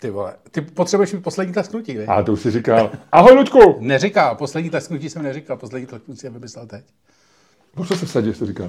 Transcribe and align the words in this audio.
Ty 0.00 0.10
vole, 0.10 0.32
ty 0.50 0.60
potřebuješ 0.60 1.12
mít 1.12 1.22
poslední 1.22 1.52
tlesknutí, 1.54 1.96
viď? 1.96 2.08
A 2.08 2.22
to 2.22 2.32
už 2.32 2.40
si 2.40 2.50
říkal. 2.50 2.90
Ahoj, 3.12 3.32
Luďku! 3.36 3.76
Neříkal, 3.80 4.34
poslední 4.34 4.70
tlesknutí 4.70 5.10
jsem 5.10 5.22
neříkal, 5.22 5.56
poslední 5.56 5.86
tlesknutí 5.86 6.20
jsem 6.20 6.32
vymyslel 6.32 6.66
teď. 6.66 6.84
No 7.76 7.84
co 7.84 7.96
se 7.96 8.06
vsadí, 8.06 8.34
jsi 8.34 8.46
říkal? 8.46 8.68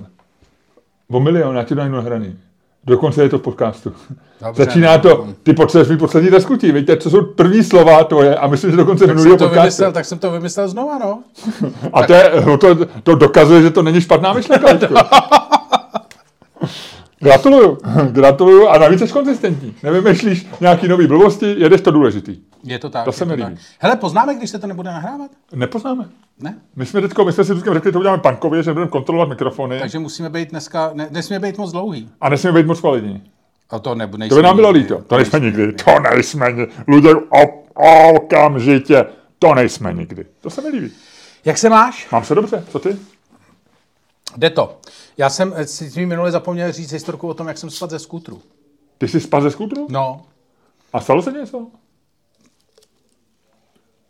O 1.12 1.20
milion, 1.20 1.55
já 1.55 1.63
ti 1.63 1.76
dám 1.76 1.92
nahraný. 1.92 2.39
Dokonce 2.84 3.23
je 3.23 3.29
to 3.29 3.38
v 3.39 3.42
podcastu. 3.42 3.94
Dobře, 4.46 4.65
Začíná 4.65 4.97
no. 4.97 5.02
to, 5.02 5.28
ty 5.44 5.54
potřebuješ 5.54 5.89
mít 5.89 5.97
poslední 6.00 6.29
tlesknutí, 6.29 6.71
víte, 6.71 6.97
co 6.97 7.10
jsou 7.10 7.26
první 7.26 7.64
slova 7.64 8.04
tvoje 8.04 8.36
a 8.36 8.48
myslím, 8.48 8.71
že 8.71 8.77
dokonce 8.77 9.07
Tak 9.07 9.16
minulého 9.16 9.32
jsem, 9.32 9.38
to 9.39 9.46
podcastu. 9.46 9.61
vymyslel, 9.64 9.91
tak 9.91 10.05
jsem 10.05 10.20
to 10.20 10.32
vymyslel 10.32 10.68
znova, 10.68 10.98
no. 10.98 11.23
A 11.93 12.04
to, 12.07 12.14
je, 12.14 12.32
to, 12.59 12.86
to 13.04 13.16
dokazuje, 13.16 13.61
že 13.61 13.71
to 13.71 13.84
není 13.84 14.02
špatná 14.02 14.34
myšlenka. 14.34 14.68
Gratuluju, 17.20 17.77
gratuluju 18.11 18.67
a 18.67 18.77
navíc 18.77 18.99
jsi 18.99 19.07
konzistentní. 19.07 19.75
Nevymýšlíš 19.83 20.47
nějaký 20.61 20.88
nový 20.88 21.07
blbosti, 21.07 21.55
jedeš 21.57 21.81
to 21.81 21.91
důležitý. 21.91 22.38
Je 22.63 22.79
to 22.79 22.89
tak. 22.89 23.05
To 23.05 23.11
se 23.11 23.25
mi 23.25 23.33
líbí. 23.33 23.55
Hele, 23.79 23.96
poznáme, 23.96 24.36
když 24.36 24.50
se 24.50 24.60
to 24.60 24.68
nebude 24.68 24.89
nahrávat? 24.89 25.32
Nepoznáme. 25.55 26.05
Ne? 26.39 26.57
My 26.75 26.86
jsme 26.86 27.01
teďko, 27.01 27.25
my 27.25 27.32
jsme 27.33 27.43
si 27.43 27.51
vždycky 27.54 27.74
řekli, 27.74 27.91
to 27.91 28.00
uděláme 28.00 28.21
pankově, 28.21 28.63
že 28.63 28.74
budeme 28.74 28.91
kontrolovat 28.91 29.29
mikrofony 29.29 29.79
Takže 29.79 30.00
musíme 30.00 30.29
být 30.29 30.50
dneska, 30.50 30.91
ne, 30.93 31.07
nesmíme 31.11 31.39
být 31.39 31.57
moc 31.57 31.71
dlouhý. 31.71 32.09
a 32.22 32.30
nesmíme 32.30 32.53
být 32.61 32.67
moc 32.67 32.80
kvalitní. 32.80 33.23
A 33.69 33.80
to 33.80 33.95
nebude. 33.95 34.27
To 34.27 34.36
by 34.36 34.41
nám 34.41 34.55
bylo 34.55 34.69
líto. 34.69 35.02
To 35.08 35.16
nejsme 35.16 35.39
nikdy. 35.39 35.73
To 35.73 35.99
nejsme 35.99 36.47
nikdy. 36.52 36.67
Lidé 36.88 37.09
okamžitě. 38.16 39.05
To 39.39 39.55
nejsme 39.55 39.94
nikdy. 39.94 40.25
To 40.41 40.49
se 40.49 40.61
mi 40.61 40.69
líbí. 40.69 40.91
Jak 41.45 41.58
se 41.58 41.69
máš? 41.69 42.08
Mám 42.11 42.23
se 42.23 42.36
dobře. 42.36 42.63
Co 42.69 42.80
ty? 42.80 42.97
Jde 44.38 44.50
to. 44.50 44.78
Já 45.17 45.30
jsem 45.30 45.53
eh, 45.56 45.67
si 45.67 45.92
mi 46.00 46.06
minule 46.06 46.31
zapomněl 46.31 46.72
říct 46.72 46.92
historku 46.92 47.28
o 47.28 47.33
tom, 47.33 47.47
jak 47.47 47.58
jsem 47.58 47.69
spadl 47.69 47.92
ze 47.92 48.00
skútru. 48.00 48.42
Ty 48.97 49.08
jsi 49.08 49.19
spadl 49.19 49.44
ze 49.44 49.52
skútru? 49.52 49.88
No, 49.89 50.22
A 50.94 51.00
stalo 51.02 51.22
se 51.22 51.31
něco? 51.31 51.67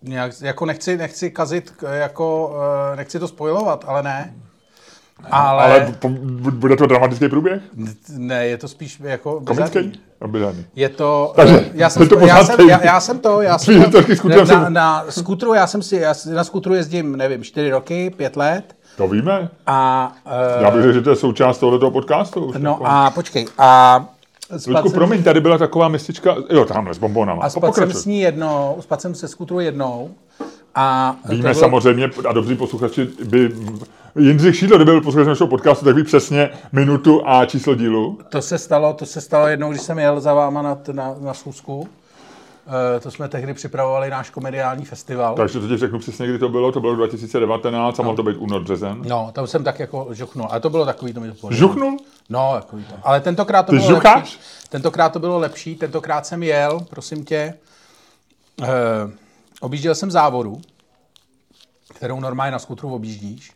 nějak, 0.01 0.31
jako 0.41 0.65
nechci, 0.65 0.97
nechci 0.97 1.31
kazit, 1.31 1.69
k- 1.71 1.93
jako, 1.95 2.53
eh, 2.93 2.95
nechci 2.95 3.19
to 3.19 3.27
spojovat, 3.27 3.85
ale 3.87 4.03
ne. 4.03 4.33
Ale, 5.31 5.63
Ale 5.63 5.95
po- 5.99 6.09
bude 6.51 6.75
to 6.75 6.85
dramatický 6.85 7.29
průběh? 7.29 7.61
ne, 8.17 8.45
je 8.47 8.57
to 8.57 8.67
spíš 8.67 8.99
jako. 9.03 9.41
Komický? 9.41 9.99
Bizarní. 10.27 10.65
Je 10.75 10.89
to, 10.89 11.33
Takže, 11.35 11.55
eh, 11.59 11.69
já, 11.73 11.89
jsem, 11.89 12.09
to 12.09 12.19
já, 12.19 12.43
jsem, 12.43 12.69
já, 12.69 12.83
já, 12.85 12.99
jsem 12.99 13.19
to, 13.19 13.41
já 13.41 13.57
jsem 13.59 13.79
na, 13.79 14.45
jsou- 14.45 14.69
na, 14.69 15.05
skútru, 15.09 15.53
já 15.53 15.67
jsem 15.67 15.81
si, 15.81 15.95
já 15.95 16.13
na 16.33 16.43
skútru 16.43 16.73
jezdím, 16.73 17.15
nevím, 17.15 17.43
čtyři 17.43 17.69
roky, 17.69 18.09
pět 18.09 18.35
let 18.37 18.75
To 18.99 19.07
víme. 19.07 19.49
a, 19.67 20.11
eh, 20.25 20.63
Já 20.63 20.71
bych 20.71 20.81
řekl, 20.81 20.93
že 20.93 21.01
to 21.01 21.09
je 21.09 21.15
součást 21.15 21.57
tohoto 21.57 21.91
podcastu. 21.91 22.45
Už 22.45 22.55
no 22.59 22.71
jako. 22.71 22.83
a 22.85 23.09
počkej, 23.09 23.45
a 23.57 24.05
jsem- 24.57 24.91
promiň, 24.93 25.23
tady 25.23 25.41
byla 25.41 25.57
taková 25.57 25.87
mistička, 25.87 26.35
jo, 26.49 26.65
tamhle 26.65 26.93
s 26.93 26.97
bombonama. 26.97 27.43
A 27.43 27.49
spadl 27.49 27.73
jsem 27.73 27.93
s 27.93 28.05
ní 28.05 28.19
jednou, 28.19 28.77
spadl 28.79 29.01
jsem 29.01 29.15
se 29.15 29.27
skutru 29.27 29.59
jednou. 29.59 30.09
A 30.75 31.15
Víme 31.29 31.41
bylo- 31.41 31.53
samozřejmě, 31.53 32.09
a 32.29 32.33
dobří 32.33 32.55
posluchači 32.55 33.07
by... 33.25 33.51
Jindřich 34.19 34.55
Šídlo, 34.55 34.77
kdyby 34.77 34.91
byl 34.91 35.01
posluchač 35.01 35.27
našeho 35.27 35.47
podcastu, 35.47 35.85
tak 35.85 35.95
ví 35.95 36.03
přesně 36.03 36.49
minutu 36.71 37.21
a 37.25 37.45
číslo 37.45 37.75
dílu. 37.75 38.17
To 38.29 38.41
se 38.41 38.57
stalo, 38.57 38.93
to 38.93 39.05
se 39.05 39.21
stalo 39.21 39.47
jednou, 39.47 39.69
když 39.69 39.81
jsem 39.81 39.99
jel 39.99 40.19
za 40.21 40.33
váma 40.33 40.61
na, 40.61 40.77
na, 40.91 41.15
na 41.21 41.33
schůzku. 41.33 41.87
E, 42.69 42.99
to 42.99 43.11
jsme 43.11 43.29
tehdy 43.29 43.53
připravovali 43.53 44.09
náš 44.09 44.29
komediální 44.29 44.85
festival. 44.85 45.35
Takže 45.35 45.59
to 45.59 45.67
ti 45.67 45.77
řeknu 45.77 45.99
přesně, 45.99 46.27
kdy 46.27 46.39
to 46.39 46.49
bylo. 46.49 46.71
To 46.71 46.79
bylo 46.79 46.95
2019 46.95 47.99
a 47.99 48.03
mohlo 48.03 48.15
to 48.15 48.23
být 48.23 48.37
únor, 48.37 48.63
březen. 48.63 49.01
No, 49.07 49.29
tam 49.33 49.47
jsem 49.47 49.63
tak 49.63 49.79
jako 49.79 50.07
žuchnul. 50.11 50.47
Ale 50.51 50.59
to 50.59 50.69
bylo 50.69 50.85
takový, 50.85 51.13
to 51.13 51.19
mi 51.19 51.31
to 51.31 51.47
Žuchnul? 51.51 51.97
No, 52.29 52.51
takový 52.55 52.83
to. 52.83 52.95
Ale 53.03 53.21
tentokrát 53.21 53.63
to 53.63 53.71
Ty 53.71 53.77
bylo 53.77 53.89
žucháš? 53.89 54.15
lepší. 54.15 54.39
Tentokrát 54.69 55.09
to 55.13 55.19
bylo 55.19 55.39
lepší. 55.39 55.75
Tentokrát 55.75 56.25
jsem 56.25 56.43
jel, 56.43 56.79
prosím 56.79 57.25
tě, 57.25 57.53
e, 58.63 58.67
objížděl 59.61 59.95
jsem 59.95 60.11
závodu, 60.11 60.61
kterou 61.95 62.19
normálně 62.19 62.51
na 62.51 62.59
skutru 62.59 62.93
objíždíš, 62.93 63.51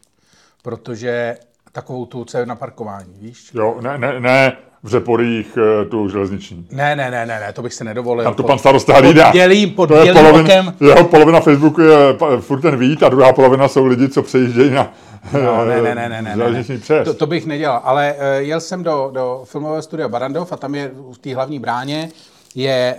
protože 0.61 1.37
takovou 1.73 2.05
tu, 2.05 2.25
co 2.25 2.37
je 2.37 2.45
na 2.45 2.55
parkování, 2.55 3.13
víš? 3.21 3.49
Jo, 3.53 3.75
ne, 3.81 3.97
ne, 3.97 4.19
ne 4.19 4.57
v 4.83 4.87
Řeporích 4.87 5.57
eh, 5.81 5.85
tu 5.85 6.09
železniční. 6.09 6.67
Ne, 6.71 6.95
ne, 6.95 7.11
ne, 7.11 7.25
ne, 7.25 7.39
ne, 7.39 7.53
to 7.53 7.61
bych 7.61 7.73
si 7.73 7.83
nedovolil. 7.83 8.23
Tam 8.23 8.33
to 8.33 8.43
Pod- 8.43 8.47
pan 8.47 8.59
starosta 8.59 8.93
hlídá. 8.93 9.23
pod 9.25 9.31
bělým- 9.31 9.71
pod 9.71 9.87
to 9.87 9.95
je 9.95 10.03
bělým 10.03 10.23
polovina, 10.23 10.43
okem. 10.61 10.73
Jeho 10.87 11.03
polovina 11.07 11.39
Facebooku 11.39 11.81
je 11.81 11.97
furt 12.39 12.61
ten 12.61 12.77
vít 12.77 13.03
a 13.03 13.09
druhá 13.09 13.33
polovina 13.33 13.67
jsou 13.67 13.85
lidi, 13.85 14.09
co 14.09 14.23
přejíždějí 14.23 14.69
na 14.71 14.93
No, 15.33 15.65
ne, 15.65 15.81
ne, 15.95 15.95
ne, 15.95 16.09
ne, 16.21 16.35
ne. 16.35 17.03
To, 17.05 17.13
to 17.13 17.27
bych 17.27 17.45
nedělal, 17.45 17.81
ale 17.83 18.13
uh, 18.17 18.19
jel 18.37 18.59
jsem 18.61 18.83
do, 18.83 19.09
do 19.13 19.41
filmového 19.45 19.81
studia 19.81 20.07
Barandov 20.07 20.51
a 20.53 20.57
tam 20.57 20.75
je 20.75 20.91
v 21.13 21.17
té 21.17 21.35
hlavní 21.35 21.59
bráně 21.59 22.09
je 22.55 22.95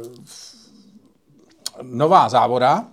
uh, 0.00 0.06
nová 1.82 2.28
závoda 2.28 2.84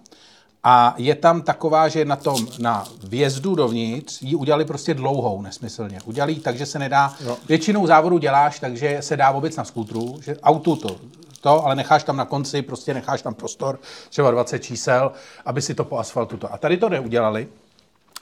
a 0.69 0.93
je 0.97 1.15
tam 1.15 1.41
taková, 1.41 1.87
že 1.87 2.05
na 2.05 2.15
tom, 2.15 2.47
na 2.59 2.83
vjezdu 3.03 3.55
dovnitř 3.55 4.21
ji 4.21 4.35
udělali 4.35 4.65
prostě 4.65 4.93
dlouhou 4.93 5.41
nesmyslně. 5.41 5.99
Udělali 6.05 6.33
ji 6.33 6.39
tak, 6.39 6.57
že 6.57 6.65
se 6.65 6.79
nedá, 6.79 7.13
no. 7.25 7.37
většinou 7.47 7.87
závodu 7.87 8.17
děláš, 8.17 8.59
takže 8.59 8.97
se 9.01 9.17
dá 9.17 9.31
vůbec 9.31 9.55
na 9.55 9.63
skútru, 9.63 10.19
že 10.21 10.37
autu 10.43 10.75
to, 10.75 10.95
to, 11.41 11.65
ale 11.65 11.75
necháš 11.75 12.03
tam 12.03 12.17
na 12.17 12.25
konci, 12.25 12.61
prostě 12.61 12.93
necháš 12.93 13.21
tam 13.21 13.33
prostor, 13.33 13.79
třeba 14.09 14.31
20 14.31 14.59
čísel, 14.59 15.11
aby 15.45 15.61
si 15.61 15.73
to 15.73 15.83
po 15.83 15.97
asfaltu 15.97 16.37
to. 16.37 16.53
A 16.53 16.57
tady 16.57 16.77
to 16.77 16.89
neudělali, 16.89 17.47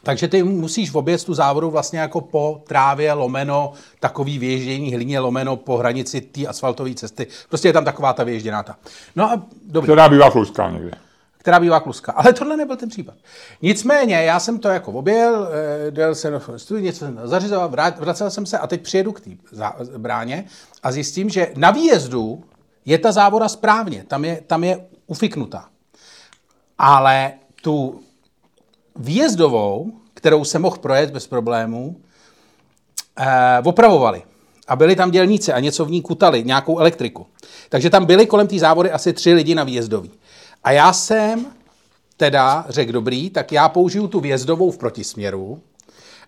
takže 0.04 0.28
ty 0.28 0.44
musíš 0.44 0.92
v 0.92 0.98
objezd 0.98 1.26
tu 1.26 1.34
závodu 1.34 1.72
vlastně 1.72 2.00
jako 2.00 2.22
po 2.22 2.62
trávě 2.68 3.14
lomeno, 3.14 3.74
takový 4.00 4.40
věždění 4.40 4.94
hlíně 4.94 5.20
lomeno 5.20 5.56
po 5.56 5.78
hranici 5.78 6.22
té 6.22 6.48
asfaltové 6.48 6.94
cesty. 6.94 7.28
Prostě 7.50 7.68
je 7.68 7.74
tam 7.74 7.86
taková 7.86 8.14
ta 8.14 8.24
věžděná 8.24 8.64
ta. 8.64 8.76
No 9.16 9.32
a 9.32 9.42
dobře, 9.66 9.88
Která 9.88 10.10
bývá 10.10 10.30
někdy. 10.72 11.05
Která 11.46 11.60
bývá 11.60 11.80
kluska. 11.80 12.12
Ale 12.12 12.34
tohle 12.34 12.58
nebyl 12.58 12.76
ten 12.76 12.90
případ. 12.90 13.16
Nicméně, 13.62 14.16
já 14.16 14.40
jsem 14.40 14.60
to 14.60 14.68
jako 14.68 14.92
objel, 14.92 15.48
eh, 15.88 15.92
dal 15.92 16.16
jsem 16.16 16.34
do 16.34 16.60
studia, 16.60 16.86
něco 16.86 17.06
jsem 17.06 17.20
zařizoval, 17.24 17.70
vracel 17.98 18.32
jsem 18.32 18.46
se 18.46 18.58
a 18.58 18.68
teď 18.68 18.82
přijedu 18.82 19.12
k 19.12 19.20
té 19.20 19.30
bráně 19.98 20.46
a 20.84 20.92
zjistím, 20.92 21.30
že 21.30 21.52
na 21.56 21.72
výjezdu 21.72 22.44
je 22.86 22.98
ta 22.98 23.12
závoda 23.12 23.50
správně, 23.50 24.04
tam 24.08 24.26
je, 24.26 24.42
tam 24.48 24.64
je 24.64 24.86
ufiknutá. 25.08 25.70
Ale 26.78 27.34
tu 27.62 28.00
výjezdovou, 28.96 29.92
kterou 30.14 30.44
jsem 30.44 30.62
mohl 30.62 30.78
projet 30.78 31.12
bez 31.12 31.28
problémů, 31.28 31.96
eh, 33.20 33.62
opravovali. 33.64 34.24
A 34.68 34.76
byli 34.76 34.96
tam 34.96 35.12
dělníci 35.12 35.54
a 35.54 35.60
něco 35.60 35.86
v 35.86 35.92
ní 35.92 36.02
kutali, 36.02 36.44
nějakou 36.44 36.80
elektriku. 36.80 37.26
Takže 37.70 37.90
tam 37.90 38.06
byli 38.06 38.26
kolem 38.26 38.48
té 38.48 38.60
závody 38.60 38.92
asi 38.92 39.14
tři 39.14 39.34
lidi 39.34 39.56
na 39.56 39.64
výjezdový. 39.64 40.12
A 40.66 40.72
já 40.72 40.94
jsem 40.94 41.46
teda 42.18 42.66
řekl, 42.70 42.92
dobrý, 42.92 43.30
tak 43.30 43.52
já 43.52 43.70
použiju 43.70 44.08
tu 44.08 44.20
výjezdovou 44.20 44.72
v 44.72 44.78
protisměru 44.78 45.62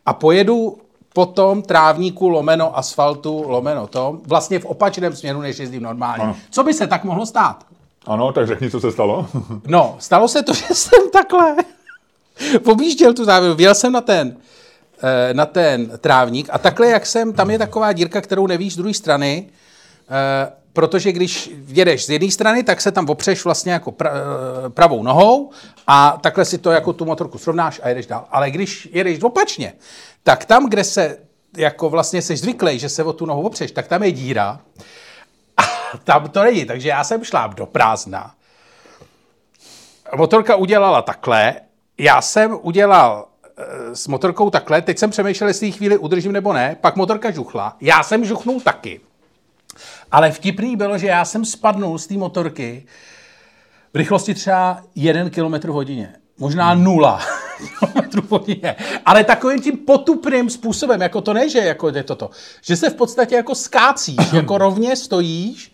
a 0.06 0.14
pojedu 0.14 0.78
po 1.14 1.26
tom 1.26 1.62
trávníku 1.62 2.28
lomeno 2.28 2.78
asfaltu, 2.78 3.44
lomeno 3.48 3.88
tom, 3.88 4.22
vlastně 4.26 4.60
v 4.60 4.66
opačném 4.66 5.16
směru, 5.16 5.42
než 5.42 5.60
jezdím 5.60 5.84
normálně. 5.84 6.24
Ano. 6.24 6.36
Co 6.50 6.64
by 6.64 6.74
se 6.74 6.88
tak 6.88 7.04
mohlo 7.04 7.26
stát? 7.26 7.66
Ano, 8.06 8.32
tak 8.32 8.48
řekni, 8.48 8.72
co 8.72 8.80
se 8.80 8.92
stalo. 8.92 9.28
No, 9.68 9.96
stalo 10.00 10.28
se 10.28 10.44
to, 10.44 10.54
že 10.54 10.66
jsem 10.72 11.10
takhle 11.10 11.56
objížděl 12.66 13.14
tu 13.14 13.26
závěru, 13.26 13.56
vjel 13.56 13.76
jsem 13.76 13.92
na 13.92 14.02
ten, 14.02 14.38
eh, 15.04 15.34
na 15.34 15.46
ten 15.46 15.98
trávník 15.98 16.50
a 16.52 16.58
takhle, 16.58 16.88
jak 16.88 17.06
jsem, 17.06 17.34
tam 17.34 17.50
je 17.50 17.58
taková 17.58 17.94
dírka, 17.94 18.22
kterou 18.22 18.48
nevíš 18.48 18.74
z 18.74 18.78
druhé 18.78 18.94
strany, 18.94 19.50
eh, 20.10 20.52
protože 20.78 21.12
když 21.12 21.52
jedeš 21.68 22.06
z 22.06 22.10
jedné 22.10 22.32
strany, 22.32 22.64
tak 22.64 22.82
se 22.82 22.92
tam 22.92 23.10
opřeš 23.10 23.46
vlastně 23.46 23.72
jako 23.72 23.92
pra, 23.92 24.10
eh, 24.10 24.70
pravou 24.70 25.04
nohou 25.04 25.52
a 25.88 26.18
takhle 26.22 26.46
si 26.46 26.58
to 26.58 26.72
jako 26.72 26.94
tu 26.94 27.06
motorku 27.06 27.38
srovnáš 27.38 27.82
a 27.84 27.90
jedeš 27.90 28.06
dál. 28.06 28.26
Ale 28.32 28.52
když 28.52 28.90
jedeš 28.92 29.24
opačně, 29.24 29.74
tak 30.24 30.46
tam, 30.46 30.70
kde 30.70 30.84
se 30.84 31.18
jako 31.58 31.90
vlastně 31.90 32.22
jsi 32.22 32.38
zvyklý, 32.38 32.80
že 32.80 32.90
se 32.90 33.04
o 33.04 33.14
tu 33.14 33.26
nohu 33.26 33.42
opřeš, 33.42 33.72
tak 33.72 33.88
tam 33.88 34.04
je 34.04 34.12
díra 34.12 34.60
a 35.58 35.64
tam 36.04 36.30
to 36.30 36.44
není. 36.44 36.66
Takže 36.66 36.90
já 36.90 37.04
jsem 37.04 37.24
šláp 37.24 37.56
do 37.56 37.66
prázdna 37.66 38.36
motorka 40.16 40.56
udělala 40.56 41.02
takhle, 41.02 41.56
já 41.98 42.22
jsem 42.22 42.58
udělal 42.62 43.28
e, 43.58 43.96
s 43.96 44.08
motorkou 44.08 44.50
takhle, 44.50 44.82
teď 44.82 44.98
jsem 44.98 45.10
přemýšlel, 45.10 45.48
jestli 45.48 45.72
chvíli 45.72 45.98
udržím 45.98 46.32
nebo 46.32 46.54
ne, 46.54 46.78
pak 46.82 46.96
motorka 46.96 47.32
žuchla, 47.32 47.78
já 47.82 48.04
jsem 48.04 48.26
žuchnul 48.26 48.62
taky. 48.62 49.02
Ale 50.12 50.32
vtipný 50.32 50.76
bylo, 50.76 50.98
že 50.98 51.08
já 51.08 51.26
jsem 51.26 51.46
spadnul 51.46 51.98
z 51.98 52.08
té 52.08 52.14
motorky 52.14 52.86
v 53.94 53.98
rychlosti 53.98 54.34
třeba 54.34 54.82
1 54.96 55.30
km 55.30 55.70
hodině. 55.70 56.14
Možná 56.40 56.74
nula 56.74 57.22
km 57.80 58.28
hodině. 58.30 58.76
Ale 59.06 59.24
takovým 59.24 59.62
tím 59.62 59.78
potupným 59.78 60.50
způsobem, 60.50 61.02
jako 61.02 61.22
to 61.22 61.34
ne, 61.34 61.50
že 61.50 61.60
jako 61.60 61.90
je 61.90 62.04
toto, 62.04 62.30
že 62.62 62.76
se 62.76 62.90
v 62.90 62.94
podstatě 62.96 63.36
jako 63.36 63.56
skácíš, 63.56 64.34
jako 64.34 64.58
rovně 64.58 64.96
stojíš, 64.96 65.72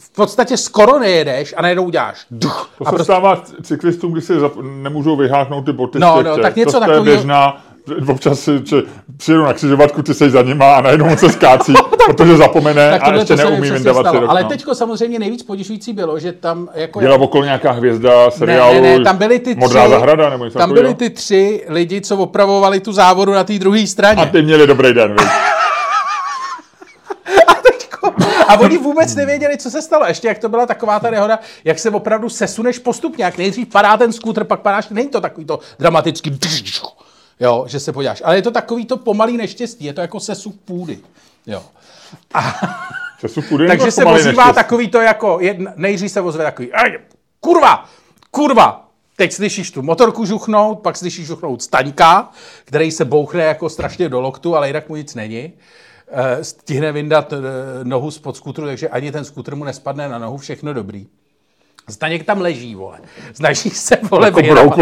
v 0.00 0.10
podstatě 0.10 0.56
skoro 0.56 0.98
nejedeš 0.98 1.54
a 1.56 1.62
najednou 1.62 1.84
uděláš 1.84 2.26
duch. 2.30 2.70
To 2.78 2.84
a 2.88 2.90
se 2.90 2.96
prostě 2.96 3.04
stává 3.04 3.42
cyklistům, 3.62 4.12
když 4.12 4.24
si 4.24 4.32
zap- 4.32 4.82
nemůžou 4.82 5.16
vyháknout 5.16 5.64
ty 5.64 5.72
boty 5.72 5.98
No, 5.98 6.22
no, 6.22 6.38
tak 6.38 6.56
něco 6.56 6.72
to, 6.72 6.80
takovýho- 6.80 7.04
běžná, 7.04 7.65
občas 8.08 8.40
si, 8.40 8.50
že 8.64 8.76
přijedu 9.16 9.42
na 9.42 9.52
křižovatku, 9.52 10.02
ty 10.02 10.14
seš 10.14 10.32
za 10.32 10.42
nima 10.42 10.76
a 10.76 10.80
najednou 10.80 11.06
on 11.06 11.16
se 11.16 11.32
skácí, 11.32 11.74
protože 12.06 12.36
zapomene 12.36 12.90
Tak 12.90 13.02
a 13.02 13.14
ještě 13.14 13.36
neumí 13.36 13.56
přesně 13.56 13.74
vyndávat 13.74 14.10
si 14.10 14.18
Ale 14.26 14.42
no. 14.42 14.48
teďko 14.48 14.74
samozřejmě 14.74 15.18
nejvíc 15.18 15.42
potěšující 15.42 15.92
bylo, 15.92 16.18
že 16.18 16.32
tam 16.32 16.68
jako... 16.74 17.00
Byla 17.00 17.16
okolo 17.16 17.44
nějaká 17.44 17.72
hvězda 17.72 18.30
seriálu 18.30 18.74
ne, 18.74 18.80
ne, 18.80 18.98
ne, 18.98 19.04
tam 19.04 19.16
byly 19.16 19.38
ty 19.38 19.54
tři, 19.54 19.60
Modrá 19.60 19.88
zahrada 19.88 20.30
nebo 20.30 20.44
něco 20.44 20.58
tam 20.58 20.74
byly 20.74 20.94
ty 20.94 21.10
tři 21.10 21.64
lidi, 21.68 22.00
co 22.00 22.16
opravovali 22.16 22.80
tu 22.80 22.92
závodu 22.92 23.32
na 23.32 23.44
té 23.44 23.58
druhé 23.58 23.86
straně. 23.86 24.22
A 24.22 24.26
ty 24.26 24.42
měli 24.42 24.66
dobrý 24.66 24.94
den? 24.94 25.16
A 28.48 28.60
oni 28.60 28.78
vůbec 28.78 29.14
nevěděli, 29.14 29.56
co 29.56 29.70
se 29.70 29.82
stalo. 29.82 30.06
Ještě 30.06 30.28
jak 30.28 30.38
to 30.38 30.48
byla 30.48 30.66
taková 30.66 31.00
ta 31.00 31.10
nehoda, 31.10 31.38
jak 31.64 31.78
se 31.78 31.90
opravdu 31.90 32.28
sesuneš 32.28 32.78
postupně, 32.78 33.24
jak 33.24 33.38
nejdřív 33.38 33.68
padá 33.68 33.96
ten 33.96 34.12
skútr, 34.12 34.44
pak 34.44 34.60
padáš, 34.60 34.88
není 34.88 35.08
to 35.08 35.20
takový 35.20 35.46
to 35.46 35.58
dramatický, 35.78 36.30
jo, 37.40 37.64
že 37.68 37.80
se 37.80 37.92
podíváš. 37.92 38.22
Ale 38.24 38.36
je 38.36 38.42
to 38.42 38.50
takový 38.50 38.86
to 38.86 38.96
pomalý 38.96 39.36
neštěstí, 39.36 39.84
je 39.84 39.92
to 39.92 40.00
jako 40.00 40.20
sesuv 40.20 40.54
půdy. 40.64 40.98
Jo. 41.46 41.62
Se 43.20 43.28
jsou 43.28 43.42
půdy, 43.42 43.66
Takže 43.66 43.82
nebo 43.84 43.90
se 43.92 44.04
ozývá 44.04 44.44
neštěstí? 44.44 44.54
takový 44.54 44.88
to 44.88 45.00
jako, 45.00 45.38
jedna, 45.40 45.72
nejdřív 45.76 46.10
se 46.12 46.20
ozve 46.20 46.44
takový, 46.44 46.72
"Aj, 46.72 46.98
kurva, 47.40 47.84
kurva, 48.30 48.88
teď 49.16 49.32
slyšíš 49.32 49.70
tu 49.70 49.82
motorku 49.82 50.24
žuchnout, 50.24 50.80
pak 50.80 50.96
slyšíš 50.96 51.26
žuchnout 51.26 51.62
staňka, 51.62 52.30
který 52.64 52.90
se 52.90 53.04
bouchne 53.04 53.42
jako 53.44 53.68
strašně 53.70 54.08
do 54.08 54.20
loktu, 54.20 54.56
ale 54.56 54.66
jinak 54.66 54.88
mu 54.88 54.96
nic 54.96 55.14
není. 55.14 55.52
Eh, 56.08 56.44
Stihne 56.44 56.92
vyndat 56.92 57.32
eh, 57.32 57.36
nohu 57.82 58.10
spod 58.10 58.36
skutru, 58.36 58.66
takže 58.66 58.88
ani 58.88 59.12
ten 59.12 59.24
skutr 59.24 59.54
mu 59.56 59.64
nespadne 59.64 60.08
na 60.08 60.18
nohu, 60.18 60.36
všechno 60.36 60.74
dobrý. 60.74 61.06
Staněk 61.90 62.24
tam 62.24 62.40
leží, 62.40 62.74
vole. 62.74 62.98
Snaží 63.34 63.70
se, 63.70 63.98
vole, 64.10 64.26
Jako 64.26 64.40
vyhrabat-. 64.40 64.76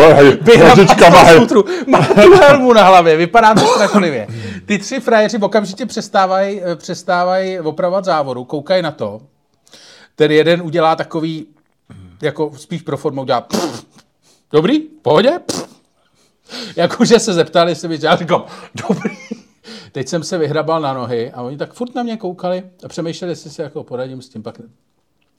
Má 1.86 2.06
tu 2.06 2.34
helmu 2.36 2.72
na 2.72 2.84
hlavě, 2.84 3.16
vypadá 3.16 3.54
to 3.54 3.66
strašlivě. 3.66 4.26
Ty 4.66 4.78
tři 4.78 5.00
frajeři 5.00 5.38
okamžitě 5.38 5.86
přestávají 5.86 6.60
přestávají 6.76 7.60
opravovat 7.60 8.04
závodu, 8.04 8.44
koukají 8.44 8.82
na 8.82 8.90
to. 8.90 9.20
Ten 10.16 10.30
jeden 10.30 10.62
udělá 10.62 10.96
takový, 10.96 11.46
jako 12.22 12.52
spíš 12.56 12.82
pro 12.82 12.96
formu 12.96 13.22
udělá 13.22 13.40
pff, 13.40 13.86
dobrý, 14.52 14.78
v 14.80 15.02
pohodě, 15.02 15.38
pff. 15.46 15.68
Jakože 16.76 17.18
se 17.18 17.32
zeptali, 17.32 17.70
jestli 17.70 17.88
by 17.88 17.98
já 18.02 18.16
říkám, 18.16 18.44
dobrý. 18.88 19.16
Teď 19.92 20.08
jsem 20.08 20.24
se 20.24 20.38
vyhrabal 20.38 20.80
na 20.80 20.94
nohy 20.94 21.32
a 21.32 21.42
oni 21.42 21.56
tak 21.56 21.72
furt 21.72 21.94
na 21.94 22.02
mě 22.02 22.16
koukali 22.16 22.62
a 22.84 22.88
přemýšleli, 22.88 23.32
jestli 23.32 23.50
se 23.50 23.62
jako 23.62 23.84
poradím 23.84 24.22
s 24.22 24.28
tím, 24.28 24.42
pak 24.42 24.60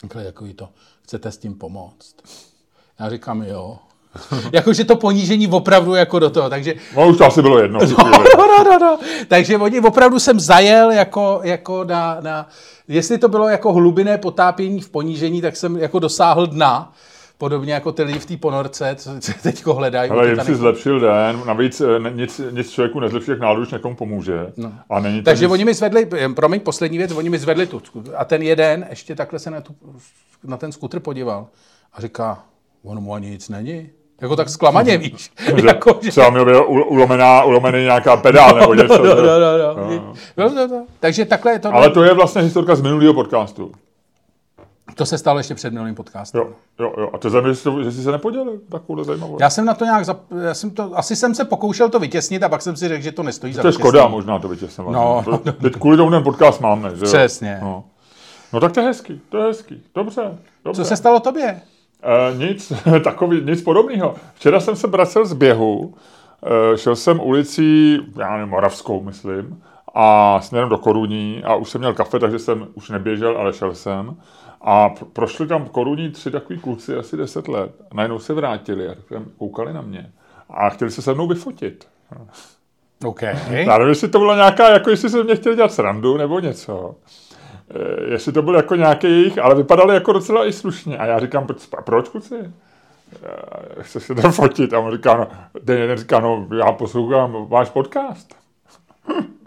řekli 0.04 0.24
takový 0.24 0.54
to, 0.54 0.70
chcete 1.04 1.32
s 1.32 1.38
tím 1.38 1.56
pomoct? 1.56 2.16
Já 3.00 3.10
říkám, 3.10 3.44
jo. 3.44 3.78
Jakože 4.54 4.84
to 4.84 4.96
ponížení 4.96 5.48
opravdu 5.48 5.96
jako 5.96 6.20
do 6.20 6.30
toho, 6.30 6.50
takže 6.50 6.74
No 6.96 7.10
už 7.10 7.18
to 7.18 7.26
asi 7.26 7.42
bylo 7.42 7.60
jedno. 7.60 7.80
No, 7.80 8.10
no, 8.38 8.64
no, 8.64 8.80
no. 8.80 9.00
Takže 9.28 9.58
oni 9.58 9.80
opravdu 9.80 10.20
jsem 10.20 10.40
zajel 10.40 10.92
jako, 10.92 11.40
jako 11.44 11.84
na, 11.84 12.18
na, 12.22 12.50
jestli 12.88 13.18
to 13.18 13.28
bylo 13.28 13.50
jako 13.50 13.74
hlubinné 13.74 14.18
potápění 14.18 14.82
v 14.82 14.90
ponížení, 14.90 15.42
tak 15.42 15.56
jsem 15.56 15.78
jako 15.78 16.00
dosáhl 16.00 16.48
dna. 16.48 16.94
Podobně 17.38 17.74
jako 17.74 17.92
ty 17.92 18.04
lidi 18.04 18.20
v 18.20 18.26
té 18.26 18.38
ponorce, 18.38 18.96
co 18.96 19.12
teď 19.44 19.66
hledají. 19.66 20.12
Ale 20.12 20.28
jim 20.28 20.40
si 20.40 20.56
zlepšil 20.56 21.00
den, 21.00 21.42
navíc 21.46 21.82
eh, 21.82 22.12
nic, 22.12 22.42
nic 22.52 22.72
člověku 22.72 23.00
nezlepší, 23.00 23.32
jak 23.32 23.40
náladu, 23.40 23.66
někomu 23.72 23.96
pomůže. 23.96 24.54
No. 24.58 24.74
A 24.90 25.00
není 25.00 25.20
to 25.22 25.26
Takže 25.26 25.46
nic, 25.46 25.52
oni 25.52 25.66
mi 25.66 25.74
zvedli, 25.74 26.08
eh, 26.18 26.30
promiň, 26.30 26.60
poslední 26.60 26.98
věc, 26.98 27.12
oni 27.12 27.30
mi 27.30 27.38
zvedli 27.38 27.68
tu. 27.68 27.82
A 28.18 28.26
ten 28.26 28.42
jeden 28.42 28.86
ještě 28.90 29.16
takhle 29.16 29.40
se 29.40 29.52
na, 29.52 29.62
tu, 29.62 29.76
na 30.44 30.58
ten 30.58 30.72
skutr 30.72 31.00
podíval 31.00 31.48
a 31.94 32.02
říká, 32.02 32.44
ono 32.84 33.02
mu 33.02 33.14
ani 33.14 33.30
nic 33.30 33.50
není. 33.50 33.90
Jako 34.22 34.36
tak 34.36 34.50
zklamaně, 34.50 34.98
víš. 34.98 35.32
že 35.58 35.68
jako, 35.68 36.00
že... 36.02 36.12
třeba 36.12 36.30
měl 36.30 36.46
být 36.46 36.56
u- 36.56 36.84
ulomená, 36.84 37.44
ulomený 37.44 37.80
nějaká 37.82 38.18
pedál 38.18 38.60
nebo 38.60 38.74
něco. 38.82 38.98
No, 39.04 39.16
že? 39.16 39.22
no, 39.22 39.40
no, 39.40 39.90
no. 39.90 40.14
Bylo 40.36 40.50
to, 40.50 40.68
to. 40.68 40.86
Takže 41.00 41.26
takhle 41.26 41.52
je 41.52 41.60
to. 41.60 41.74
Ale 41.74 41.90
to 41.90 42.04
je 42.04 42.14
vlastně 42.14 42.42
historka 42.42 42.76
z 42.76 42.82
minulého 42.82 43.14
podcastu. 43.14 43.72
To 44.96 45.06
se 45.06 45.18
stalo 45.18 45.40
ještě 45.40 45.56
před 45.56 45.74
minulým 45.74 45.96
podcastem. 45.96 46.42
Jo, 46.42 46.50
jo, 46.80 46.94
jo. 46.98 47.10
A 47.14 47.18
to 47.18 47.28
je 47.28 47.32
zajímavé, 47.32 47.54
že 47.84 47.92
jsi- 47.92 48.04
se 48.04 48.12
nepodělil. 48.12 48.60
Takovou 48.70 49.04
zajímavou. 49.04 49.38
Já 49.40 49.50
jsem 49.50 49.66
na 49.66 49.74
to 49.74 49.86
nějak, 49.86 50.06
zap... 50.06 50.20
já 50.42 50.54
jsem 50.54 50.70
to, 50.72 50.92
asi 50.94 51.16
jsem 51.16 51.36
se 51.36 51.46
pokoušel 51.46 51.90
to 51.90 52.00
vytěsnit 52.00 52.44
a 52.44 52.50
pak 52.50 52.62
jsem 52.62 52.76
si 52.76 52.88
řekl, 52.88 53.04
že 53.04 53.12
to 53.12 53.24
nestojí 53.24 53.54
za 53.54 53.62
To 53.62 53.68
je 53.68 53.74
škoda 53.74 54.08
možná 54.08 54.40
to 54.40 54.48
vytěsňovat. 54.48 54.94
No. 54.94 55.24
Teď 55.62 55.74
kvůli 55.74 55.98
tomu 55.98 56.12
ten 56.12 56.24
podcast 56.24 56.62
máme. 56.62 56.96
Že? 56.96 57.06
Přesně. 57.06 57.60
No. 57.62 57.84
no 58.54 58.60
tak 58.60 58.72
to 58.72 58.80
je 58.80 58.86
hezký, 58.86 59.22
to 59.30 59.38
je 59.38 59.44
hezký. 59.44 59.84
Dobře, 59.96 60.38
dobře. 60.66 60.82
Co 60.82 60.88
se 60.90 60.96
stalo 60.96 61.20
tobě? 61.20 61.62
E, 62.04 62.38
nic, 62.38 62.74
takový, 63.04 63.42
nic 63.42 63.62
podobného. 63.62 64.16
Včera 64.34 64.60
jsem 64.60 64.76
se 64.76 64.88
vracel 64.88 65.26
z 65.26 65.34
běhu, 65.34 65.94
e, 66.74 66.78
šel 66.78 66.96
jsem 66.96 67.20
ulicí, 67.20 68.00
já 68.20 68.34
nevím, 68.34 68.50
Moravskou, 68.50 69.04
myslím, 69.04 69.62
a 69.96 70.40
směrem 70.42 70.70
do 70.70 70.78
Koruní 70.78 71.44
a 71.44 71.56
už 71.56 71.70
jsem 71.70 71.82
měl 71.82 71.94
kafe, 71.94 72.20
takže 72.20 72.40
jsem 72.40 72.68
už 72.74 72.90
neběžel, 72.90 73.38
ale 73.38 73.54
šel 73.54 73.76
jsem. 73.76 74.16
A 74.68 74.90
pr- 74.90 75.06
prošli 75.14 75.48
tam 75.48 75.68
Koruní 75.68 76.12
tři 76.12 76.32
takový 76.32 76.60
kluci, 76.60 76.96
asi 76.96 77.18
10 77.18 77.48
let. 77.48 77.72
A 77.92 77.96
najednou 77.96 78.20
se 78.20 78.34
vrátili 78.34 78.90
a 78.90 78.96
koukali 79.38 79.74
na 79.74 79.82
mě. 79.82 80.12
A 80.50 80.70
chtěli 80.70 80.92
se 80.92 81.02
se 81.02 81.14
mnou 81.14 81.28
vyfotit. 81.28 81.88
OK. 83.06 83.22
Já 83.50 83.78
nevím, 83.78 83.90
jestli 83.90 84.08
to 84.08 84.20
byla 84.20 84.36
nějaká, 84.36 84.70
jako 84.70 84.90
jestli 84.90 85.10
se 85.10 85.24
mě 85.24 85.36
chtěli 85.36 85.56
dělat 85.56 85.74
srandu 85.74 86.18
nebo 86.18 86.40
něco. 86.40 86.96
E, 87.70 88.12
jestli 88.12 88.32
to 88.32 88.42
byl 88.42 88.56
jako 88.56 88.76
nějaký 88.76 89.08
jejich, 89.08 89.38
ale 89.38 89.56
vypadali 89.56 89.94
jako 89.94 90.14
docela 90.14 90.46
i 90.46 90.54
slušně. 90.54 90.98
A 90.98 91.06
já 91.06 91.20
říkám, 91.20 91.48
proč, 91.48 91.68
proč 91.84 92.10
kluci? 92.10 92.36
Chce 93.82 94.00
se 94.00 94.16
to 94.16 94.32
fotit? 94.32 94.74
A 94.74 94.80
on 94.80 94.92
říká, 94.92 95.18
no, 95.18 95.28
ten 95.66 95.78
jeden 95.78 95.98
říká, 95.98 96.20
no, 96.20 96.48
já 96.58 96.72
poslouchám 96.72 97.46
váš 97.48 97.70
podcast. 97.70 98.36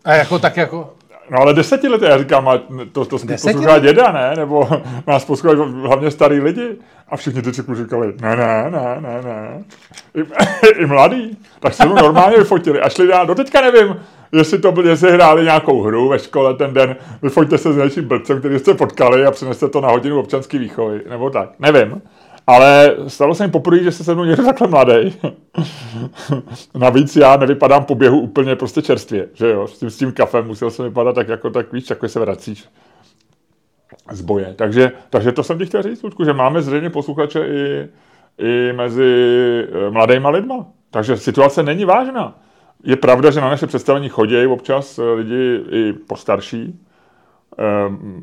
A 0.04 0.12
jako 0.14 0.38
tak 0.38 0.56
jako, 0.56 0.94
No 1.30 1.38
ale 1.40 1.54
desetileté, 1.54 2.06
já 2.06 2.19
říkám, 2.19 2.48
a 2.48 2.58
to, 2.92 3.04
to 3.04 3.16
Desetiletí? 3.16 3.42
poslouchá 3.42 3.78
děda, 3.78 4.12
ne? 4.12 4.32
Nebo 4.36 4.69
nás 5.06 5.25
poslouchají 5.25 5.72
hlavně 5.82 6.10
starý 6.10 6.40
lidi. 6.40 6.76
A 7.08 7.16
všichni 7.16 7.42
ty 7.42 7.52
ciklu 7.52 7.75
říkali, 7.75 8.14
ne, 8.20 8.36
ne, 8.36 8.70
ne, 8.70 8.96
ne, 9.00 9.22
ne. 9.22 9.64
I, 10.14 10.25
I 10.82 10.86
mladí. 10.86 11.38
Tak 11.60 11.75
se 11.75 11.86
mu 11.86 11.94
normálně 11.94 12.36
vyfotili 12.36 12.80
a 12.80 12.88
šli 12.88 13.06
dál. 13.06 13.26
Doteďka 13.26 13.60
nevím, 13.60 13.96
jestli 14.32 14.58
to 14.58 14.72
byli, 14.72 14.88
jestli 14.88 15.12
hráli 15.12 15.44
nějakou 15.44 15.82
hru 15.82 16.08
ve 16.08 16.19
škole 16.19 16.54
ten 16.54 16.75
den, 16.75 16.96
vyfoťte 17.22 17.58
se 17.58 17.72
s 17.72 17.76
něčím 17.76 18.08
blbcem, 18.08 18.38
který 18.38 18.58
jste 18.58 18.75
potkali 18.75 19.26
a 19.26 19.30
přineste 19.30 19.69
to 19.69 19.80
na 19.80 19.88
hodinu 19.90 20.19
občanský 20.20 20.58
výchovy, 20.58 21.00
nebo 21.10 21.30
tak. 21.30 21.48
Nevím. 21.58 22.02
Ale 22.48 22.96
stalo 23.08 23.34
se 23.34 23.46
mi 23.46 23.52
poprvé, 23.52 23.82
že 23.82 23.92
se 23.92 24.04
se 24.04 24.14
mnou 24.14 24.24
někdo 24.24 24.44
takhle 24.44 24.68
mladý. 24.68 25.16
Navíc 26.74 27.16
já 27.16 27.36
nevypadám 27.36 27.84
po 27.84 27.94
běhu 27.94 28.20
úplně 28.20 28.56
prostě 28.56 28.82
čerstvě, 28.82 29.28
že 29.34 29.50
jo, 29.50 29.66
s 29.66 29.78
tím, 29.78 29.90
s 29.90 29.98
tím 29.98 30.12
kafem 30.12 30.46
musel 30.46 30.70
jsem 30.70 30.84
vypadat 30.84 31.14
tak 31.14 31.28
jako 31.28 31.50
tak 31.50 31.72
víš, 31.72 31.90
jako 31.90 32.08
se 32.08 32.20
vracíš 32.20 32.68
z 34.10 34.20
boje. 34.20 34.54
Takže, 34.56 34.92
takže 35.10 35.32
to 35.32 35.42
jsem 35.42 35.58
ti 35.58 35.66
chtěl 35.66 35.82
říct, 35.82 36.02
Ludku, 36.02 36.24
že 36.24 36.32
máme 36.32 36.62
zřejmě 36.62 36.90
posluchače 36.90 37.46
i, 37.46 37.88
i 38.38 38.73
mezi 38.73 39.12
eh, 39.73 39.90
mladýma 39.90 40.30
lidma. 40.30 40.66
Takže 40.90 41.16
situace 41.16 41.62
není 41.62 41.84
vážná. 41.84 42.38
Je 42.84 42.96
pravda, 42.96 43.30
že 43.30 43.40
na 43.40 43.50
naše 43.50 43.66
představení 43.66 44.08
chodí 44.08 44.46
občas 44.46 44.99
eh, 44.99 45.02
lidi 45.02 45.61
i 45.70 45.92
postarší, 45.92 46.80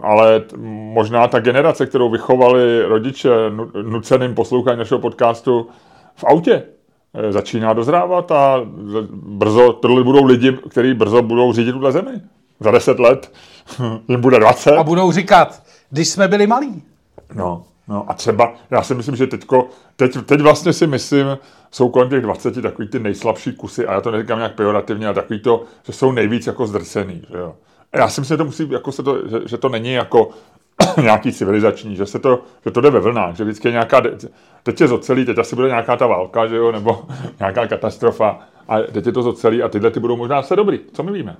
ale 0.01 0.39
t- 0.39 0.55
možná 0.93 1.27
ta 1.27 1.39
generace, 1.39 1.85
kterou 1.85 2.09
vychovali 2.09 2.81
rodiče 2.85 3.29
nu- 3.49 3.71
nuceným 3.81 4.35
posloucháním 4.35 4.79
našeho 4.79 4.99
podcastu 4.99 5.67
v 6.15 6.23
autě, 6.23 6.63
eh, 7.13 7.31
začíná 7.31 7.73
dozrávat 7.73 8.31
a 8.31 8.61
brzo 9.13 9.73
tohle 9.73 10.03
budou 10.03 10.25
lidi, 10.25 10.57
kteří 10.69 10.93
brzo 10.93 11.21
budou 11.21 11.53
řídit 11.53 11.71
tuhle 11.71 11.91
zemi. 11.91 12.11
Za 12.59 12.71
deset 12.71 12.99
let 12.99 13.31
jim 14.07 14.21
bude 14.21 14.39
20. 14.39 14.71
a 14.71 14.83
budou 14.83 15.11
říkat, 15.11 15.63
když 15.89 16.07
jsme 16.09 16.27
byli 16.27 16.47
malí. 16.47 16.83
No, 17.33 17.63
no 17.87 18.05
a 18.07 18.13
třeba, 18.13 18.53
já 18.71 18.83
si 18.83 18.95
myslím, 18.95 19.15
že 19.15 19.27
teďko, 19.27 19.67
teď, 19.95 20.17
teď 20.25 20.41
vlastně 20.41 20.73
si 20.73 20.87
myslím, 20.87 21.37
jsou 21.71 21.89
kolem 21.89 22.09
těch 22.09 22.21
20 22.21 22.61
takový 22.61 22.87
ty 22.87 22.99
nejslabší 22.99 23.53
kusy, 23.53 23.87
a 23.87 23.93
já 23.93 24.01
to 24.01 24.11
neříkám 24.11 24.37
nějak 24.37 24.55
pejorativně, 24.55 25.05
ale 25.07 25.15
takový 25.15 25.39
to, 25.39 25.63
že 25.83 25.93
jsou 25.93 26.11
nejvíc 26.11 26.47
jako 26.47 26.67
zdrcený, 26.67 27.21
že 27.31 27.37
jo. 27.37 27.55
Já 27.97 28.09
si 28.09 28.21
myslím, 28.21 28.33
že 28.33 28.37
to 28.37 28.45
musí, 28.45 28.71
jako 28.71 28.91
se 28.91 29.03
to, 29.03 29.27
že, 29.27 29.39
že 29.45 29.57
to 29.57 29.69
není 29.69 29.93
jako 29.93 30.29
nějaký 31.01 31.33
civilizační, 31.33 31.95
že 31.95 32.05
se 32.05 32.19
to, 32.19 32.41
že 32.65 32.71
to 32.71 32.81
jde 32.81 32.89
ve 32.89 32.99
vlnách, 32.99 33.35
že 33.35 33.43
vždycky 33.43 33.67
je 33.67 33.71
nějaká, 33.71 34.01
teď 34.63 34.81
je 34.81 34.87
zocelí, 34.87 35.25
teď 35.25 35.37
asi 35.37 35.55
bude 35.55 35.67
nějaká 35.67 35.97
ta 35.97 36.07
válka, 36.07 36.47
že 36.47 36.55
jo, 36.55 36.71
nebo 36.71 37.05
nějaká 37.39 37.67
katastrofa, 37.67 38.39
a 38.67 38.79
teď 38.81 39.05
je 39.05 39.11
to 39.11 39.23
zocelí 39.23 39.63
a 39.63 39.69
tyhle 39.69 39.91
ty 39.91 39.99
budou 39.99 40.15
možná 40.17 40.41
se 40.43 40.55
dobrý, 40.55 40.79
co 40.93 41.03
my 41.03 41.11
víme. 41.11 41.37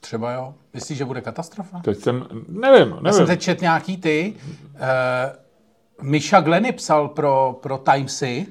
Třeba 0.00 0.32
jo. 0.32 0.54
Myslíš, 0.74 0.98
že 0.98 1.04
bude 1.04 1.20
katastrofa? 1.20 1.80
Teď 1.84 1.98
jsem, 1.98 2.26
nevím, 2.48 2.88
Já 3.04 3.12
jsem 3.12 3.20
nevím. 3.20 3.26
teď 3.26 3.40
čet 3.40 3.60
nějaký 3.60 3.96
ty. 3.96 4.34
Uh, 4.74 4.80
Misha 6.02 6.40
Glenny 6.40 6.72
psal 6.72 7.08
pro, 7.08 7.58
pro 7.62 7.78
Timesy. 7.78 8.46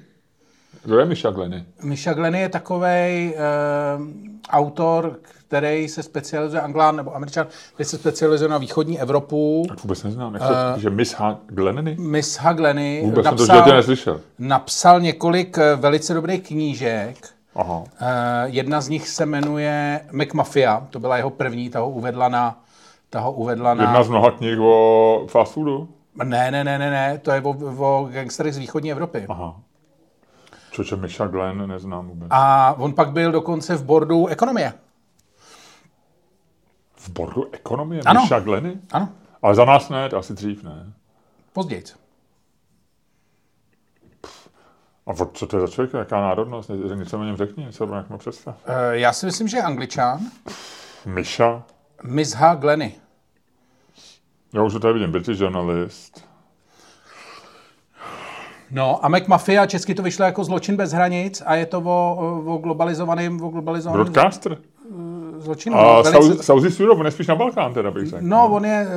Kdo 0.84 1.00
je 1.00 1.05
Miša 1.05 1.31
Gleny? 1.31 1.65
Misha 1.84 2.13
Glenny 2.13 2.39
je 2.41 2.50
takový 2.50 3.34
uh, 3.34 4.08
autor, 4.50 5.20
který 5.51 5.88
se 5.89 6.03
specializuje, 6.03 6.62
Anglán 6.62 6.96
nebo 6.96 7.15
Američan, 7.15 7.48
který 7.74 7.89
se 7.89 7.98
specializuje 7.98 8.50
na 8.50 8.58
východní 8.58 9.00
Evropu. 9.00 9.65
Tak 9.67 9.84
vůbec 9.84 10.03
neznám, 10.03 10.34
jak 10.34 10.43
to, 10.43 10.79
že 10.79 10.89
Miss 10.89 11.13
H. 11.13 11.39
Glenny? 11.46 11.96
Miss 12.00 12.39
Gleny 12.53 13.01
Vůbec 13.05 13.25
jsem 13.25 13.36
to 13.36 13.41
napsal, 13.41 13.55
životě 13.55 13.74
neslyšel. 13.74 14.22
napsal 14.39 15.00
několik 15.01 15.58
eh, 15.58 15.75
velice 15.75 16.13
dobrých 16.13 16.48
knížek 16.48 17.29
Aha. 17.55 17.84
Eh, 18.01 18.05
jedna 18.46 18.81
z 18.81 18.89
nich 18.89 19.10
se 19.10 19.25
jmenuje 19.25 20.01
McMafia, 20.12 20.88
to 20.89 21.00
byla 21.00 21.17
jeho 21.17 21.29
první, 21.29 21.70
ta 21.70 21.79
ho 21.79 21.89
uvedla 21.89 22.29
na... 22.29 22.60
Ta 23.10 23.20
ho 23.20 23.31
uvedla 23.31 23.74
na... 23.74 23.84
Jedna 23.84 24.03
z 24.03 24.10
mnoha 24.10 24.31
knih 24.31 24.60
o 24.60 25.25
fast 25.29 25.53
foodu? 25.53 25.88
Ne, 26.24 26.51
ne, 26.51 26.63
ne, 26.63 26.79
ne, 26.79 26.89
ne, 26.89 27.17
to 27.17 27.31
je 27.31 27.41
o, 27.41 27.50
o 27.77 28.10
gangsterech 28.12 28.53
z 28.53 28.58
východní 28.58 28.91
Evropy. 28.91 29.25
Aha. 29.29 29.55
Čoče 30.72 30.96
Misha 30.96 31.27
Glenn 31.27 31.67
neznám 31.67 32.08
vůbec. 32.08 32.27
A 32.29 32.74
on 32.77 32.93
pak 32.93 33.12
byl 33.12 33.31
dokonce 33.31 33.75
v 33.75 33.84
bordu 33.84 34.27
ekonomie. 34.27 34.74
V 37.01 37.10
bordu 37.10 37.50
ekonomie? 37.51 38.01
Ano. 38.05 38.22
Misha 38.22 38.39
Glenny? 38.39 38.77
Ano, 38.91 39.10
Ale 39.41 39.55
za 39.55 39.65
nás 39.65 39.89
ne, 39.89 40.10
to 40.10 40.17
asi 40.17 40.34
dřív 40.34 40.63
ne. 40.63 40.93
později. 41.53 41.84
A 45.08 45.13
co 45.34 45.48
to 45.48 45.58
je 45.58 45.62
za 45.62 45.67
člověka? 45.67 46.00
Jaká 46.00 46.22
národnost? 46.22 46.70
Něco 46.96 47.20
o 47.20 47.24
něm 47.24 47.38
řekni, 47.38 47.65
něco 47.65 47.86
o 47.88 47.96
něm 47.96 48.17
představ. 48.17 48.55
Eh, 48.65 49.00
Já 49.00 49.13
si 49.13 49.25
myslím, 49.25 49.48
že 49.48 49.58
je 49.58 49.63
angličán. 49.63 50.20
Misha? 51.05 51.63
Mizha 52.03 52.55
Glenny. 52.55 52.96
Já 54.53 54.63
už 54.63 54.74
to 54.74 54.79
tady 54.79 54.93
vidím, 54.93 55.12
British 55.12 55.39
journalist. 55.41 56.25
No 58.72 59.05
a 59.05 59.10
McMafia, 59.10 59.65
česky 59.65 59.96
to 59.96 60.03
vyšlo 60.03 60.25
jako 60.25 60.43
zločin 60.43 60.75
bez 60.77 60.91
hranic 60.91 61.43
a 61.46 61.55
je 61.55 61.65
to 61.65 61.79
o, 61.81 62.15
o 62.46 62.58
globalizovaném, 62.58 63.41
o 63.43 63.50
globalizovaném 63.50 64.03
Broadcaster? 64.13 64.58
Zločinu. 65.41 65.77
A 65.77 65.83
No, 65.83 66.03
velice- 66.03 66.53
East 66.53 66.79
Europe, 66.79 67.03
nespíš 67.03 67.27
na 67.27 67.36
Balkán 67.36 67.74
teda 67.74 67.91
bych 67.91 68.07
řekl. 68.07 68.25
No, 68.25 68.50
on 68.51 68.65
je 68.65 68.88
eh, 68.89 68.91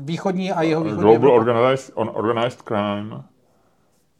východní 0.00 0.52
a 0.52 0.62
jeho 0.62 0.82
východní. 0.82 1.02
Global 1.02 1.30
organized, 1.30 1.92
on, 1.94 2.10
organized 2.14 2.62
crime. 2.62 3.22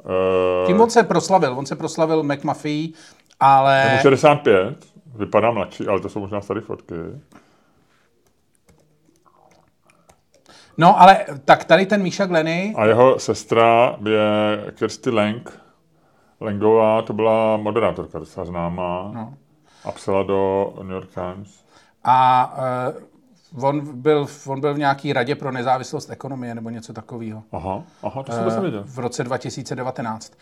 Uh, 0.04 0.66
Tím 0.66 0.80
on 0.80 0.90
se 0.90 1.02
proslavil. 1.02 1.58
On 1.58 1.66
se 1.66 1.76
proslavil 1.76 2.22
McMafia, 2.22 2.88
ale... 3.40 3.98
65, 4.02 4.86
vypadá 5.16 5.50
mladší, 5.50 5.86
ale 5.86 6.00
to 6.00 6.08
jsou 6.08 6.20
možná 6.20 6.40
staré 6.40 6.60
fotky. 6.60 6.94
No, 10.78 11.00
ale 11.00 11.18
tak 11.44 11.64
tady 11.64 11.86
ten 11.86 12.02
Míša 12.02 12.26
Glenny, 12.26 12.74
A 12.76 12.84
jeho 12.86 13.18
sestra 13.18 13.96
je 14.08 14.58
Kirsty 14.78 15.10
Lang. 15.10 15.60
Langová, 16.40 17.02
to 17.02 17.12
byla 17.12 17.56
moderátorka 17.56 18.18
docela 18.18 18.46
známá. 18.46 19.10
No. 19.14 19.34
A 19.84 19.92
psala 19.92 20.22
do 20.22 20.72
New 20.82 20.90
York 20.92 21.08
Times. 21.14 21.48
a 22.04 22.56
uh, 23.54 23.64
on, 23.64 23.80
byl, 24.02 24.26
v- 24.26 24.46
on 24.48 24.60
byl 24.60 24.74
v 24.74 24.78
nějaký 24.78 25.12
radě 25.12 25.34
pro 25.34 25.52
nezávislost 25.52 26.10
ekonomie 26.10 26.54
nebo 26.54 26.70
něco 26.70 26.92
takového 26.92 27.42
Aha, 27.52 27.82
aha, 28.02 28.22
to 28.22 28.32
jsem 28.32 28.46
uh, 28.56 28.60
věděl. 28.62 28.82
v 28.86 28.98
roce 28.98 29.24
2019. 29.24 30.32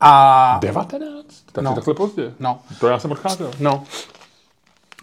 A 0.00 0.58
19? 0.62 1.26
Tak 1.52 1.64
No. 1.64 1.74
takhle 1.74 1.94
pozdě. 1.94 2.34
no, 2.40 2.60
To 2.80 2.88
já 2.88 2.98
jsem 2.98 3.10
odcházel. 3.12 3.50
no. 3.60 3.84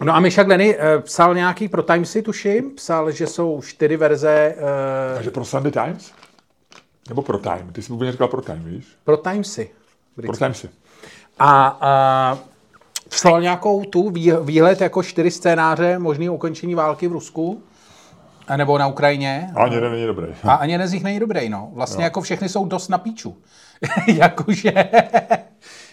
No 0.04 0.14
a 0.14 0.20
Míša 0.20 0.42
Glenny 0.42 0.76
uh, 0.78 0.82
psal 1.00 1.34
nějaký 1.34 1.68
pro 1.68 1.82
Timesy, 1.82 2.22
tuším, 2.22 2.74
psal, 2.74 3.10
že 3.10 3.26
jsou 3.26 3.62
čtyři 3.62 3.96
verze 3.96 4.54
uh, 4.56 5.14
Takže 5.14 5.30
pro 5.30 5.44
Sunday 5.44 5.72
Times? 5.72 6.12
Nebo 7.08 7.22
pro 7.22 7.38
Time? 7.38 7.72
Ty 7.72 7.82
jsi 7.82 7.92
úplně 7.92 8.12
říkal 8.12 8.28
pro 8.28 8.40
Time, 8.42 8.64
víš? 8.64 8.86
pro 9.04 9.16
Timesy. 9.16 9.70
Pro 10.16 10.36
Timesy. 10.36 10.68
A, 11.38 11.66
a 11.80 12.38
psal 13.10 13.40
nějakou 13.40 13.84
tu 13.84 14.10
vý- 14.10 14.32
výhled 14.44 14.80
jako 14.80 15.02
čtyři 15.02 15.30
scénáře 15.30 15.98
možný 15.98 16.28
ukončení 16.30 16.74
války 16.74 17.08
v 17.08 17.12
Rusku 17.12 17.62
a 18.48 18.56
nebo 18.56 18.78
na 18.78 18.86
Ukrajině. 18.86 19.50
A 19.56 19.62
ani 19.62 19.74
jeden 19.74 19.92
není 19.92 20.06
dobrý. 20.06 20.26
A 20.44 20.54
ani 20.54 20.72
jeden 20.72 20.88
z 20.88 20.92
nich 20.92 21.02
není 21.04 21.20
dobrý, 21.20 21.48
no. 21.48 21.68
Vlastně 21.72 22.04
jako 22.04 22.20
všechny 22.20 22.48
jsou 22.48 22.64
dost 22.64 22.88
na 22.88 22.98
píču. 22.98 23.36
Jakože, 24.06 24.72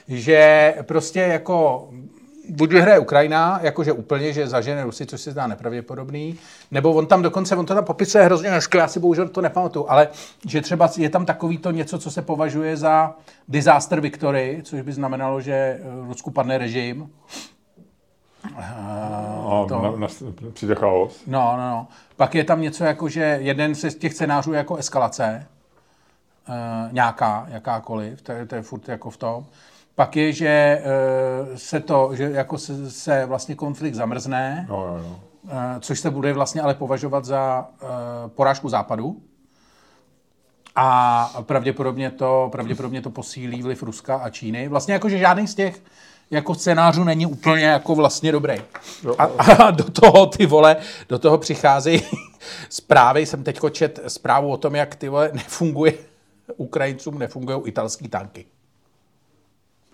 že 0.07 0.73
prostě 0.81 1.19
jako 1.19 1.86
buď 2.49 2.69
vyhraje 2.69 2.99
Ukrajina, 2.99 3.59
jakože 3.61 3.91
úplně, 3.93 4.33
že 4.33 4.47
zažene 4.47 4.83
Rusy, 4.83 5.05
což 5.05 5.21
se 5.21 5.31
zdá 5.31 5.47
nepravděpodobný, 5.47 6.37
nebo 6.71 6.93
on 6.93 7.07
tam 7.07 7.21
dokonce, 7.21 7.55
on 7.55 7.65
to 7.65 7.75
tam 7.75 7.85
popisuje 7.85 8.23
hrozně 8.23 8.49
hezky, 8.49 8.77
já 8.77 8.87
si 8.87 8.99
bohužel 8.99 9.27
to 9.27 9.41
nepamatuju, 9.41 9.85
ale 9.89 10.07
že 10.47 10.61
třeba 10.61 10.89
je 10.97 11.09
tam 11.09 11.25
takový 11.25 11.57
to 11.57 11.71
něco, 11.71 11.99
co 11.99 12.11
se 12.11 12.21
považuje 12.21 12.77
za 12.77 13.15
disaster 13.47 13.99
victory, 13.99 14.61
což 14.63 14.81
by 14.81 14.93
znamenalo, 14.93 15.41
že 15.41 15.53
eh, 15.53 15.79
Rusku 16.07 16.31
padne 16.31 16.57
režim. 16.57 17.09
A 18.55 19.65
to- 19.67 19.81
na, 19.81 19.91
na, 19.91 20.07
přijde 20.53 20.75
chaos. 20.75 21.21
No, 21.27 21.53
no, 21.57 21.69
no. 21.69 21.87
Pak 22.15 22.35
je 22.35 22.43
tam 22.43 22.61
něco 22.61 22.83
jako, 22.83 23.09
že 23.09 23.37
jeden 23.41 23.75
z 23.75 23.95
těch 23.95 24.13
scénářů 24.13 24.51
je 24.51 24.57
jako 24.57 24.75
eskalace, 24.75 25.47
uh, 26.49 26.55
nějaká, 26.93 27.45
jakákoliv, 27.49 28.21
to 28.21 28.31
je, 28.31 28.45
to 28.45 28.55
je 28.55 28.61
furt 28.61 28.89
jako 28.89 29.09
v 29.09 29.17
tom. 29.17 29.45
Pak 29.97 30.15
je, 30.15 30.33
že 30.33 30.81
uh, 30.81 31.55
se 31.55 31.79
to, 31.79 32.09
že 32.13 32.23
jako 32.23 32.57
se, 32.57 32.91
se 32.91 33.25
vlastně 33.25 33.55
konflikt 33.55 33.95
zamrzne, 33.95 34.65
jo, 34.69 34.99
jo. 35.03 35.19
uh, 35.43 35.51
což 35.79 35.99
se 35.99 36.09
bude 36.09 36.33
vlastně 36.33 36.61
ale 36.61 36.73
považovat 36.73 37.25
za 37.25 37.69
uh, 37.81 37.89
porážku 38.27 38.69
západu. 38.69 39.21
A 40.75 41.29
pravděpodobně 41.41 42.11
to, 42.11 42.49
pravděpodobně 42.51 43.01
to 43.01 43.09
posílí 43.09 43.61
vliv 43.61 43.83
Ruska 43.83 44.15
a 44.15 44.29
Číny. 44.29 44.67
Vlastně 44.67 44.93
jako, 44.93 45.09
že 45.09 45.17
žádný 45.17 45.47
z 45.47 45.55
těch 45.55 45.81
jako 46.31 46.55
scénářů 46.55 47.03
není 47.03 47.25
úplně 47.25 47.65
jako 47.65 47.95
vlastně 47.95 48.31
dobrý. 48.31 48.55
A, 49.17 49.23
a 49.23 49.71
do 49.71 49.83
toho 49.83 50.25
ty 50.25 50.45
vole, 50.45 50.77
do 51.09 51.19
toho 51.19 51.37
přicházejí 51.37 52.01
zprávy, 52.69 53.25
jsem 53.25 53.43
teď 53.43 53.59
čet 53.71 53.99
zprávu 54.07 54.51
o 54.51 54.57
tom, 54.57 54.75
jak 54.75 54.95
ty 54.95 55.09
vole 55.09 55.31
nefunguje 55.33 55.93
Ukrajincům 56.57 57.19
nefungují 57.19 57.61
italský 57.65 58.07
tanky. 58.07 58.45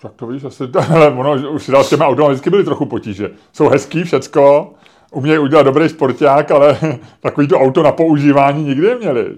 Tak 0.04 0.12
to 0.16 0.28
víš, 0.28 0.44
asi, 0.44 0.64
ale 0.94 1.08
ono, 1.10 1.50
už 1.50 1.70
s 1.82 1.90
těmi 1.90 2.04
autem 2.04 2.26
vždycky 2.26 2.50
byly 2.50 2.64
trochu 2.64 2.86
potíže. 2.86 3.30
Jsou 3.54 3.70
hezký 3.70 4.04
všecko, 4.04 4.74
umějí 5.12 5.40
udělat 5.40 5.64
dobrý 5.64 5.90
sporták, 5.90 6.52
ale 6.52 6.78
takový 7.20 7.48
to 7.48 7.60
auto 7.60 7.84
na 7.84 7.92
používání 7.92 8.64
nikdy 8.64 8.88
neměli. 8.88 9.36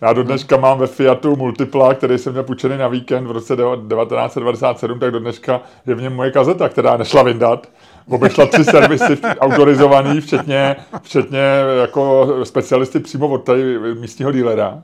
Já 0.00 0.12
do 0.12 0.22
dneška 0.22 0.56
mám 0.56 0.78
ve 0.78 0.86
Fiatu 0.86 1.36
Multipla, 1.36 1.94
který 1.94 2.18
jsem 2.18 2.32
měl 2.32 2.42
půjčený 2.42 2.78
na 2.78 2.88
víkend 2.88 3.26
v 3.26 3.30
roce 3.30 3.56
1997, 3.56 4.98
tak 4.98 5.10
do 5.10 5.20
dneška 5.20 5.60
je 5.86 5.94
v 5.94 6.02
něm 6.02 6.14
moje 6.14 6.30
kazeta, 6.30 6.68
která 6.68 6.96
nešla 6.96 7.22
vyndat. 7.22 7.68
Obešla 8.08 8.46
tři 8.46 8.64
servisy 8.64 9.18
autorizovaný, 9.40 10.20
včetně, 10.20 10.76
včetně 11.02 11.40
jako 11.80 12.28
specialisty 12.44 13.00
přímo 13.00 13.28
od 13.28 13.44
tady 13.44 13.78
místního 13.94 14.32
dílera. 14.32 14.82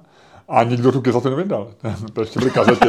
A 0.48 0.62
nikdo 0.62 0.92
tu 0.92 1.00
kazatu 1.00 1.30
nevydal. 1.30 1.68
To 2.12 2.20
ještě 2.20 2.38
byly 2.38 2.50
kazety. 2.50 2.88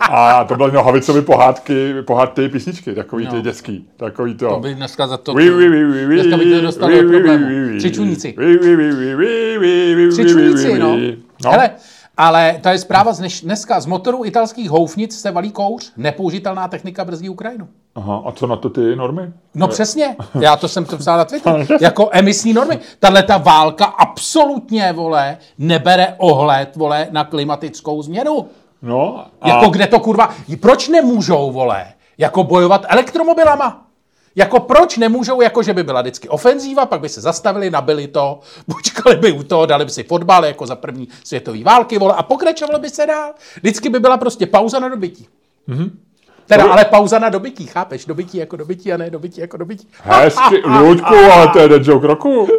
A 0.00 0.44
to 0.44 0.54
byly 0.56 0.72
nohavicové 0.72 1.22
pohádky, 1.22 1.94
pohádky 2.02 2.48
písničky, 2.48 2.94
takový 2.94 3.24
No. 3.24 3.30
ty 3.32 3.40
dětský, 3.42 3.88
takový 3.96 4.34
to. 4.34 4.48
To 4.48 4.60
by 4.60 4.74
dneska 4.74 5.06
za 5.06 5.16
to... 5.16 5.32
Oui, 5.32 5.50
oui, 5.50 5.68
oui, 5.68 5.84
oui, 5.84 6.06
oui, 6.06 6.14
Dneska 6.14 6.36
by 6.36 6.44
to 6.50 6.60
dostalo 6.60 6.92
oui, 6.92 7.02
do 7.02 7.08
problému. 7.08 7.46
oui, 7.46 7.64
oui, 7.72 7.78
Křičuníci. 7.78 8.34
Oui, 8.38 8.58
oui, 8.62 8.76
oui, 8.76 8.92
oui, 8.94 9.14
oui, 9.14 9.56
oui, 9.60 9.94
oui, 9.96 10.08
Křičující, 10.08 10.68
oui, 10.68 10.78
no. 10.78 10.96
no. 11.44 11.50
Hele, 11.50 11.70
ale 12.16 12.58
to 12.62 12.68
je 12.68 12.78
zpráva 12.78 13.12
z 13.12 13.18
dneš, 13.18 13.40
dneska. 13.40 13.80
Z 13.80 13.86
motorů 13.86 14.24
italských 14.24 14.70
houfnic 14.70 15.20
se 15.20 15.30
valí 15.30 15.50
kouř. 15.50 15.92
Nepoužitelná 15.96 16.68
technika 16.68 17.04
brzdí 17.04 17.28
Ukrajinu. 17.28 17.68
Aha, 17.94 18.22
a 18.26 18.32
co 18.32 18.46
na 18.46 18.56
to 18.56 18.70
ty 18.70 18.96
normy? 18.96 19.32
No 19.54 19.68
přesně, 19.68 20.16
já 20.40 20.56
to 20.56 20.68
jsem 20.68 20.84
to 20.84 20.96
psal 20.96 21.18
na 21.18 21.24
Twitter. 21.24 21.66
Jako 21.80 22.08
emisní 22.12 22.52
normy. 22.52 22.78
Tahle 22.98 23.22
ta 23.22 23.36
válka 23.38 23.84
absolutně, 23.84 24.92
vole, 24.92 25.36
nebere 25.58 26.14
ohled, 26.18 26.76
vole, 26.76 27.08
na 27.10 27.24
klimatickou 27.24 28.02
změnu. 28.02 28.46
No, 28.86 29.26
a 29.40 29.48
Jako 29.48 29.68
kde 29.68 29.86
to 29.86 30.00
kurva, 30.00 30.34
proč 30.60 30.88
nemůžou, 30.88 31.52
vole, 31.52 31.86
jako 32.18 32.44
bojovat 32.44 32.84
elektromobilama? 32.88 33.82
Jako 34.36 34.60
proč 34.60 34.96
nemůžou, 34.96 35.40
jako 35.40 35.62
že 35.62 35.74
by 35.74 35.82
byla 35.82 36.00
vždycky 36.00 36.28
ofenzíva, 36.28 36.86
pak 36.86 37.00
by 37.00 37.08
se 37.08 37.20
zastavili, 37.20 37.70
nabili 37.70 38.08
to, 38.08 38.40
počkali 38.74 39.16
by 39.16 39.32
u 39.32 39.42
toho, 39.42 39.66
dali 39.66 39.84
by 39.84 39.90
si 39.90 40.02
fotbal 40.02 40.44
jako 40.44 40.66
za 40.66 40.76
první 40.76 41.08
světové 41.24 41.62
války, 41.62 41.98
vole, 41.98 42.14
a 42.16 42.22
pokračovalo 42.22 42.78
by 42.78 42.90
se 42.90 43.06
dál. 43.06 43.32
Vždycky 43.56 43.88
by 43.88 44.00
byla 44.00 44.16
prostě 44.16 44.46
pauza 44.46 44.78
na 44.78 44.88
dobytí. 44.88 45.28
Mm-hmm. 45.68 45.90
Teda, 46.46 46.72
ale 46.72 46.84
pauza 46.84 47.18
na 47.18 47.28
dobytí, 47.28 47.66
chápeš? 47.66 48.04
Dobytí 48.04 48.38
jako 48.38 48.56
dobytí 48.56 48.92
a 48.92 48.96
ne 48.96 49.10
dobytí 49.10 49.40
jako 49.40 49.56
dobytí. 49.56 49.88
hezky, 50.02 50.56
Luďku, 50.80 51.14
ale 51.14 51.48
to 51.48 51.58
je 51.58 51.68
den 51.68 51.82
joke 51.84 52.06
roku. 52.06 52.48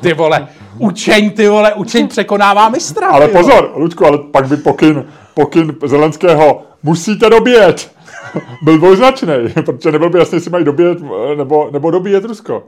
Ty 0.00 0.14
vole, 0.14 0.48
učeň, 0.78 1.30
ty 1.30 1.48
vole, 1.48 1.74
učeň 1.74 2.08
překonává 2.08 2.68
mistra. 2.68 3.08
Ale 3.08 3.28
pozor, 3.28 3.72
Luďku, 3.76 4.06
ale 4.06 4.18
pak 4.18 4.48
by 4.48 4.56
pokyn, 4.56 5.04
pokyn 5.34 5.74
Zelenského 5.86 6.62
musíte 6.82 7.30
dobíjet. 7.30 7.90
Byl 8.62 8.78
dvojznačný, 8.78 9.28
protože 9.64 9.92
nebyl 9.92 10.10
by 10.10 10.18
jasný, 10.18 10.36
jestli 10.36 10.50
mají 10.50 10.64
dobíjet 10.64 10.98
eh, 11.32 11.36
nebo, 11.36 11.70
nebo 11.72 11.90
dobíjet 11.90 12.24
Rusko. 12.24 12.62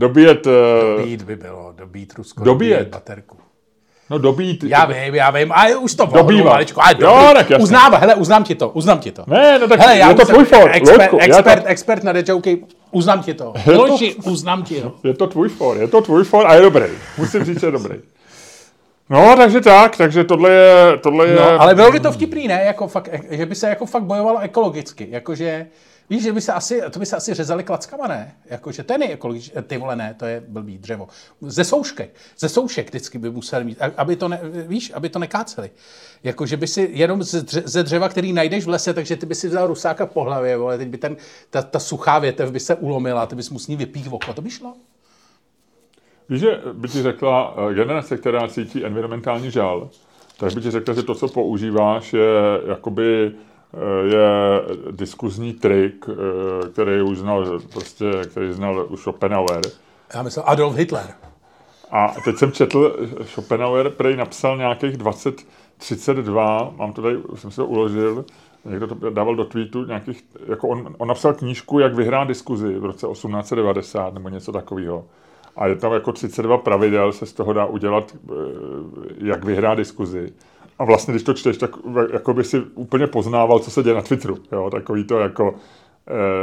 Dobíjet, 0.00 0.46
eh, 0.46 0.96
Dobít 0.98 1.22
by 1.22 1.36
bylo, 1.36 1.72
dobít 1.76 2.12
Rusko, 2.18 2.44
Dobíjet. 2.44 2.78
dobít 2.78 2.92
baterku. 2.92 3.36
no 4.10 4.18
dobít, 4.18 4.64
Já 4.64 4.84
vím, 4.84 5.14
já 5.14 5.30
vím, 5.30 5.52
a 5.52 5.78
už 5.78 5.94
to 5.94 6.06
vohnu 6.06 6.44
maličko. 6.44 6.80
A 6.82 6.90
Jo, 6.98 7.30
tak 7.34 7.50
jasně. 7.50 7.62
Uznám, 7.62 7.94
hele, 7.94 8.14
uznám 8.14 8.44
ti 8.44 8.54
to, 8.54 8.68
uznám 8.68 8.98
ti 8.98 9.12
to. 9.12 9.24
ne, 9.26 9.58
no 9.58 9.68
tak 9.68 9.80
Hele, 9.80 9.98
já 9.98 10.08
je 10.08 10.14
to 10.14 10.26
tvůj 10.26 10.46
expert, 10.70 11.10
to- 11.10 11.18
expert, 11.18 11.62
expert 11.66 12.04
na 12.04 12.12
dečouky, 12.12 12.64
uznám 12.96 13.22
ti 13.22 13.34
to. 13.34 13.52
to- 13.64 13.70
Miloši, 13.70 14.14
uznám 14.14 14.62
ti 14.64 14.80
to. 14.80 14.92
Je 15.04 15.14
to 15.14 15.26
tvůj 15.26 15.48
for, 15.48 15.76
je 15.76 15.88
to 15.88 16.00
tvůj 16.00 16.24
for 16.24 16.46
a 16.46 16.54
je 16.54 16.60
dobrý. 16.62 16.84
Musím 17.18 17.44
říct, 17.44 17.60
že 17.60 17.66
je 17.66 17.70
dobrý. 17.70 17.96
No, 19.10 19.34
takže 19.36 19.60
tak, 19.60 19.96
takže 19.96 20.24
tohle 20.24 20.50
je... 20.50 20.96
Tohle 21.02 21.26
je... 21.28 21.34
No, 21.36 21.60
ale 21.60 21.74
bylo 21.74 21.92
by 21.92 22.00
to 22.00 22.12
vtipný, 22.12 22.48
ne? 22.48 22.62
Jako 22.66 22.88
fakt, 22.88 23.08
že 23.30 23.46
by 23.46 23.54
se 23.54 23.68
jako 23.68 23.86
fakt 23.86 24.02
bojovalo 24.02 24.38
ekologicky. 24.40 25.06
Jakože, 25.10 25.66
víš, 26.10 26.22
že 26.22 26.32
by 26.32 26.40
se 26.40 26.52
asi, 26.52 26.82
to 26.90 26.98
by 26.98 27.06
se 27.06 27.16
asi 27.16 27.34
řezali 27.34 27.64
klackama, 27.64 28.06
ne? 28.06 28.36
Jakože 28.46 28.82
ten 28.82 29.02
je 29.02 29.12
ekologický, 29.12 29.62
ty 29.66 29.78
vole, 29.78 29.96
ne, 29.96 30.14
to 30.18 30.26
je 30.26 30.42
blbý 30.48 30.78
dřevo. 30.78 31.08
Ze 31.40 31.64
soušky, 31.64 32.10
ze 32.38 32.48
soušek 32.48 32.88
vždycky 32.88 33.18
by 33.18 33.30
museli 33.30 33.64
mít, 33.64 33.78
aby 33.96 34.16
to, 34.16 34.28
ne, 34.28 34.40
víš, 34.68 34.92
aby 34.94 35.08
to 35.08 35.18
nekáceli. 35.18 35.70
Jakože 36.24 36.56
by 36.56 36.66
si 36.66 36.90
jenom 36.92 37.22
ze, 37.22 37.42
dře, 37.42 37.62
ze 37.64 37.82
dřeva, 37.82 38.08
který 38.08 38.32
najdeš 38.32 38.64
v 38.64 38.68
lese, 38.68 38.94
takže 38.94 39.16
ty 39.16 39.26
by 39.26 39.34
si 39.34 39.48
vzal 39.48 39.66
rusáka 39.66 40.06
po 40.06 40.24
hlavě, 40.24 40.56
vole, 40.56 40.78
teď 40.78 40.88
by 40.88 40.98
ten, 40.98 41.16
ta, 41.50 41.62
ta 41.62 41.78
suchá 41.78 42.18
větev 42.18 42.50
by 42.50 42.60
se 42.60 42.74
ulomila, 42.74 43.26
ty 43.26 43.36
bys 43.36 43.50
mu 43.50 43.58
s 43.58 43.68
ní 43.68 43.76
vypích 43.76 44.12
oko, 44.12 44.32
to 44.32 44.42
by 44.42 44.50
šlo. 44.50 44.74
Víš, 46.28 46.40
že 46.40 46.60
by 46.72 46.88
ti 46.88 47.02
řekla 47.02 47.54
eh, 47.56 47.74
generace, 47.74 48.16
která 48.16 48.48
cítí 48.48 48.84
environmentální 48.84 49.50
žal, 49.50 49.90
tak 50.38 50.54
by 50.54 50.60
ti 50.60 50.70
řekla, 50.70 50.94
že 50.94 51.02
to, 51.02 51.14
co 51.14 51.28
používáš, 51.28 52.12
je 52.12 52.22
jakoby 52.68 53.32
eh, 53.34 53.55
je 54.04 54.62
diskuzní 54.90 55.52
trik, 55.52 56.06
eh, 56.08 56.68
který 56.68 57.02
už 57.02 57.18
znal, 57.18 57.60
prostě, 57.72 58.10
který 58.30 58.52
znal 58.52 58.86
už 58.88 59.00
Schopenhauer. 59.00 59.60
Já 60.14 60.22
myslel 60.22 60.44
Adolf 60.48 60.76
Hitler. 60.76 61.06
A 61.90 62.14
teď 62.24 62.36
jsem 62.36 62.52
četl, 62.52 62.96
Schopenhauer 63.24 63.90
prej 63.90 64.16
napsal 64.16 64.56
nějakých 64.56 64.96
2032, 64.96 66.72
mám 66.76 66.92
to 66.92 67.02
tady, 67.02 67.16
jsem 67.34 67.50
si 67.50 67.56
to 67.56 67.66
uložil, 67.66 68.24
někdo 68.64 68.86
to 68.86 69.10
dával 69.10 69.34
do 69.34 69.44
tweetu, 69.44 69.84
nějakých, 69.84 70.24
jako 70.46 70.68
on, 70.68 70.94
on 70.98 71.08
napsal 71.08 71.34
knížku, 71.34 71.78
jak 71.78 71.94
vyhrát 71.94 72.28
diskuzi 72.28 72.74
v 72.78 72.84
roce 72.84 73.06
1890 73.06 74.14
nebo 74.14 74.28
něco 74.28 74.52
takového. 74.52 75.04
A 75.56 75.66
je 75.66 75.76
tam 75.76 75.92
jako 75.92 76.12
32 76.12 76.58
pravidel, 76.58 77.12
se 77.12 77.26
z 77.26 77.32
toho 77.32 77.52
dá 77.52 77.64
udělat, 77.66 78.16
eh, 78.30 78.32
jak 79.18 79.44
vyhrát 79.44 79.78
diskuzi. 79.78 80.32
A 80.78 80.84
vlastně, 80.84 81.12
když 81.12 81.22
to 81.22 81.34
čteš, 81.34 81.56
tak 81.56 81.70
jako 82.12 82.34
by 82.34 82.44
si 82.44 82.60
úplně 82.74 83.06
poznával, 83.06 83.58
co 83.58 83.70
se 83.70 83.82
děje 83.82 83.94
na 83.94 84.02
Twitteru. 84.02 84.38
Jo? 84.52 84.70
Takový 84.70 85.04
to 85.04 85.18
jako 85.18 85.54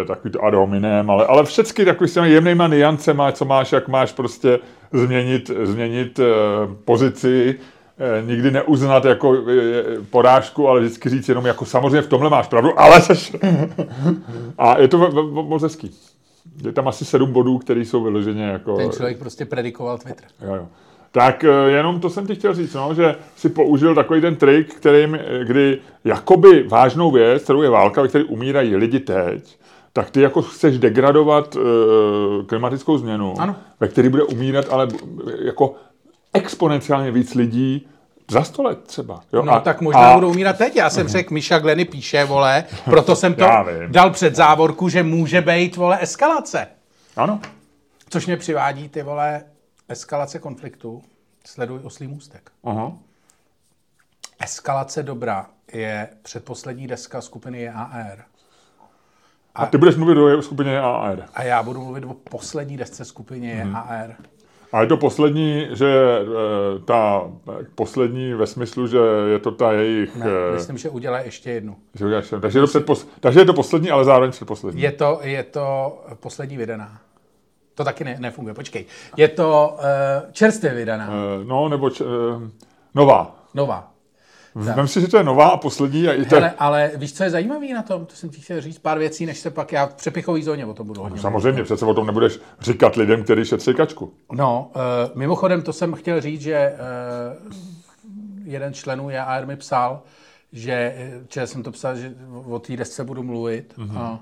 eh, 0.02 0.06
takový 0.06 0.32
to 0.32 0.44
ad 0.44 0.54
hominem, 0.54 1.10
ale, 1.10 1.26
ale 1.26 1.44
všechny 1.44 1.86
takový 1.86 2.10
s 2.10 2.14
těmi 2.14 2.30
jemnýma 2.30 2.68
niancema, 2.68 3.32
co 3.32 3.46
máš, 3.46 3.72
jak 3.72 3.88
máš 3.88 4.12
prostě 4.14 4.60
změnit, 4.94 5.52
změnit 5.64 6.20
eh, 6.20 6.26
pozici, 6.86 7.60
eh, 7.98 8.26
nikdy 8.26 8.52
neuznat 8.52 9.06
jako 9.06 9.38
eh, 9.50 9.84
porážku, 10.10 10.68
ale 10.68 10.80
vždycky 10.80 11.10
říct 11.10 11.30
jenom 11.30 11.46
jako 11.46 11.66
samozřejmě 11.66 12.02
v 12.02 12.08
tomhle 12.08 12.30
máš 12.30 12.48
pravdu, 12.48 12.80
ale 12.80 13.02
seš... 13.02 13.36
A 14.58 14.80
je 14.80 14.88
to 14.88 15.12
moc 15.32 15.64
hezký. 15.64 15.92
Je 16.66 16.72
tam 16.72 16.88
asi 16.88 17.06
sedm 17.06 17.32
bodů, 17.32 17.58
které 17.58 17.82
jsou 17.82 18.04
vyloženě 18.04 18.44
jako... 18.44 18.78
Ten 18.78 18.92
člověk 18.92 19.20
prostě 19.20 19.46
predikoval 19.46 19.98
Twitter. 19.98 20.26
Jo, 20.42 20.56
jo. 20.56 20.68
Tak 21.14 21.44
eh, 21.44 21.72
jenom 21.72 22.00
to 22.00 22.10
jsem 22.10 22.28
ti 22.28 22.36
chtěl 22.36 22.54
říct, 22.54 22.74
no, 22.74 22.94
že 22.94 23.16
si 23.36 23.50
použil 23.50 23.96
takový 23.96 24.22
ten 24.22 24.36
trik, 24.36 24.74
kterým, 24.74 25.16
eh, 25.16 25.46
kdy 25.46 25.80
jakoby 26.04 26.64
vážnou 26.64 27.12
věc, 27.12 27.44
kterou 27.44 27.62
je 27.62 27.70
válka, 27.70 28.02
ve 28.02 28.08
které 28.08 28.24
umírají 28.24 28.76
lidi 28.76 29.00
teď, 29.00 29.58
tak 29.94 30.10
ty 30.10 30.22
jako 30.22 30.42
chceš 30.42 30.78
degradovat 30.80 31.56
uh, 31.56 31.64
klimatickou 32.46 32.98
změnu, 32.98 33.34
Ano. 33.40 33.56
ve 33.80 33.88
které 33.88 34.10
bude 34.10 34.24
umírat 34.24 34.66
ale 34.70 34.88
jako 35.46 35.76
exponenciálně 36.34 37.12
víc 37.12 37.36
lidí 37.36 37.88
za 38.32 38.44
sto 38.44 38.64
let 38.64 38.80
třeba. 38.86 39.20
Jo? 39.34 39.44
No 39.46 39.54
a, 39.54 39.60
tak 39.60 39.82
možná 39.82 40.12
a... 40.12 40.16
budou 40.16 40.30
umírat 40.30 40.58
teď. 40.58 40.76
Já 40.76 40.90
jsem 40.90 41.08
řekl, 41.08 41.34
Miša 41.34 41.60
Gleny 41.60 41.86
píše, 41.86 42.26
vole, 42.26 42.64
proto 42.86 43.16
jsem 43.16 43.34
to 43.34 43.46
dal 43.88 44.10
před 44.10 44.36
závorku, 44.36 44.90
že 44.90 45.04
může 45.04 45.42
být, 45.42 45.76
vole, 45.76 45.98
eskalace. 46.02 46.68
Ano. 47.16 47.40
Což 48.10 48.26
mě 48.26 48.38
přivádí, 48.38 48.90
ty 48.90 49.04
vole, 49.04 49.42
eskalace 49.90 50.40
konfliktu. 50.40 51.02
Sleduj 51.46 51.80
oslý 51.84 52.08
můstek. 52.08 52.52
Aha. 52.64 52.94
Eskalace 54.44 55.04
dobra 55.04 55.46
je 55.74 56.10
předposlední 56.22 56.88
deska 56.88 57.22
skupiny 57.22 57.62
JAR. 57.62 58.24
A 59.56 59.66
ty 59.66 59.78
budeš 59.78 59.96
mluvit 59.96 60.18
o 60.38 60.42
skupině 60.42 60.80
AR. 60.82 61.24
A 61.34 61.44
já 61.44 61.64
budu 61.64 61.82
mluvit 61.84 62.04
o 62.04 62.14
poslední 62.14 62.78
desce 62.78 63.06
skupině 63.06 63.62
Mhm. 63.66 63.74
JAR. 63.76 64.16
A 64.72 64.82
je 64.82 64.88
to 64.88 64.98
poslední, 64.98 65.68
že 65.74 66.20
eh, 66.20 66.80
ta 66.86 67.22
poslední 67.76 68.34
ve 68.34 68.48
smyslu, 68.48 68.88
že 68.88 68.98
je 69.32 69.40
to 69.40 69.52
ta 69.52 69.72
jejich... 69.72 70.16
Ne, 70.16 70.26
eh, 70.26 70.54
myslím, 70.54 70.78
že 70.78 70.90
udělá 70.90 71.20
ještě 71.20 71.52
jednu. 71.52 71.76
že 71.96 72.06
uděláš 72.06 72.30
ten- 72.30 72.42
takže, 72.42 72.60
je 72.60 72.62
to 72.62 72.68
předpos, 72.68 73.08
takže 73.20 73.40
je 73.40 73.46
to 73.46 73.54
poslední, 73.54 73.92
ale 73.92 74.06
zároveň 74.06 74.32
předposlední. 74.32 74.82
Je 74.82 74.92
to, 74.92 75.20
je 75.24 75.44
to 75.44 75.98
poslední 76.20 76.58
vydaná. 76.58 77.02
To 77.76 77.84
taky 77.84 78.04
ne, 78.04 78.16
nefunguje, 78.20 78.54
počkej. 78.54 78.86
Je 79.18 79.28
to 79.28 79.78
uh, 79.80 80.32
čerstvě 80.32 80.74
vydaná, 80.74 81.08
Eh, 81.10 81.46
No, 81.46 81.70
nebo 81.70 81.90
č, 81.90 82.04
eh, 82.04 82.50
nová. 82.96 83.36
nová. 83.54 83.90
Vem 84.56 84.88
si, 84.88 85.02
že 85.02 85.08
to 85.08 85.18
je 85.18 85.24
nová 85.24 85.48
a 85.50 85.58
poslední. 85.58 86.08
A 86.08 86.14
i 86.14 86.26
to, 86.26 86.36
Ale, 86.38 86.54
ale 86.60 86.92
víš, 86.96 87.14
co 87.14 87.24
je 87.24 87.30
zajímavé 87.30 87.68
na 87.74 87.82
tom? 87.82 88.06
To 88.06 88.16
jsem 88.16 88.30
ti 88.30 88.42
chtěl 88.42 88.62
říct 88.62 88.78
pár 88.80 88.98
věcí, 89.00 89.26
než 89.26 89.40
se 89.40 89.50
pak 89.52 89.72
já 89.72 89.86
v 89.86 89.94
přepichové 89.94 90.42
zóně 90.42 90.66
o 90.66 90.74
tom 90.74 90.88
budu 90.88 91.02
hodně. 91.02 91.10
mluvit. 91.10 91.22
samozřejmě, 91.22 91.64
přece 91.64 91.86
o 91.86 91.94
tom 91.94 92.08
nebudeš 92.08 92.40
říkat 92.62 92.96
lidem, 92.96 93.24
kteří 93.24 93.46
šetří 93.46 93.74
kačku. 93.74 94.14
No, 94.32 94.72
uh, 94.76 94.82
mimochodem, 95.18 95.62
to 95.62 95.74
jsem 95.74 95.94
chtěl 95.94 96.22
říct, 96.22 96.42
že 96.42 96.74
uh, 97.48 97.54
jeden 98.46 98.74
členů 98.74 99.10
JAR 99.10 99.46
mi 99.48 99.56
psal, 99.56 100.02
že, 100.52 100.96
že 101.30 101.48
jsem 101.48 101.64
to 101.64 101.72
psal, 101.72 101.96
že 101.96 102.14
o 102.46 102.60
té 102.60 102.78
desce 102.78 103.04
budu 103.04 103.24
mluvit. 103.24 103.74
Mhm. 103.78 103.90
Mm-hmm. 103.90 104.00
A 104.00 104.20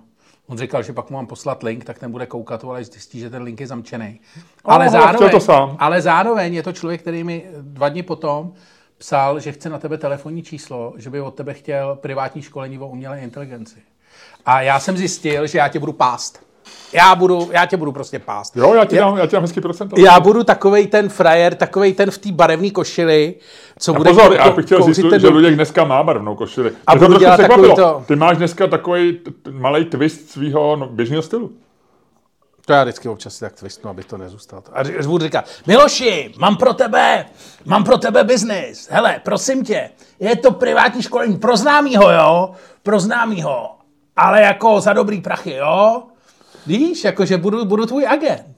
on 0.52 0.58
říkal, 0.58 0.84
že 0.84 0.94
pak 0.94 1.10
mu 1.10 1.18
mám 1.18 1.28
poslat 1.28 1.64
link, 1.64 1.86
tak 1.86 2.00
ten 2.00 2.12
bude 2.12 2.26
koukat, 2.26 2.64
ale 2.64 2.84
zjistí, 2.84 3.20
že 3.20 3.30
ten 3.30 3.44
link 3.44 3.60
je 3.60 3.68
zamčený. 3.68 4.20
Oh, 4.64 4.74
Ale, 4.74 4.90
zároveň, 4.90 5.30
to 5.30 5.40
sám. 5.40 5.76
ale 5.80 6.02
zároveň 6.02 6.54
je 6.54 6.64
to 6.64 6.72
člověk, 6.72 7.02
který 7.02 7.24
mi 7.24 7.46
dva 7.62 7.90
dny 7.90 8.04
potom 8.04 8.54
psal, 8.98 9.40
že 9.40 9.52
chce 9.52 9.70
na 9.70 9.80
tebe 9.80 9.98
telefonní 9.98 10.44
číslo, 10.44 10.94
že 10.98 11.10
by 11.10 11.22
od 11.22 11.36
tebe 11.36 11.54
chtěl 11.54 11.96
privátní 11.96 12.42
školení 12.42 12.80
o 12.80 12.88
umělé 12.88 13.20
inteligenci. 13.20 13.80
A 14.46 14.62
já 14.62 14.80
jsem 14.80 14.98
zjistil, 14.98 15.48
že 15.48 15.58
já 15.58 15.68
tě 15.68 15.80
budu 15.80 15.94
pást. 15.94 16.51
Já, 16.94 17.16
budu, 17.16 17.50
já 17.52 17.66
tě 17.66 17.78
budu 17.78 17.92
prostě 17.92 18.20
pást. 18.20 18.58
Jo, 18.58 18.74
já 18.74 18.86
ti 18.86 18.96
dám, 18.96 19.18
já 19.18 19.26
ti 19.26 19.32
dám 19.32 19.42
hezký 19.42 19.62
procent. 19.62 19.98
Já 19.98 20.20
budu 20.20 20.44
takovej 20.44 20.88
ten 20.88 21.10
frajer, 21.10 21.56
takovej 21.56 21.94
ten 21.94 22.12
v 22.12 22.18
té 22.18 22.32
barevné 22.32 22.70
košili, 22.70 23.36
co 23.80 23.92
A 23.92 23.98
bude 23.98 24.10
pozor, 24.10 24.34
já 24.34 24.50
bych 24.50 24.66
chtěl 24.66 24.84
říct, 24.84 25.10
ten 25.10 25.20
že 25.20 25.28
Luděk 25.28 25.56
dneska 25.56 25.84
má 25.84 26.04
barevnou 26.04 26.36
košili. 26.36 26.72
A 26.88 26.96
budu 26.96 27.18
dělat 27.20 27.38
takový 27.38 27.76
to- 27.76 28.04
Ty 28.08 28.16
máš 28.16 28.38
dneska 28.38 28.68
takový 28.68 29.20
malý 29.52 29.86
twist 29.86 30.30
svého 30.30 30.76
no, 30.76 30.88
běžného 30.88 31.22
stylu. 31.22 31.52
To 32.66 32.74
já 32.74 32.84
vždycky 32.84 33.10
občas 33.10 33.40
tak 33.40 33.54
twistnu, 33.54 33.90
aby 33.90 34.04
to 34.04 34.18
nezůstalo. 34.18 34.64
A 34.74 34.84
budu 35.08 35.24
říkat, 35.26 35.46
Miloši, 35.68 36.34
mám 36.38 36.58
pro 36.58 36.74
tebe, 36.74 37.26
mám 37.66 37.84
pro 37.84 37.98
tebe 37.98 38.24
biznis. 38.24 38.88
Hele, 38.92 39.22
prosím 39.24 39.64
tě, 39.64 39.90
je 40.20 40.36
to 40.36 40.52
privátní 40.52 41.02
školení 41.02 41.38
pro 41.38 41.58
známýho, 41.58 42.12
jo? 42.12 42.52
Pro 42.84 43.00
známýho. 43.00 43.70
Ale 44.16 44.42
jako 44.42 44.82
za 44.82 44.94
dobrý 44.94 45.22
prachy, 45.22 45.54
jo? 45.54 46.04
Víš, 46.67 47.04
jakože 47.04 47.38
budu, 47.38 47.65
budu 47.65 47.86
tvůj 47.86 48.08
agent. 48.08 48.56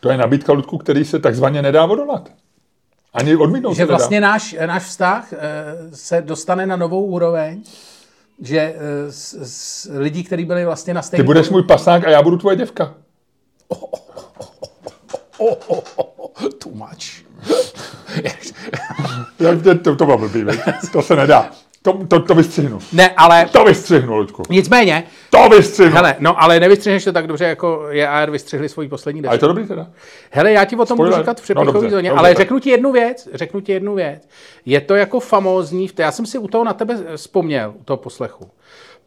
To 0.00 0.10
je 0.10 0.16
nabídka 0.16 0.52
Ludku, 0.52 0.78
který 0.78 1.04
se 1.04 1.18
takzvaně 1.18 1.62
nedá 1.62 1.84
odolat. 1.84 2.28
Ani 3.14 3.36
odmítnout 3.36 3.74
Že 3.74 3.82
nedá. 3.82 3.96
vlastně 3.96 4.20
náš, 4.20 4.56
náš 4.66 4.82
vztah 4.82 5.32
eh, 5.32 5.38
se 5.94 6.22
dostane 6.22 6.66
na 6.66 6.76
novou 6.76 7.04
úroveň, 7.04 7.62
že 8.40 8.58
eh, 8.58 9.12
s, 9.12 9.34
s, 9.42 9.90
lidi, 9.98 10.24
kteří 10.24 10.44
byli 10.44 10.64
vlastně 10.64 10.94
na 10.94 11.00
Ty 11.00 11.06
stejné... 11.06 11.24
budeš 11.24 11.50
můj 11.50 11.62
pasák 11.62 12.04
a 12.04 12.10
já 12.10 12.22
budu 12.22 12.36
tvoje 12.36 12.56
děvka. 12.56 12.94
Too 16.58 16.72
much. 16.74 17.22
Jak 19.40 19.62
tě, 19.62 19.74
to, 19.74 19.96
to 19.96 20.04
bylo 20.04 20.18
blbý, 20.18 20.44
to 20.92 21.02
se 21.02 21.16
nedá. 21.16 21.50
To, 21.82 21.92
to, 22.08 22.20
to 22.20 22.34
vystřihnu. 22.34 22.78
ne, 22.92 23.08
ale 23.16 23.46
To 23.52 23.64
vystřihnu, 23.64 24.16
Ludku. 24.16 24.42
nicméně, 24.50 25.04
To 25.30 25.48
vystřihnu. 25.48 25.92
hele, 25.94 26.16
no 26.18 26.42
ale 26.42 26.60
nevystřihneš 26.60 27.04
to 27.04 27.12
tak 27.12 27.26
dobře, 27.26 27.44
jako 27.44 27.86
JR 27.90 28.30
vystřihli 28.30 28.68
svoji 28.68 28.88
poslední 28.88 29.20
A 29.20 29.24
je 29.24 29.30
desku. 29.30 29.40
to 29.40 29.46
dobrý 29.48 29.66
teda? 29.66 29.86
Hele, 30.30 30.52
já 30.52 30.64
ti 30.64 30.76
o 30.76 30.78
tom 30.78 30.96
Spoiler. 30.96 31.12
budu 31.14 31.22
říkat 31.22 31.36
v 31.36 31.40
No, 31.40 31.42
přepichové 31.42 31.72
dobře, 31.72 31.90
zóně, 31.90 32.08
dobře, 32.08 32.18
ale 32.18 32.28
tak. 32.28 32.36
řeknu 32.36 32.58
ti 32.58 32.70
jednu 32.70 32.92
věc, 32.92 33.28
řeknu 33.34 33.60
ti 33.60 33.72
jednu 33.72 33.94
věc. 33.94 34.28
Je 34.66 34.80
to 34.80 34.94
jako 34.94 35.20
famózní, 35.20 35.90
já 35.98 36.12
jsem 36.12 36.26
si 36.26 36.38
u 36.38 36.48
toho 36.48 36.64
na 36.64 36.72
tebe 36.72 36.98
vzpomněl, 37.16 37.74
u 37.80 37.84
toho 37.84 37.96
poslechu. 37.96 38.50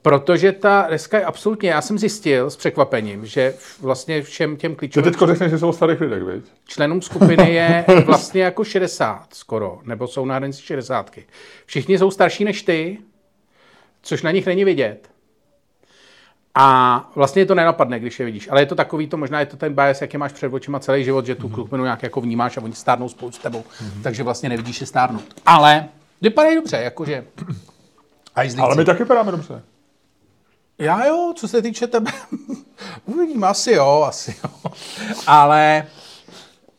Protože 0.05 0.51
ta 0.51 0.87
deska 0.89 1.17
je 1.17 1.25
absolutně, 1.25 1.69
já 1.69 1.81
jsem 1.81 1.99
zjistil 1.99 2.49
s 2.49 2.55
překvapením, 2.55 3.25
že 3.25 3.53
vlastně 3.81 4.21
všem 4.21 4.57
těm 4.57 4.71
Ty 4.71 4.77
klíčovým 4.77 5.11
teďko 5.11 5.27
řekneš, 5.27 5.51
že 5.51 5.59
jsou 5.59 5.71
starých 5.71 6.01
lidech, 6.01 6.23
viď? 6.23 6.45
členům 6.65 7.01
skupiny 7.01 7.53
je 7.53 7.85
vlastně 8.05 8.43
jako 8.43 8.63
60 8.63 9.27
skoro, 9.33 9.79
nebo 9.83 10.07
jsou 10.07 10.25
na 10.25 10.35
hranici 10.35 10.61
60. 10.61 11.11
Všichni 11.65 11.99
jsou 11.99 12.11
starší 12.11 12.45
než 12.45 12.61
ty, 12.61 12.97
což 14.01 14.21
na 14.21 14.31
nich 14.31 14.45
není 14.45 14.65
vidět. 14.65 15.09
A 16.55 17.11
vlastně 17.15 17.45
to 17.45 17.55
nenapadne, 17.55 17.99
když 17.99 18.19
je 18.19 18.25
vidíš. 18.25 18.49
Ale 18.51 18.61
je 18.61 18.65
to 18.65 18.75
takový, 18.75 19.07
to 19.07 19.17
možná 19.17 19.39
je 19.39 19.45
to 19.45 19.57
ten 19.57 19.73
bias, 19.73 20.01
jaký 20.01 20.17
máš 20.17 20.31
před 20.31 20.53
očima 20.53 20.79
celý 20.79 21.03
život, 21.03 21.25
že 21.25 21.35
tu 21.35 21.49
skupinu 21.49 21.83
nějak 21.83 22.03
jako 22.03 22.21
vnímáš 22.21 22.57
a 22.57 22.61
oni 22.61 22.73
stárnou 22.73 23.09
spolu 23.09 23.31
s 23.31 23.37
tebou. 23.37 23.63
Takže 24.03 24.23
vlastně 24.23 24.49
nevidíš 24.49 24.81
je 24.81 24.87
stárnout. 24.87 25.41
Ale 25.45 25.87
vypadají 26.21 26.55
dobře, 26.55 26.77
jakože... 26.77 27.25
Ale 28.59 28.75
my 28.75 28.85
taky 28.85 28.99
vypadáme 29.03 29.31
dobře. 29.31 29.61
Já 30.79 31.05
jo, 31.05 31.33
co 31.35 31.47
se 31.47 31.61
týče 31.61 31.87
tebe, 31.87 32.11
uvidím, 33.05 33.43
asi 33.43 33.71
jo, 33.71 34.05
asi 34.07 34.35
jo. 34.43 34.71
Ale, 35.27 35.87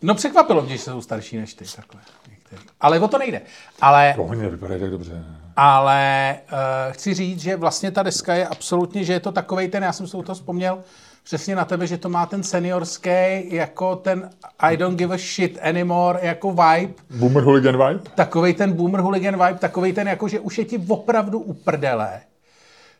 no 0.02 0.14
překvapilo 0.14 0.62
mě, 0.62 0.76
že 0.76 0.82
jsou 0.82 1.00
starší 1.00 1.36
než 1.36 1.54
ty, 1.54 1.64
takhle. 1.76 2.00
Skvělý. 2.44 2.64
Ale 2.80 3.00
o 3.00 3.08
to 3.08 3.18
nejde. 3.18 3.40
Ale, 3.80 4.14
Oni 4.18 4.42
nevypadají 4.42 4.80
tak 4.80 4.90
dobře. 4.90 5.24
ale 5.56 6.36
uh, 6.52 6.92
chci 6.92 7.14
říct, 7.14 7.40
že 7.40 7.56
vlastně 7.56 7.90
ta 7.90 8.02
deska 8.02 8.34
je 8.34 8.46
absolutně, 8.46 9.04
že 9.04 9.12
je 9.12 9.20
to 9.20 9.32
takovej 9.32 9.68
ten, 9.68 9.82
já 9.82 9.92
jsem 9.92 10.06
se 10.06 10.16
u 10.16 10.22
toho 10.22 10.34
vzpomněl, 10.34 10.82
přesně 11.24 11.56
na 11.56 11.64
tebe, 11.64 11.86
že 11.86 11.98
to 11.98 12.08
má 12.08 12.26
ten 12.26 12.42
seniorský, 12.42 13.10
jako 13.54 13.96
ten 13.96 14.30
I 14.58 14.76
don't 14.76 14.98
give 14.98 15.14
a 15.14 15.18
shit 15.18 15.58
anymore, 15.62 16.18
jako 16.22 16.50
vibe, 16.50 16.94
Boomer 17.10 17.42
Hooligan 17.44 17.86
Vibe? 17.88 18.00
takovej 18.14 18.54
ten 18.54 18.72
boomer 18.72 19.00
hooligan 19.00 19.34
vibe, 19.46 19.58
takovej 19.58 19.92
ten, 19.92 20.08
jako 20.08 20.28
že 20.28 20.40
už 20.40 20.58
je 20.58 20.64
ti 20.64 20.78
opravdu 20.88 21.38
uprdele, 21.38 22.20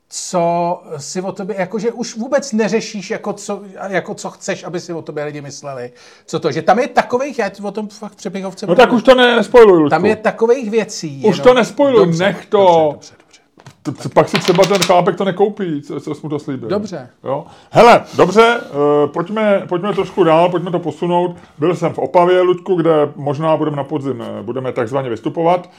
co 0.09 0.83
si 0.97 1.23
o 1.23 1.33
tobě, 1.33 1.57
jakože 1.59 1.93
už 1.93 2.17
vůbec 2.17 2.53
neřešíš, 2.53 3.11
jako 3.11 3.33
co, 3.33 3.63
jako 3.89 4.15
co 4.15 4.31
chceš, 4.31 4.65
aby 4.65 4.81
si 4.81 4.93
o 4.93 5.03
tobě 5.03 5.25
lidi 5.25 5.41
mysleli. 5.41 5.93
Co 6.27 6.41
to, 6.41 6.53
že 6.53 6.63
tam 6.63 6.79
je 6.79 6.89
takových, 6.89 7.39
já 7.39 7.51
o 7.63 7.71
tom 7.71 7.89
fakt 7.89 8.15
přepichovce 8.15 8.67
No 8.67 8.75
tak 8.75 8.93
už 8.93 9.03
to 9.03 9.15
ne, 9.15 9.37
nespojluj, 9.37 9.79
Ludku. 9.79 9.91
tam 9.91 10.07
je 10.07 10.17
takových 10.17 10.71
věcí. 10.71 11.23
Už 11.27 11.41
to 11.41 11.55
nespojluj, 11.55 12.17
nech 12.19 12.47
to. 12.47 12.89
Dobře, 12.93 13.15
dobře, 13.21 13.43
dobře. 13.85 14.03
T- 14.03 14.09
Pak 14.09 14.29
si 14.29 14.39
třeba 14.39 14.65
ten 14.65 14.83
chlápek 14.83 15.17
to 15.17 15.25
nekoupí, 15.25 15.83
co, 15.83 16.01
co 16.01 16.15
jsi 16.15 16.21
mu 16.23 16.29
to 16.29 16.39
slíbil. 16.39 16.69
Dobře. 16.69 17.09
Jo? 17.25 17.47
Hele, 17.71 18.05
dobře, 18.17 18.61
uh, 19.05 19.11
pojďme, 19.13 19.63
pojďme 19.69 19.93
trošku 19.95 20.25
dál, 20.25 20.49
pojďme 20.49 20.71
to 20.71 20.79
posunout. 20.79 21.37
Byl 21.59 21.77
jsem 21.77 21.93
v 21.93 21.99
Opavě, 21.99 22.41
Luďku, 22.41 22.75
kde 22.75 22.93
možná 23.17 23.57
budeme 23.57 23.77
na 23.77 23.85
podzim, 23.85 24.23
eh, 24.23 24.43
budeme 24.43 24.73
takzvaně 24.73 25.11
vystupovat. 25.11 25.71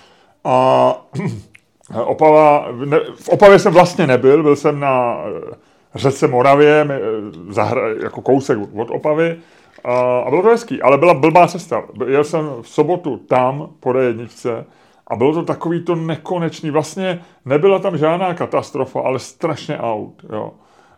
A 0.43 0.95
Opava, 1.95 2.67
ne, 2.85 2.99
v 3.15 3.29
Opavě 3.29 3.59
jsem 3.59 3.73
vlastně 3.73 4.07
nebyl, 4.07 4.43
byl 4.43 4.55
jsem 4.55 4.79
na 4.79 5.17
eh, 5.17 5.55
řece 5.95 6.27
Moravě, 6.27 6.87
eh, 6.89 6.99
zahra, 7.49 7.81
jako 8.03 8.21
kousek 8.21 8.57
od 8.75 8.91
Opavy. 8.91 9.39
A, 9.83 10.19
a 10.19 10.29
bylo 10.29 10.41
to 10.41 10.47
hezký, 10.47 10.81
ale 10.81 10.97
byla 10.97 11.13
blbá 11.13 11.47
cesta. 11.47 11.83
Jel 12.07 12.23
jsem 12.23 12.49
v 12.61 12.69
sobotu 12.69 13.17
tam 13.17 13.69
po 13.79 13.89
D1 13.89 14.63
a 15.07 15.15
bylo 15.15 15.33
to 15.33 15.43
takový 15.43 15.83
to 15.83 15.95
nekonečný. 15.95 16.71
Vlastně 16.71 17.21
nebyla 17.45 17.79
tam 17.79 17.97
žádná 17.97 18.33
katastrofa, 18.33 19.01
ale 19.01 19.19
strašně 19.19 19.77
aut. 19.77 20.25
Jo. 20.33 20.51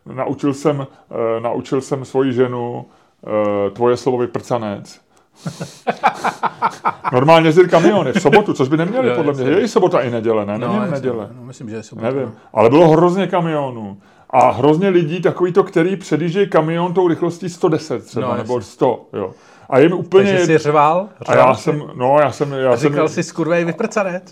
Naučil, 0.05 0.53
jsem, 0.53 0.87
eh, 1.11 1.39
naučil 1.39 1.81
jsem 1.81 2.05
svoji 2.05 2.33
ženu 2.33 2.85
eh, 3.27 3.69
tvoje 3.69 3.97
slovo 3.97 4.17
vyprcanec. 4.17 5.01
Normálně 7.13 7.47
jezdili 7.47 7.69
kamiony 7.69 8.11
v 8.11 8.21
sobotu, 8.21 8.53
což 8.53 8.67
by 8.67 8.77
neměli 8.77 9.15
podle 9.15 9.33
mě. 9.33 9.43
Je 9.43 9.61
i 9.61 9.67
sobota 9.67 9.99
i 10.01 10.09
neděle, 10.09 10.45
ne? 10.45 10.57
No, 10.57 10.59
Neměli 10.67 10.81
jasně, 10.91 10.95
neděle. 10.95 11.29
No, 11.37 11.43
myslím, 11.43 11.69
že 11.69 11.75
je 11.75 11.83
sobota. 11.83 12.07
Nevím, 12.11 12.33
ale 12.53 12.69
bylo 12.69 12.89
hrozně 12.89 13.27
kamionů. 13.27 13.97
A 14.29 14.51
hrozně 14.51 14.89
lidí, 14.89 15.21
takový 15.21 15.53
to, 15.53 15.63
který 15.63 15.95
předjíždějí 15.95 16.49
kamion 16.49 16.93
tou 16.93 17.07
rychlostí 17.07 17.49
110 17.49 18.05
třeba, 18.05 18.27
No, 18.27 18.37
nebo 18.37 18.57
jasně. 18.57 18.71
100, 18.71 19.05
jo. 19.13 19.31
A 19.69 19.79
jim 19.79 19.93
úplně... 19.93 20.31
Takže 20.31 20.45
jsi 20.45 20.57
řval? 20.57 21.07
a 21.19 21.23
řval 21.31 21.47
já 21.49 21.55
jsi? 21.55 21.63
jsem, 21.63 21.83
no, 21.95 22.17
já 22.21 22.31
jsem, 22.31 22.51
já 22.53 22.71
A 22.73 22.77
jsem, 22.77 22.89
říkal 22.91 23.09
jsi 23.09 23.23
skurvej 23.23 23.65
vyprcanec? 23.65 24.23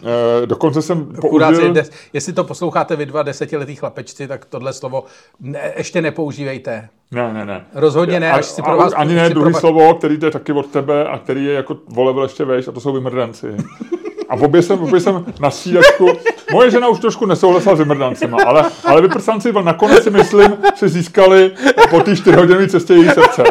eh, 0.43 0.45
dokonce 0.45 0.81
jsem 0.81 1.05
použil, 1.21 1.73
des, 1.73 1.91
jestli 2.13 2.33
to 2.33 2.43
posloucháte 2.43 2.95
vy 2.95 3.05
dva 3.05 3.23
desetiletý 3.23 3.75
chlapečci, 3.75 4.27
tak 4.27 4.45
tohle 4.45 4.73
slovo 4.73 5.03
ne, 5.39 5.73
ještě 5.77 6.01
nepoužívejte. 6.01 6.89
ne, 7.11 7.33
ne, 7.33 7.45
ne. 7.45 7.65
Rozhodně 7.73 8.19
ne, 8.19 8.31
A- 8.31 8.35
až 8.35 8.45
si 8.45 8.61
a 8.61 8.65
pro 8.65 8.77
vás... 8.77 8.93
Ani 8.95 9.15
ne 9.15 9.25
pro 9.29 9.39
druhý 9.39 9.53
vás- 9.53 9.59
slovo, 9.61 9.93
který 9.93 10.17
je 10.21 10.31
taky 10.31 10.51
od 10.51 10.67
tebe 10.67 11.05
a 11.07 11.17
který 11.17 11.45
je 11.45 11.53
jako 11.53 11.77
o 11.95 12.03
level 12.03 12.23
ještě 12.23 12.45
vejš 12.45 12.67
a 12.67 12.71
to 12.71 12.79
jsou 12.79 12.93
vymrdanci. 12.93 13.47
A 14.29 14.33
obě 14.35 14.61
jsem, 14.61 14.79
obě 14.83 14.99
jsem 14.99 15.25
na 15.39 15.49
střídačku, 15.51 16.07
moje 16.51 16.71
žena 16.71 16.87
už 16.87 16.99
trošku 16.99 17.25
nesouhlasila 17.25 17.75
s 17.75 17.79
vymrdancema, 17.79 18.37
ale, 18.45 18.65
ale 18.85 19.01
vyprsanci 19.01 19.53
nakonec 19.63 20.03
si 20.03 20.09
myslím, 20.09 20.57
si 20.75 20.89
získali 20.89 21.51
po 21.89 21.99
té 21.99 22.15
čtyřhodinové 22.15 22.67
cestě 22.67 22.93
její 22.93 23.09
srdce. 23.09 23.43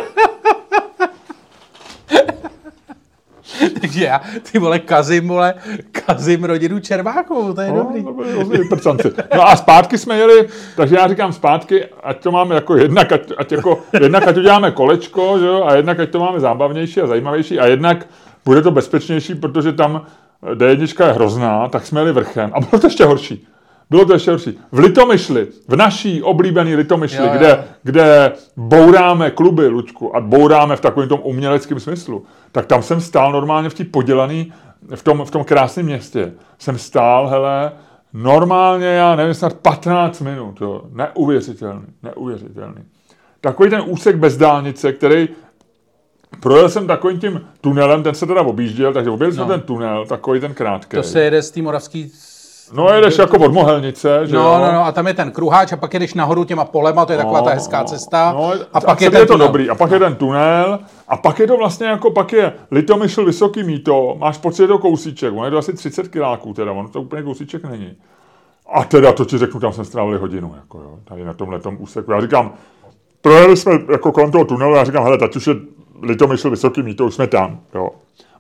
Takže 3.81 4.05
já, 4.05 4.21
ty 4.53 4.59
vole, 4.59 4.79
kazím, 4.79 5.29
vole, 5.29 5.55
kazím 5.93 6.45
rodinu 6.45 6.81
Červákovou, 6.81 7.53
to 7.53 7.61
je 7.61 7.73
No, 7.73 7.91
dobrý. 8.05 8.31
hrozný 8.33 8.59
vyprcanci. 8.59 9.13
No 9.35 9.49
a 9.49 9.57
zpátky 9.57 9.99
jsme 9.99 10.19
jeli, 10.19 10.49
takže 10.77 10.97
já 10.97 11.09
říkám 11.09 11.33
zpátky, 11.33 11.85
ať 12.03 12.23
to 12.23 12.31
máme 12.33 12.55
jako 12.55 12.77
jednak, 12.77 13.13
ať, 13.13 13.33
ať 13.39 13.53
jako, 13.53 13.79
jednak 14.01 14.29
ať 14.29 14.37
uděláme 14.37 14.71
kolečko, 14.71 15.39
že 15.39 15.47
jo, 15.47 15.65
a 15.65 15.75
jednak 15.75 16.01
ať 16.01 16.11
to 16.11 16.21
máme 16.21 16.41
zábavnější 16.41 17.01
a 17.01 17.07
zajímavější 17.07 17.59
a 17.59 17.67
jednak 17.67 18.07
bude 18.45 18.63
to 18.63 18.71
bezpečnější, 18.71 19.35
protože 19.35 19.73
tam 19.73 20.07
D1 20.55 21.07
je 21.07 21.13
hrozná, 21.13 21.69
tak 21.69 21.87
jsme 21.87 22.01
jeli 22.01 22.13
vrchem 22.13 22.51
a 22.55 22.61
bylo 22.61 22.81
to 22.81 22.87
ještě 22.87 23.05
horší. 23.05 23.47
Bylo 23.91 24.05
to 24.05 24.13
ještě 24.13 24.31
horší. 24.31 24.59
V 24.73 24.79
Litomyšli, 24.79 25.47
v 25.69 25.77
naší 25.77 26.23
oblíbený 26.23 26.77
Litomyšli, 26.77 27.19
Jo, 27.19 27.25
jo. 27.25 27.33
kde, 27.39 27.65
kde 27.83 28.33
bouráme 28.57 29.31
kluby, 29.31 29.69
Lučku, 29.69 30.17
a 30.17 30.21
bouráme 30.21 30.77
v 30.77 30.81
takovém 30.81 31.09
tom 31.09 31.21
uměleckém 31.23 31.81
smyslu, 31.81 32.25
tak 32.53 32.67
tam 32.67 32.83
jsem 32.83 33.01
stál 33.01 33.33
normálně 33.33 33.69
v 33.69 33.75
té 33.75 33.85
podělaný, 33.85 34.53
v 34.95 35.03
tom, 35.03 35.25
v 35.25 35.31
tom 35.31 35.45
krásném 35.45 35.87
městě. 35.87 36.33
Jsem 36.59 36.79
stál, 36.79 37.29
hele, 37.29 37.73
normálně, 38.13 38.87
já 38.87 39.17
nevím, 39.17 39.35
snad 39.35 39.55
15 39.55 40.21
minut, 40.21 40.61
jo. 40.61 40.83
Neuvěřitelný, 40.93 41.87
neuvěřitelný. 42.03 42.83
Takový 43.41 43.71
ten 43.71 43.83
úsek 43.87 44.17
bez 44.17 44.37
dálnice, 44.37 44.93
který 44.93 45.29
projel 46.41 46.69
jsem 46.69 46.87
takovým 46.87 47.19
tím 47.21 47.41
tunelem, 47.61 48.03
ten 48.03 48.15
se 48.15 48.27
teda 48.27 48.43
objížděl, 48.43 48.93
takže 48.93 49.11
objel 49.11 49.33
jsem 49.33 49.41
No. 49.41 49.49
ten 49.49 49.61
tunel, 49.61 50.07
takový 50.07 50.41
ten 50.41 50.55
krátký. 50.55 50.97
To 50.97 51.03
se 51.03 51.21
jede 51.23 51.43
z 51.43 51.51
té 51.51 51.63
moravský... 51.63 52.13
No 52.73 52.89
jedeš 52.89 53.19
jako 53.19 53.37
od 53.39 53.53
Mohelnice, 53.53 54.21
že 54.27 54.35
No, 54.37 54.41
jo? 54.43 54.59
no, 54.59 54.73
no, 54.73 54.85
a 54.87 54.93
tam 54.93 55.07
je 55.07 55.15
ten 55.15 55.31
kruháč 55.31 55.73
a 55.73 55.77
pak 55.77 55.95
jedeš 55.95 56.15
nahoru 56.15 56.45
těma 56.45 56.65
polema, 56.65 57.07
to 57.07 57.13
je 57.13 57.19
taková 57.19 57.43
ta 57.43 57.51
hezká 57.51 57.85
cesta. 57.85 58.33
No, 58.33 58.53
a 58.73 58.81
pak 58.81 59.01
je 59.01 59.11
ten 59.11 59.21
je 59.21 59.27
to 59.27 59.33
tunel. 59.33 59.47
dobrý. 59.47 59.71
A 59.71 59.75
pak 59.75 59.91
je 59.91 59.99
ten 59.99 60.15
tunel. 60.15 60.79
A 61.09 61.17
pak 61.17 61.39
je 61.39 61.47
to 61.47 61.57
vlastně 61.57 61.87
jako, 61.87 62.11
pak 62.11 62.33
je 62.33 62.53
Litomyšl 62.71 63.25
Vysoký 63.25 63.63
míto. 63.63 64.17
Máš 64.19 64.39
pocit, 64.39 64.63
je 64.63 64.69
to 64.69 64.79
kousíček. 64.79 65.33
Ono 65.33 65.45
je 65.45 65.51
to 65.51 65.59
asi 65.59 65.73
30 65.73 66.09
kiláků 66.09 66.55
teda. 66.55 66.73
Ono 66.73 66.89
to 66.89 67.03
úplně 67.03 67.23
kousíček 67.23 67.65
není. 67.65 67.93
A 68.73 68.85
teda 68.85 69.13
to 69.13 69.25
ti 69.25 69.39
řeknu, 69.39 69.61
tam 69.61 69.73
jsme 69.73 69.85
strávili 69.85 70.19
hodinu. 70.19 70.55
Jako 70.57 70.79
jo, 70.79 70.99
tady 71.05 71.25
na 71.25 71.35
tomhle 71.35 71.59
tom 71.61 71.77
úseku. 71.81 72.13
Já 72.13 72.21
říkám, 72.21 72.53
projeli 73.21 73.57
jsme 73.57 73.73
jako 73.93 74.13
kolem 74.13 74.31
toho 74.31 74.45
tunelu. 74.45 74.75
Já 74.75 74.85
říkám, 74.85 75.05
hele, 75.05 75.19
teď 75.19 75.37
už 75.37 75.47
je 75.47 75.55
Litomyšl 76.03 76.51
Vysoký 76.51 76.83
míto, 76.83 77.07
už 77.07 77.15
jsme 77.15 77.27
tam. 77.27 77.59
Jo. 77.75 77.89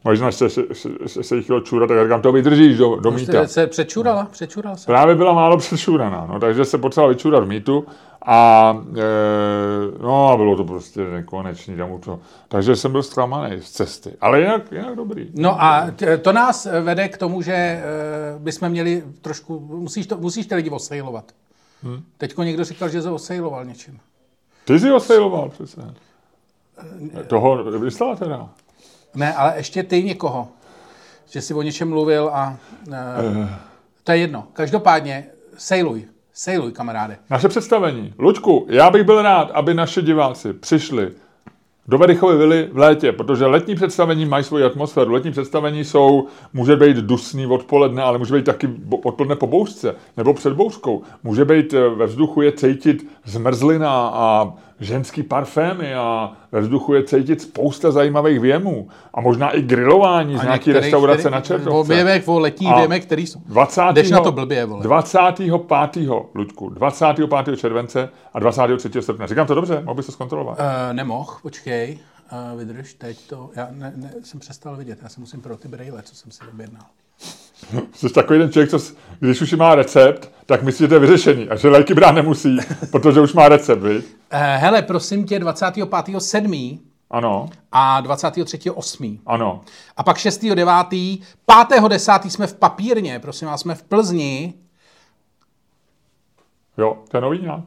Možná 0.07 0.33
se, 0.33 0.51
se, 0.51 0.63
se, 0.73 0.89
se, 1.07 1.23
se 1.23 1.37
jich 1.37 1.45
chtěl 1.45 1.61
čůrat, 1.61 1.89
tak 1.89 1.97
já 1.97 2.05
říkám, 2.05 2.23
to 2.23 2.33
vydržíš 2.33 2.79
do, 2.79 2.97
do. 2.97 3.19
Jste 3.19 3.49
se 3.49 3.67
přečurala, 3.67 4.25
přečural 4.25 4.77
se. 4.77 4.87
Právě 4.87 5.15
byla 5.15 5.33
málo 5.33 5.57
přešuraná, 5.57 6.27
no, 6.27 6.41
takže 6.41 6.65
se 6.65 6.79
potřeba 6.79 7.07
vyčurat 7.07 7.45
v 7.45 7.47
mýtu 7.47 7.87
a 8.27 8.73
e, 8.97 10.03
no 10.03 10.29
a 10.29 10.37
bylo 10.37 10.57
to 10.57 10.65
prostě 10.65 11.05
nekonečný 11.05 11.77
tam 11.77 12.01
toho. 12.01 12.21
Takže 12.49 12.77
jsem 12.77 12.93
byl 12.93 13.03
zklamaný 13.03 13.61
z 13.61 13.71
cesty, 13.71 14.13
ale 14.21 14.41
jinak, 14.41 14.73
jinak 14.73 14.97
dobrý. 14.97 15.31
No 15.35 15.63
a 15.63 15.91
t- 15.97 16.19
to 16.19 16.33
nás 16.33 16.69
vede 16.81 17.09
k 17.09 17.19
tomu, 17.19 17.43
že 17.43 17.53
eh, 17.55 17.83
bychom 18.39 18.69
měli 18.69 19.05
trošku, 19.21 19.61
musíš, 19.61 20.07
to, 20.07 20.17
musíš 20.17 20.47
ty 20.47 20.55
lidi 20.55 20.71
osejlovat. 20.71 21.25
Hmm. 21.83 22.03
Teďko 22.19 22.43
někdo 22.43 22.65
říkal, 22.65 22.89
že 22.89 23.03
se 23.03 23.11
osejloval 23.11 23.65
něčím. 23.65 23.99
Ty 24.65 24.79
jsi 24.79 24.89
ho 24.89 25.01
sejloval 25.01 25.49
přece. 25.49 25.95
Toho 27.27 27.77
instalatéra. 27.85 28.49
Ne, 29.17 29.35
ale 29.35 29.53
ještě 29.57 29.83
ty 29.83 30.03
někoho. 30.03 30.49
Že 31.31 31.41
jsi 31.41 31.55
o 31.55 31.63
něčem 31.63 31.89
mluvil 31.89 32.31
a... 32.33 32.57
Uh, 32.89 33.47
to 34.05 34.13
je 34.13 34.19
jedno. 34.19 34.45
Každopádně, 34.53 35.27
sejluj. 35.57 36.05
Sejluj, 36.33 36.73
kamaráde. 36.73 37.19
Naše 37.31 37.49
představení. 37.49 38.15
Luďku, 38.19 38.67
já 38.69 38.91
bych 38.91 39.05
byl 39.05 39.23
rád, 39.23 39.51
aby 39.51 39.75
naši 39.75 40.03
diváci 40.03 40.53
přišli 40.53 41.13
do 41.89 41.99
Verichovy 41.99 42.37
vily 42.37 42.69
v 42.73 42.79
létě, 42.79 43.13
protože 43.13 43.47
letní 43.47 43.75
představení 43.75 44.27
mají 44.27 44.45
svoji 44.45 44.65
atmosféru. 44.65 45.13
Letní 45.13 45.31
představení 45.31 45.85
jsou, 45.85 46.27
může 46.53 46.77
být 46.77 46.97
dusný 46.97 47.47
odpoledne, 47.47 48.03
ale 48.03 48.19
může 48.19 48.35
být 48.35 48.45
taky 48.45 48.69
odpoledne 49.05 49.37
po 49.37 49.47
bouřce 49.47 49.95
nebo 50.17 50.35
před 50.35 50.53
bouřkou. 50.53 51.03
Může 51.23 51.45
být 51.45 51.75
eh, 51.75 51.89
ve 51.89 52.07
vzduchu 52.07 52.43
je 52.43 52.53
cítit 52.53 53.07
zmrzlina 53.25 54.11
a 54.15 54.53
ženský 54.81 55.23
parfémy 55.23 55.95
a 55.95 56.33
ve 56.53 56.61
vzduchu 56.61 56.95
je 56.95 57.05
cítit 57.05 57.43
spousta 57.43 57.91
zajímavých 57.91 58.41
věmů 58.41 58.89
a 59.15 59.21
možná 59.21 59.51
i 59.51 59.63
grilování 59.63 60.39
z 60.39 60.43
nějaký 60.43 60.73
restaurace 60.73 61.21
který- 61.21 61.33
na 61.33 61.41
Čertovce. 61.41 61.95
věmech, 61.95 62.29
o 62.29 62.39
letních 62.39 62.71
A 62.73 62.79
věmech, 62.79 63.07
který 63.07 63.27
jsou... 63.27 63.41
20. 63.47 63.83
Jdeš 63.93 64.11
na 64.11 64.21
to 64.21 64.33
blbě, 64.33 64.65
vole. 64.65 64.83
25. 64.83 65.53
Luďku, 66.35 66.69
25. 66.69 67.57
července 67.57 68.09
a 68.35 68.39
23. 68.39 69.03
srpna. 69.03 69.27
Říkám 69.27 69.47
to 69.47 69.55
dobře, 69.55 69.83
mohl 69.85 69.95
bys 69.95 70.07
to 70.07 70.13
zkontrolovat. 70.13 70.59
Uh, 70.59 70.65
nemoh, 70.93 71.39
počkej. 71.43 71.99
Uh, 72.53 72.59
vydrž, 72.59 72.95
teď 72.95 73.29
to... 73.29 73.51
Já 73.57 73.69
ne, 73.71 73.93
ne, 73.97 74.15
jsem 74.23 74.41
přestal 74.41 74.77
vidět, 74.77 74.99
já 75.03 75.09
se 75.09 75.21
musím 75.21 75.41
pro 75.41 75.57
ty 75.57 75.69
brejle, 75.69 76.03
co 76.03 76.15
jsem 76.15 76.31
si 76.33 76.45
objednal. 76.53 76.83
Jsi 77.95 78.09
takový 78.11 78.39
ten 78.39 78.53
člověk, 78.53 78.71
co, 78.71 78.79
když 79.21 79.41
už 79.41 79.53
má 79.53 79.75
recept, 79.75 80.33
tak 80.47 80.63
myslí, 80.63 80.83
že 80.85 80.89
to 80.89 80.95
je 80.95 81.01
vyřešený 81.01 81.49
a 81.49 81.57
že 81.57 81.69
léky 81.69 81.95
brát 81.95 82.13
nemusí, 82.13 82.57
protože 82.91 83.21
už 83.21 83.33
má 83.33 83.49
recept, 83.49 83.83
viď? 83.83 84.05
Uh, 84.07 84.11
hele, 84.41 84.83
prosím 84.83 85.25
tě, 85.27 85.39
25.7. 85.39 86.79
Ano, 87.11 87.49
a 87.73 88.03
23.8. 88.03 89.19
ano. 89.27 89.61
A 89.97 90.03
pak 90.03 90.17
6.9. 90.17 91.21
5.10. 91.49 92.29
jsme 92.29 92.47
v 92.47 92.55
papírně, 92.55 93.19
prosím 93.19 93.49
vás, 93.49 93.61
jsme 93.61 93.75
v 93.75 93.83
Plzni. 93.83 94.55
Jo, 96.79 96.97
to 97.09 97.17
je 97.17 97.21
nový 97.21 97.39
nějak. 97.43 97.65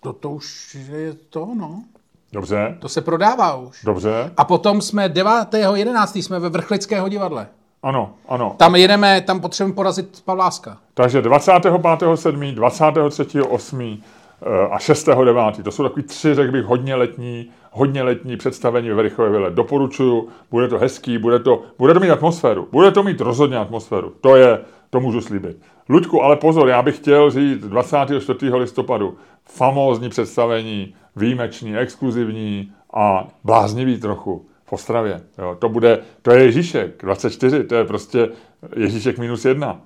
To, 0.00 0.12
to 0.12 0.30
už 0.30 0.74
je 0.88 1.12
to, 1.14 1.48
no. 1.54 1.84
Dobře, 2.32 2.76
To 2.80 2.88
se 2.88 3.00
prodává 3.00 3.54
už. 3.56 3.84
dobře. 3.84 4.32
A 4.36 4.44
potom 4.44 4.82
jsme 4.82 5.08
9.11. 5.08 6.22
jsme 6.22 6.38
ve 6.38 6.48
Vrchlického 6.48 7.08
divadle. 7.08 7.46
Ano, 7.86 8.10
ano. 8.28 8.54
Tam 8.56 8.76
jedeme, 8.76 9.20
tam 9.20 9.40
potřebujeme 9.40 9.74
porazit 9.74 10.22
Pavláska. 10.24 10.76
Takže 10.94 11.20
25.7., 11.20 12.54
23.8. 12.54 13.98
eh, 14.42 14.68
a 14.70 14.78
6.9. 14.78 15.62
To 15.62 15.70
jsou 15.70 15.82
takový 15.82 16.02
tři, 16.02 16.34
řekl 16.34 16.52
bych, 16.52 16.64
hodně 16.64 16.94
letní, 16.94 17.50
hodně 17.70 18.02
letní 18.02 18.36
představení 18.36 18.88
ve 18.88 18.94
Verichově 18.94 19.30
vile. 19.30 19.50
Doporučuju, 19.50 20.28
bude 20.50 20.68
to 20.68 20.78
hezký, 20.78 21.18
bude 21.18 21.38
to, 21.38 21.62
bude 21.78 21.94
to 21.94 22.00
mít 22.00 22.10
atmosféru. 22.10 22.68
Bude 22.72 22.90
to 22.90 23.02
mít 23.02 23.20
rozhodně 23.20 23.56
atmosféru. 23.56 24.12
To 24.20 24.36
je, 24.36 24.60
to 24.90 25.00
můžu 25.00 25.20
slíbit. 25.20 25.56
Luďku, 25.88 26.22
ale 26.22 26.36
pozor, 26.36 26.68
já 26.68 26.82
bych 26.82 26.96
chtěl 26.96 27.30
říct 27.30 27.64
24. 27.64 28.54
listopadu 28.54 29.16
famózní 29.44 30.08
představení, 30.08 30.94
výjimečný, 31.16 31.76
exkluzivní 31.76 32.72
a 32.94 33.28
bláznivý 33.44 34.00
trochu 34.00 34.46
v 34.66 34.72
Ostravě. 34.72 35.20
Jo, 35.38 35.56
to 35.58 35.68
bude, 35.68 35.98
to 36.22 36.30
je 36.30 36.44
Ježíšek, 36.44 37.02
24, 37.02 37.64
to 37.64 37.74
je 37.74 37.84
prostě 37.84 38.28
Ježíšek 38.76 39.18
minus 39.18 39.44
jedna, 39.44 39.80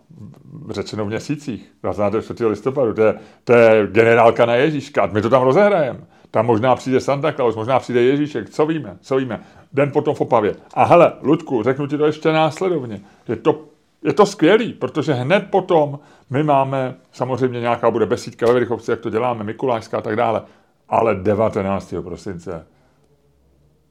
řečeno 0.70 1.04
v 1.04 1.08
měsících, 1.08 1.72
24. 1.82 2.46
listopadu, 2.46 2.94
to 2.94 3.02
je, 3.02 3.14
to 3.44 3.52
je 3.52 3.86
generálka 3.86 4.46
na 4.46 4.54
Ježíška, 4.54 5.06
my 5.06 5.22
to 5.22 5.30
tam 5.30 5.42
rozehrajeme. 5.42 6.00
Tam 6.30 6.46
možná 6.46 6.76
přijde 6.76 7.00
Santa 7.00 7.32
Claus, 7.32 7.56
možná 7.56 7.78
přijde 7.78 8.02
Ježíšek, 8.02 8.50
co 8.50 8.66
víme, 8.66 8.96
co 9.00 9.16
víme. 9.16 9.40
Den 9.72 9.90
potom 9.90 10.14
v 10.14 10.20
Opavě. 10.20 10.54
A 10.74 10.84
hele, 10.84 11.12
Ludku, 11.22 11.62
řeknu 11.62 11.86
ti 11.86 11.98
to 11.98 12.06
ještě 12.06 12.32
následovně. 12.32 13.00
Je 13.28 13.36
to, 13.36 13.64
je 14.02 14.12
to 14.12 14.26
skvělý, 14.26 14.72
protože 14.72 15.12
hned 15.12 15.46
potom 15.50 15.98
my 16.30 16.42
máme, 16.42 16.94
samozřejmě 17.12 17.60
nějaká 17.60 17.90
bude 17.90 18.06
besídka 18.06 18.46
ve 18.46 18.52
Vrichovci, 18.52 18.90
jak 18.90 19.00
to 19.00 19.10
děláme, 19.10 19.44
Mikulášská 19.44 19.98
a 19.98 20.00
tak 20.00 20.16
dále, 20.16 20.42
ale 20.88 21.14
19. 21.14 21.94
prosince 22.04 22.66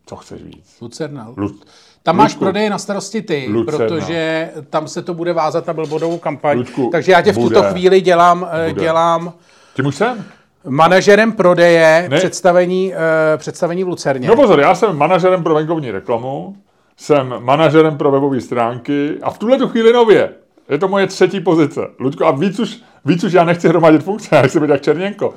co 0.10 0.15
chceš 0.15 0.43
víc? 0.43 0.78
Lucerna. 0.82 1.28
Lu- 1.38 1.56
Tam 2.04 2.17
máš 2.17 2.32
Luďku. 2.32 2.43
prodeje 2.45 2.69
na 2.69 2.78
starosti 2.78 3.22
ty, 3.22 3.48
Lucerna. 3.50 3.78
protože 3.88 4.50
tam 4.69 4.88
se 4.88 5.02
to 5.02 5.13
bude 5.13 5.34
vázat 5.34 5.67
na 5.67 5.74
billboardovou 5.74 6.17
kampaň. 6.17 6.58
Luďku, 6.58 6.89
Takže 6.91 7.12
já 7.12 7.22
tě 7.22 7.32
v 7.32 7.36
tuto 7.36 7.60
bude. 7.60 7.72
chvíli 7.72 8.02
dělám, 8.02 8.48
eh, 8.52 8.69
Bude. 8.69 8.82
dělám 8.82 9.34
Tím 9.76 9.86
už 9.86 9.95
jsem. 9.95 10.24
manažerem 10.67 11.32
prodeje 11.32 12.08
Ne. 12.10 12.17
představení, 12.17 12.93
eh, 12.93 13.38
představení 13.38 13.84
v 13.84 13.88
Lucerně. 13.88 14.28
No 14.28 14.36
pozor, 14.36 14.60
já 14.60 14.76
jsem 14.76 14.98
manažerem 14.98 15.43
pro 15.43 15.54
venkovní 15.54 15.91
reklamu, 15.91 16.56
jsem 16.98 17.34
manažerem 17.39 17.98
pro 17.98 18.12
webové 18.12 18.41
stránky 18.41 19.17
a 19.22 19.30
v 19.32 19.38
tuhle 19.38 19.58
tu 19.58 19.67
chvíli 19.67 19.93
nově. 19.93 20.30
Je 20.69 20.78
to 20.78 20.88
moje 20.88 21.08
třetí 21.08 21.39
pozice. 21.39 21.82
Luďko, 22.00 22.26
a 22.26 22.32
víc 22.32 22.60
už, 22.60 22.78
víc 23.06 23.24
už 23.24 23.34
já 23.34 23.43
nechci 23.43 23.67
hromadit 23.69 24.04
funkce, 24.04 24.30
já 24.36 24.41
chci 24.41 24.60
být 24.60 24.69
jak 24.69 24.82
Černěnko. 24.82 25.34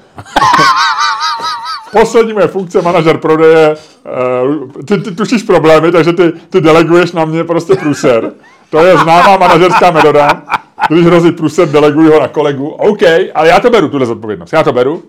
Poslední 1.92 2.33
moje 2.33 2.48
funkce, 2.48 2.83
manažer 2.83 3.18
prodeje, 3.18 3.76
eh, 4.07 4.83
ty, 4.85 4.98
ty 4.98 5.14
tušíš 5.14 5.42
problémy, 5.42 5.92
takže 5.92 6.12
ty, 6.12 6.33
ty 6.50 6.61
deleguješ 6.61 7.12
na 7.12 7.24
mě 7.24 7.44
prostě 7.44 7.74
průser. 7.74 8.33
To 8.70 8.85
je 8.85 8.96
známá 8.98 9.37
manažerská 9.37 9.90
metoda. 9.90 10.42
Když 10.88 11.07
hrozí 11.07 11.33
průser, 11.33 11.68
deleguji 11.68 12.11
ho 12.11 12.20
na 12.20 12.28
kolegu. 12.28 12.68
OK, 12.68 13.02
ale 13.35 13.48
já 13.48 13.61
to 13.61 13.70
beru, 13.70 13.88
tuhle 13.88 14.07
zodpovědnost. 14.07 14.52
Já 14.52 14.62
to 14.62 14.72
beru. 14.72 15.02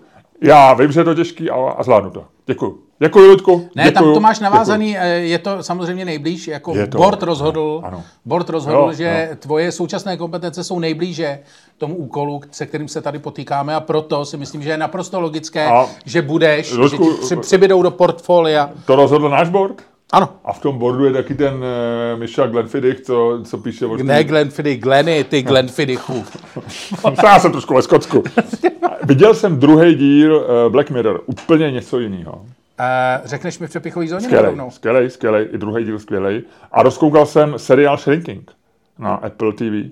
Já 0.44 0.74
vím, 0.74 0.92
že 0.92 1.00
je 1.00 1.04
to 1.04 1.14
těžký 1.14 1.50
a, 1.50 1.54
a 1.56 1.82
zvládnu 1.82 2.10
to. 2.10 2.24
Děkuji. 2.46 2.78
Děkuji, 2.98 3.28
Ludku. 3.30 3.68
Ne, 3.74 3.84
Děkuju. 3.84 3.92
tam 4.04 4.14
to 4.14 4.20
máš 4.20 4.36
Děkuju. 4.38 4.52
navázaný, 4.52 4.98
eh, 4.98 5.08
je 5.08 5.38
to 5.38 5.62
samozřejmě 5.62 6.04
nejblíž, 6.04 6.48
jako 6.48 6.74
Je 6.76 6.86
to, 6.86 6.98
board 6.98 7.22
ano, 7.22 7.26
rozhodl, 7.26 7.80
ano. 7.84 8.02
board 8.24 8.48
rozhodl, 8.50 8.76
Jo, 8.78 8.92
že 8.92 9.36
tvoje 9.40 9.72
současné 9.72 10.16
kompetence 10.16 10.64
jsou 10.64 10.78
nejblíže 10.78 11.38
tomu 11.78 11.94
úkolu, 11.96 12.40
se 12.50 12.66
kterým 12.66 12.88
se 12.88 13.00
tady 13.02 13.18
potýkáme 13.18 13.74
a 13.74 13.80
proto 13.80 14.24
si 14.24 14.36
myslím, 14.36 14.62
že 14.62 14.70
je 14.70 14.76
naprosto 14.76 15.20
logické, 15.20 15.66
A- 15.66 15.86
že 16.04 16.22
budeš, 16.22 16.72
Ludku, 16.72 17.04
že 17.04 17.18
ti 17.18 17.20
při, 17.24 17.36
přibydou 17.36 17.82
do 17.82 17.90
portfolia. 17.90 18.70
To 18.86 18.96
rozhodl 18.96 19.28
náš 19.28 19.48
board? 19.48 19.82
Ano, 20.12 20.28
A 20.44 20.52
v 20.52 20.60
tom 20.60 20.78
boardu 20.78 21.04
je 21.04 21.12
taky 21.12 21.34
ten 21.34 21.54
uh, 21.54 22.18
Michel 22.18 22.48
Glenfiddich, 22.48 23.00
co, 23.00 23.40
co 23.44 23.58
píše 23.58 23.86
o 23.86 23.96
ne 23.96 24.24
Glenfiddich, 24.24 24.80
Gleny, 24.80 25.24
ty 25.24 25.42
Glenfiddichu. 25.42 26.24
Já 27.24 27.38
jsem 27.38 27.52
trošku 27.52 27.74
ve 27.74 27.82
Skotsku. 27.82 28.22
Viděl 29.02 29.34
jsem 29.34 29.58
druhý 29.58 29.94
díl 29.94 30.36
uh, 30.36 30.72
Black 30.72 30.90
Mirror, 30.90 31.22
úplně 31.26 31.70
něco 31.70 32.00
jiného. 32.00 32.44
Eh, 32.80 33.20
řekneš 33.24 33.58
mi 33.58 33.66
v 33.66 33.70
přepichový 33.70 34.08
zóně 34.08 34.20
nebo 34.20 34.26
Skvělej, 34.28 34.50
rovnou? 34.50 34.70
skvělej, 34.70 35.10
skvělej, 35.10 35.48
i 35.52 35.58
druhý 35.58 35.84
díl 35.84 35.98
skvělej. 35.98 36.42
A 36.72 36.82
rozkoukal 36.82 37.26
jsem 37.26 37.58
seriál 37.58 37.96
Shrinking 37.96 38.50
na 38.98 39.14
Apple 39.14 39.52
TV. 39.52 39.90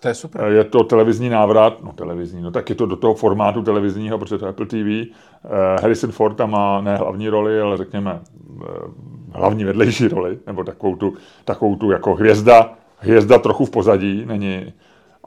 To 0.00 0.08
je 0.08 0.14
super. 0.14 0.44
Eh, 0.44 0.50
Je 0.52 0.64
to 0.64 0.84
televizní 0.84 1.28
návrat, 1.28 1.74
no 1.84 1.92
televizní, 1.92 2.42
no 2.42 2.50
tak 2.50 2.68
je 2.68 2.74
to 2.74 2.86
do 2.86 2.96
toho 2.96 3.14
formátu 3.14 3.62
televizního, 3.62 4.18
protože 4.18 4.38
to 4.38 4.44
je 4.46 4.50
Apple 4.50 4.66
TV. 4.66 4.74
Eh, 4.76 5.08
Harrison 5.82 6.12
Ford 6.12 6.36
tam 6.36 6.50
má 6.50 6.80
ne 6.80 6.96
hlavní 6.96 7.28
roli, 7.28 7.60
ale 7.60 7.76
řekněme 7.76 8.20
eh, 8.62 8.66
hlavní 9.32 9.64
vedlejší 9.64 10.08
roli, 10.08 10.38
nebo 10.46 10.64
takovou 10.64 10.96
tu, 10.96 11.14
takovou 11.44 11.76
tu 11.76 11.90
jako 11.90 12.14
hvězda, 12.14 12.70
hvězda 12.98 13.38
trochu 13.38 13.64
v 13.64 13.70
pozadí, 13.70 14.24
není. 14.26 14.72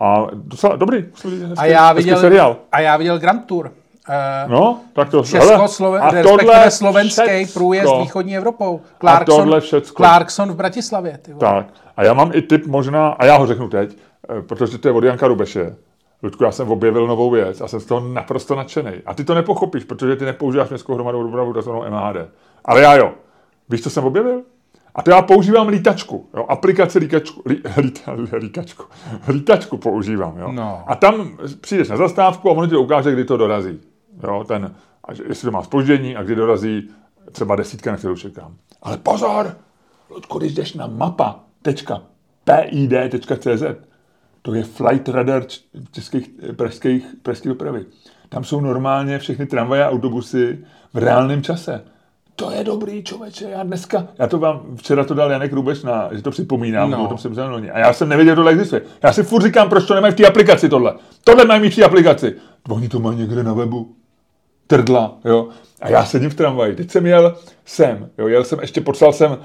A 0.01 0.27
docela 0.33 0.75
dobrý, 0.75 0.97
hezký, 1.23 1.57
A 1.57 1.65
já 1.65 1.93
viděl, 1.93 2.17
seriál. 2.19 2.57
a 2.71 2.79
já 2.79 2.97
viděl 2.97 3.19
Grand 3.19 3.45
Tour. 3.45 3.71
Eh, 4.09 4.45
No, 4.49 4.79
tak 4.93 5.09
to... 5.09 5.23
Českosloven, 5.23 6.01
hele, 6.01 6.21
respektive 6.21 6.71
slovenský 6.71 7.21
všecko. 7.27 7.59
průjezd 7.59 7.93
východní 7.99 8.37
Evropou. 8.37 8.81
tohle 9.25 9.61
všecko. 9.61 10.03
Clarkson 10.03 10.51
v 10.51 10.55
Bratislavě. 10.55 11.17
Ty 11.21 11.33
vole. 11.33 11.39
Tak. 11.53 11.65
A 11.97 12.03
já 12.03 12.13
mám 12.13 12.31
i 12.33 12.41
tip 12.41 12.65
možná, 12.65 13.07
a 13.09 13.25
já 13.25 13.37
ho 13.37 13.45
řeknu 13.47 13.69
teď, 13.69 13.97
protože 14.41 14.77
to 14.77 14.87
je 14.87 14.93
od 14.93 15.03
Janka 15.03 15.27
Rubeše. 15.27 15.75
Ludku, 16.23 16.43
já 16.43 16.51
jsem 16.51 16.71
objevil 16.71 17.07
novou 17.07 17.31
věc 17.31 17.61
a 17.61 17.67
jsem 17.67 17.79
z 17.79 17.85
toho 17.85 18.07
naprosto 18.07 18.55
nadšený. 18.55 18.91
A 19.05 19.13
ty 19.13 19.23
to 19.23 19.33
nepochopíš, 19.33 19.83
protože 19.83 20.15
ty 20.15 20.25
nepoužíváš 20.25 20.69
městskou 20.69 20.93
hromadovou 20.93 21.23
dopravu, 21.23 21.53
takzvanou 21.53 21.83
MHD. 21.89 22.29
Ale 22.65 22.81
já 22.81 22.95
jo. 22.95 23.13
Víš, 23.69 23.81
co 23.83 23.89
jsem 23.89 24.03
objevil? 24.03 24.41
A 24.95 25.01
to 25.01 25.11
já 25.11 25.21
používám 25.21 25.67
lítačku, 25.67 26.29
jo, 26.33 26.45
aplikaci 26.49 26.99
líkačku, 26.99 27.41
lí, 27.45 27.61
líta, 27.77 28.11
líkačku, 28.37 28.83
lítačku 29.27 29.77
používám, 29.77 30.37
jo. 30.37 30.51
No. 30.51 30.83
A 30.87 30.95
tam 30.95 31.37
přijdeš 31.61 31.89
na 31.89 31.97
zastávku 31.97 32.49
a 32.49 32.51
ono 32.53 32.67
ti 32.67 32.75
ukáže, 32.75 33.11
kdy 33.11 33.25
to 33.25 33.37
dorazí, 33.37 33.79
jo, 34.23 34.43
ten, 34.47 34.75
a 35.07 35.11
jestli 35.11 35.45
to 35.45 35.51
má 35.51 35.63
spoždění 35.63 36.15
a 36.15 36.23
kdy 36.23 36.35
dorazí 36.35 36.89
třeba 37.31 37.55
desítka, 37.55 37.91
na 37.91 37.97
kterou 37.97 38.15
čekám. 38.15 38.55
Ale 38.81 38.97
pozor, 38.97 39.57
Ludku, 40.09 40.39
když 40.39 40.53
jdeš 40.53 40.73
na 40.73 40.87
mapa.pid.cz, 40.87 41.81
to 44.41 44.53
je 44.53 44.63
flight 44.63 45.09
radar 45.09 45.43
českých, 45.91 46.29
eh, 46.49 46.53
pražských, 46.53 47.05
pražské 47.23 47.49
dopravy. 47.49 47.85
Tam 48.29 48.43
jsou 48.43 48.59
normálně 48.61 49.19
všechny 49.19 49.45
tramvaje 49.45 49.85
a 49.85 49.89
autobusy 49.89 50.59
v 50.93 50.97
reálném 50.97 51.43
čase. 51.43 51.83
To 52.35 52.51
je 52.51 52.63
dobrý, 52.63 53.03
člověče, 53.03 53.45
já 53.49 53.63
dneska, 53.63 54.07
já 54.19 54.27
to 54.27 54.39
vám, 54.39 54.61
včera 54.75 55.03
to 55.03 55.13
dal 55.13 55.31
Janek 55.31 55.53
Rubeš 55.53 55.83
na, 55.83 56.09
že 56.11 56.21
to 56.21 56.31
připomínám, 56.31 56.91
No. 56.91 57.05
o 57.05 57.07
tom 57.07 57.17
jsem 57.17 57.33
loni. 57.51 57.71
A 57.71 57.79
já 57.79 57.93
jsem 57.93 58.09
nevěděl, 58.09 58.31
že 58.31 58.35
tohle 58.35 58.51
existuje. 58.51 58.81
Já 59.03 59.13
si 59.13 59.23
furt 59.23 59.43
říkám, 59.43 59.69
proč 59.69 59.85
to 59.85 59.95
nemají 59.95 60.13
v 60.13 60.17
té 60.17 60.27
aplikaci 60.27 60.69
tohle. 60.69 60.93
Tohle 61.23 61.45
mají 61.45 61.61
mít 61.61 61.69
v 61.73 61.75
té 61.75 61.83
aplikaci. 61.83 62.35
Oni 62.69 62.89
to 62.89 62.99
mají 62.99 63.17
někde 63.17 63.43
na 63.43 63.53
webu. 63.53 63.95
Trdla, 64.71 65.17
jo. 65.25 65.49
A 65.81 65.89
já 65.89 66.05
sedím 66.05 66.29
v 66.29 66.35
tramvaji. 66.35 66.75
Teď 66.75 66.91
jsem 66.91 67.05
jel 67.05 67.37
sem, 67.65 68.09
jo. 68.17 68.27
Jel 68.27 68.43
jsem, 68.43 68.59
ještě 68.59 68.81
poslal 68.81 69.13
jsem 69.13 69.37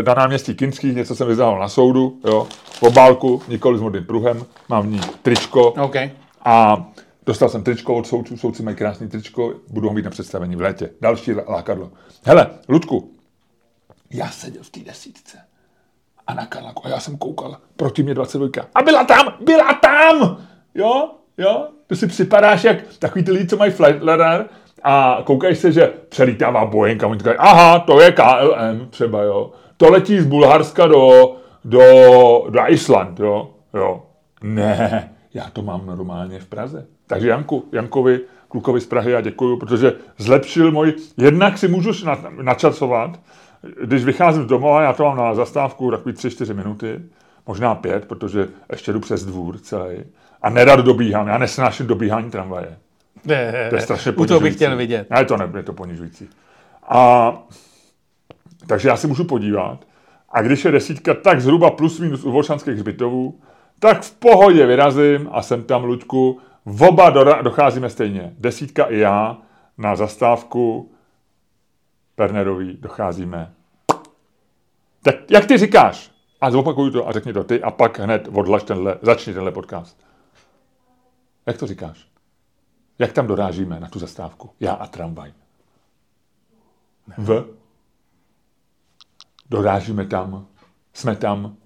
e, 0.00 0.02
na 0.02 0.14
náměstí 0.14 0.54
Kinských, 0.54 0.96
něco 0.96 1.14
jsem 1.16 1.28
vyzdával 1.28 1.60
na 1.60 1.68
soudu, 1.68 2.20
jo. 2.24 2.46
V 2.64 2.82
obálku, 2.82 3.42
nikoli 3.48 3.78
s 3.78 3.80
modrým 3.80 4.04
pruhem, 4.04 4.44
mám 4.68 4.82
v 4.82 4.86
ní 4.86 5.00
tričko. 5.22 5.70
OK. 5.70 5.96
A 6.44 6.86
dostal 7.26 7.48
jsem 7.48 7.62
tričko 7.62 7.94
od 7.94 8.06
soudců, 8.06 8.36
soudci 8.36 8.62
mají 8.62 8.76
krásný 8.76 9.08
tričko, 9.08 9.54
budu 9.68 9.88
ho 9.88 9.94
mít 9.94 10.04
na 10.04 10.10
představení 10.10 10.56
v 10.56 10.60
létě. 10.60 10.90
Další 11.00 11.32
lá- 11.32 11.44
lákadlo. 11.48 11.90
Hele, 12.24 12.46
Ludku, 12.68 13.10
já 14.10 14.28
seděl 14.30 14.62
v 14.62 14.70
té 14.70 14.80
desítce 14.80 15.38
a 16.26 16.34
na 16.34 16.46
Karlaku 16.46 16.86
a 16.86 16.88
já 16.88 17.00
jsem 17.00 17.18
koukal, 17.18 17.56
proti 17.76 18.02
mě 18.02 18.14
22. 18.14 18.66
A 18.74 18.82
byla 18.82 19.04
tam, 19.04 19.26
byla 19.44 19.74
tam! 19.74 20.44
Jo, 20.74 21.10
jo, 21.38 21.68
ty 21.90 21.96
si 21.96 22.06
připadáš 22.06 22.64
jak 22.64 22.76
takový 22.98 23.24
ty 23.24 23.32
lidi, 23.32 23.46
co 23.46 23.56
mají 23.56 23.70
flight 23.72 24.02
radar 24.02 24.44
a 24.82 25.22
koukáš 25.24 25.58
se, 25.58 25.72
že 25.72 25.92
přelítává 26.08 26.64
Boeing 26.64 27.04
a 27.04 27.06
oni 27.06 27.18
říkají, 27.18 27.36
aha, 27.38 27.78
to 27.78 28.00
je 28.00 28.12
KLM 28.12 28.86
třeba, 28.90 29.22
jo. 29.22 29.52
To 29.76 29.90
letí 29.90 30.20
z 30.20 30.26
Bulharska 30.26 30.86
do, 30.86 31.36
do, 31.64 31.82
do 32.50 32.60
Island, 32.68 33.20
jo, 33.20 33.50
jo. 33.74 34.02
Ne, 34.42 35.10
já 35.34 35.50
to 35.52 35.62
mám 35.62 35.86
normálně 35.86 36.38
v 36.38 36.46
Praze. 36.46 36.86
Takže 37.06 37.28
Janku, 37.28 37.64
Jankovi, 37.72 38.20
klukovi 38.48 38.80
z 38.80 38.86
Prahy 38.86 39.12
já 39.12 39.20
děkuju, 39.20 39.56
protože 39.56 39.92
zlepšil 40.18 40.72
můj, 40.72 40.94
jednak 41.18 41.58
si 41.58 41.68
můžu 41.68 42.04
na, 42.04 42.18
načasovat, 42.42 43.20
když 43.84 44.04
vycházím 44.04 44.42
z 44.42 44.46
domova, 44.46 44.82
já 44.82 44.92
to 44.92 45.04
mám 45.04 45.16
na 45.16 45.34
zastávku 45.34 45.90
takový 45.90 46.14
3-4 46.14 46.54
minuty, 46.54 47.00
možná 47.46 47.74
pět, 47.74 48.04
protože 48.04 48.48
ještě 48.72 48.92
jdu 48.92 49.00
přes 49.00 49.24
dvůr 49.24 49.58
celý. 49.58 49.96
A 50.42 50.50
nerad 50.50 50.80
dobíhám, 50.80 51.28
já 51.28 51.38
nesnáším 51.38 51.86
dobíhání 51.86 52.30
tramvaje. 52.30 52.76
Ne, 53.24 53.66
To 53.70 53.76
je 53.76 53.82
strašně 53.82 54.12
U 54.12 54.14
toho 54.14 54.26
bych 54.26 54.28
ponižující. 54.38 54.56
chtěl 54.56 54.76
vidět. 54.76 55.10
Ne, 55.10 55.24
to 55.24 55.36
ne, 55.36 55.50
je 55.56 55.62
to 55.62 55.72
ponižující. 55.72 56.28
A 56.88 57.32
takže 58.66 58.88
já 58.88 58.96
si 58.96 59.06
můžu 59.06 59.24
podívat. 59.24 59.84
A 60.28 60.42
když 60.42 60.64
je 60.64 60.70
desítka, 60.70 61.14
tak 61.14 61.40
zhruba 61.40 61.70
plus 61.70 62.00
minus 62.00 62.24
u 62.24 62.32
Volšanských 62.32 62.74
hřbitovů, 62.74 63.40
tak 63.78 64.02
v 64.02 64.10
pohodě 64.14 64.66
vyrazím 64.66 65.28
a 65.32 65.42
jsem 65.42 65.62
tam, 65.62 65.84
Luďku, 65.84 66.40
v 66.64 66.82
oba 66.82 67.10
docházíme 67.42 67.90
stejně. 67.90 68.34
Desítka 68.38 68.84
i 68.84 68.98
já 68.98 69.38
na 69.78 69.96
zastávku 69.96 70.92
Pernerový 72.14 72.76
docházíme. 72.80 73.52
Tak 75.02 75.14
jak 75.30 75.46
ty 75.46 75.58
říkáš? 75.58 76.10
A 76.40 76.50
zopakuj 76.50 76.90
to 76.90 77.08
a 77.08 77.12
řekni 77.12 77.32
to 77.32 77.44
ty 77.44 77.62
a 77.62 77.70
pak 77.70 77.98
hned 77.98 78.28
odlaž 78.32 78.62
tenhle, 78.62 78.98
začni 79.02 79.34
tenhle 79.34 79.52
podcast. 79.52 80.09
Jak 81.46 81.58
to 81.58 81.66
říkáš? 81.66 82.06
Jak 82.98 83.12
tam 83.12 83.26
dorážíme 83.26 83.80
na 83.80 83.88
tu 83.88 83.98
zastávku? 83.98 84.50
Já 84.60 84.72
a 84.72 84.86
tramvaj. 84.86 85.32
V? 87.18 87.54
Dorážíme 89.50 90.06
tam. 90.06 90.46
Jsme 90.92 91.16
tam. 91.16 91.56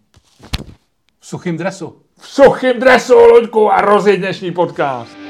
V 1.20 1.26
suchým 1.26 1.56
dresu. 1.56 2.02
V 2.18 2.26
suchým 2.26 2.80
dresu, 2.80 3.14
Luďku, 3.14 3.70
a 3.70 3.80
rozjeď 3.80 4.18
dnešní 4.18 4.52
podcast. 4.52 5.23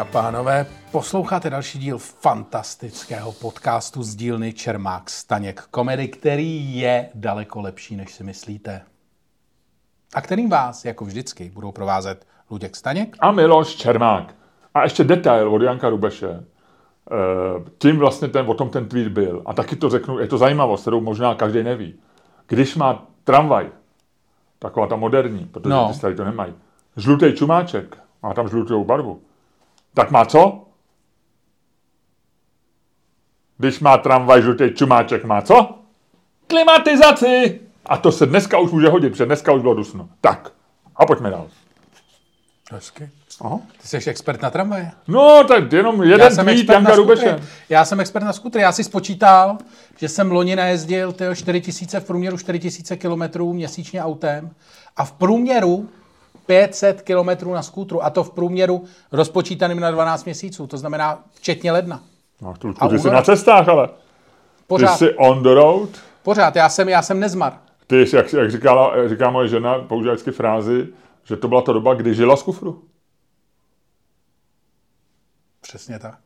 A 0.00 0.04
pánové, 0.04 0.66
posloucháte 0.92 1.50
další 1.50 1.78
díl 1.78 1.98
fantastického 1.98 3.32
podcastu 3.32 4.02
z 4.02 4.14
dílny 4.14 4.52
Čermák 4.52 5.10
Staněk 5.10 5.60
komedy, 5.70 6.08
který 6.08 6.76
je 6.76 7.08
daleko 7.14 7.60
lepší, 7.60 7.96
než 7.96 8.12
si 8.12 8.24
myslíte. 8.24 8.82
A 10.14 10.20
kterým 10.20 10.50
vás, 10.50 10.84
jako 10.84 11.04
vždycky, 11.04 11.50
budou 11.54 11.72
provázet 11.72 12.26
Luděk 12.50 12.76
Staněk 12.76 13.16
A 13.20 13.32
Miloš 13.32 13.74
Čermák. 13.74 14.34
A 14.74 14.82
ještě 14.82 15.04
detail 15.04 15.54
od 15.54 15.62
Janka 15.62 15.88
Rubeše. 15.88 16.28
Eh, 16.30 17.70
Tím 17.78 17.98
vlastně 17.98 18.28
ten, 18.28 18.46
o 18.50 18.54
tom 18.54 18.70
ten 18.70 18.88
tweet 18.88 19.08
byl. 19.08 19.42
A 19.46 19.52
taky 19.54 19.76
to 19.76 19.90
řeknu, 19.90 20.18
je 20.18 20.26
to 20.26 20.38
zajímavost, 20.38 20.80
kterou 20.80 21.00
možná 21.00 21.34
každý 21.34 21.62
neví. 21.62 21.94
Když 22.46 22.76
má 22.76 23.06
tramvaj, 23.24 23.68
taková 24.58 24.86
ta 24.86 24.96
moderní, 24.96 25.44
protože 25.52 25.70
No. 25.70 25.82
no. 25.82 25.88
ty 25.88 25.94
starý 25.94 26.16
to 26.16 26.24
nemají, 26.24 26.54
žlutý 26.96 27.32
čumáček, 27.32 27.98
má 28.22 28.34
tam 28.34 28.48
žlutou 28.48 28.84
barvu, 28.84 29.22
tak 29.94 30.10
má 30.10 30.24
co? 30.24 30.66
Když 33.58 33.80
má 33.80 33.98
tramvaj 33.98 34.42
žlutý 34.42 34.70
čumáček, 34.74 35.24
má 35.24 35.42
co? 35.42 35.78
Klimatizaci! 36.46 37.60
A 37.86 37.96
to 37.96 38.12
se 38.12 38.26
dneska 38.26 38.58
už 38.58 38.70
může 38.70 38.88
hodit, 38.88 39.10
protože 39.10 39.26
dneska 39.26 39.52
už 39.52 39.62
bylo 39.62 39.74
dusno. 39.74 40.08
Tak, 40.20 40.52
a 40.96 41.06
pojďme 41.06 41.30
dál. 41.30 41.48
Hezky. 42.72 43.10
Aha. 43.40 43.58
Ty 43.82 43.88
jsi 43.88 44.10
expert 44.10 44.42
na 44.42 44.50
tramvaje. 44.50 44.92
No, 45.08 45.44
tak 45.48 45.72
jenom 45.72 46.02
jeden 46.02 46.36
tweet 46.36 46.68
Janka 46.68 46.94
Rubeše. 46.94 47.40
Já 47.68 47.84
jsem 47.84 48.00
expert 48.00 48.24
na 48.24 48.32
skutry. 48.32 48.62
Já 48.62 48.72
si 48.72 48.84
spočítal, 48.84 49.58
že 49.96 50.08
jsem 50.08 50.32
loni 50.32 50.56
najezdil 50.56 51.12
tyjo, 51.12 51.34
4 51.34 51.62
000, 51.92 52.00
v 52.00 52.06
průměru 52.06 52.38
4 52.38 52.70
000 52.90 53.00
kilometrů 53.00 53.52
měsíčně 53.52 54.02
autem 54.02 54.50
a 54.96 55.04
v 55.04 55.12
průměru 55.12 55.88
500 56.50 57.02
kilometrů 57.02 57.52
na 57.54 57.62
skútru 57.62 58.04
a 58.04 58.10
to 58.10 58.24
v 58.24 58.30
průměru 58.30 58.84
rozpočítaným 59.12 59.80
na 59.80 59.90
12 59.90 60.24
měsíců, 60.24 60.66
to 60.66 60.76
znamená 60.78 61.24
včetně 61.34 61.72
ledna. 61.72 62.02
No, 62.42 62.50
A 62.50 62.58
Tulku, 62.58 62.88
ty 62.88 62.98
jsi 62.98 63.10
na 63.10 63.22
cestách, 63.22 63.68
ale. 63.68 63.88
Ty 63.88 63.94
Pořád, 64.66 64.96
jsi 64.96 65.14
on 65.14 65.42
the 65.42 65.54
road. 65.54 65.88
pořád, 66.22 66.56
já 66.56 66.68
jsem, 66.68 66.88
já 66.88 67.02
jsem 67.02 67.20
nezmar. 67.20 67.52
Ty 67.86 68.06
jsi, 68.06 68.16
jak, 68.16 68.32
jak 68.32 68.50
říkala, 68.50 69.08
říká 69.08 69.30
moje 69.30 69.48
žena, 69.48 69.78
používá 69.78 70.12
vždycky 70.12 70.30
frázi, 70.30 70.86
že 71.24 71.36
to 71.36 71.48
byla 71.48 71.62
ta 71.62 71.72
doba, 71.72 71.94
kdy 71.94 72.14
žila 72.14 72.36
z 72.36 72.42
kufru. 72.42 72.82
Přesně 75.60 75.98
tak. 75.98 76.18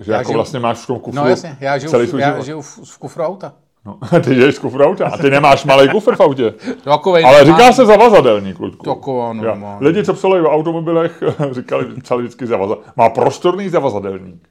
Že 0.00 0.12
Já 0.12 0.18
jako 0.18 0.30
žiju- 0.30 0.34
vlastně 0.34 0.60
máš 0.60 0.78
v 0.78 0.86
tom 0.86 1.00
kufru 1.00 1.20
No 1.22 1.28
jasně, 1.28 1.56
já 1.60 1.78
žiju, 1.78 1.90
celý 1.90 2.06
v, 2.06 2.14
já 2.14 2.40
žiju 2.40 2.60
v, 2.60 2.78
v 2.84 2.98
kufru 2.98 3.22
auta. 3.22 3.54
No, 3.84 3.98
ty 4.24 4.34
žiješ 4.34 4.54
z 4.54 4.58
kufru 4.58 4.84
auta 4.84 5.08
a 5.08 5.16
ty 5.16 5.30
nemáš 5.30 5.64
malý 5.64 5.88
kufr 5.88 6.16
v 6.16 6.20
autě. 6.20 6.54
Takovej 6.84 7.24
Ale 7.24 7.44
říká 7.44 7.72
se 7.72 7.86
zavazadelník, 7.86 8.58
Ludku. 8.58 8.94
Taková 8.94 9.32
normální. 9.32 9.86
Lidi, 9.86 10.04
co 10.04 10.14
psali 10.14 10.40
o 10.40 10.50
automobilech, 10.50 11.22
říkali, 11.50 12.00
psali 12.00 12.22
vždycky 12.22 12.46
zavaza. 12.46 12.76
Má 12.96 13.10
prostorný 13.10 13.68
zavazadelník. 13.68 14.48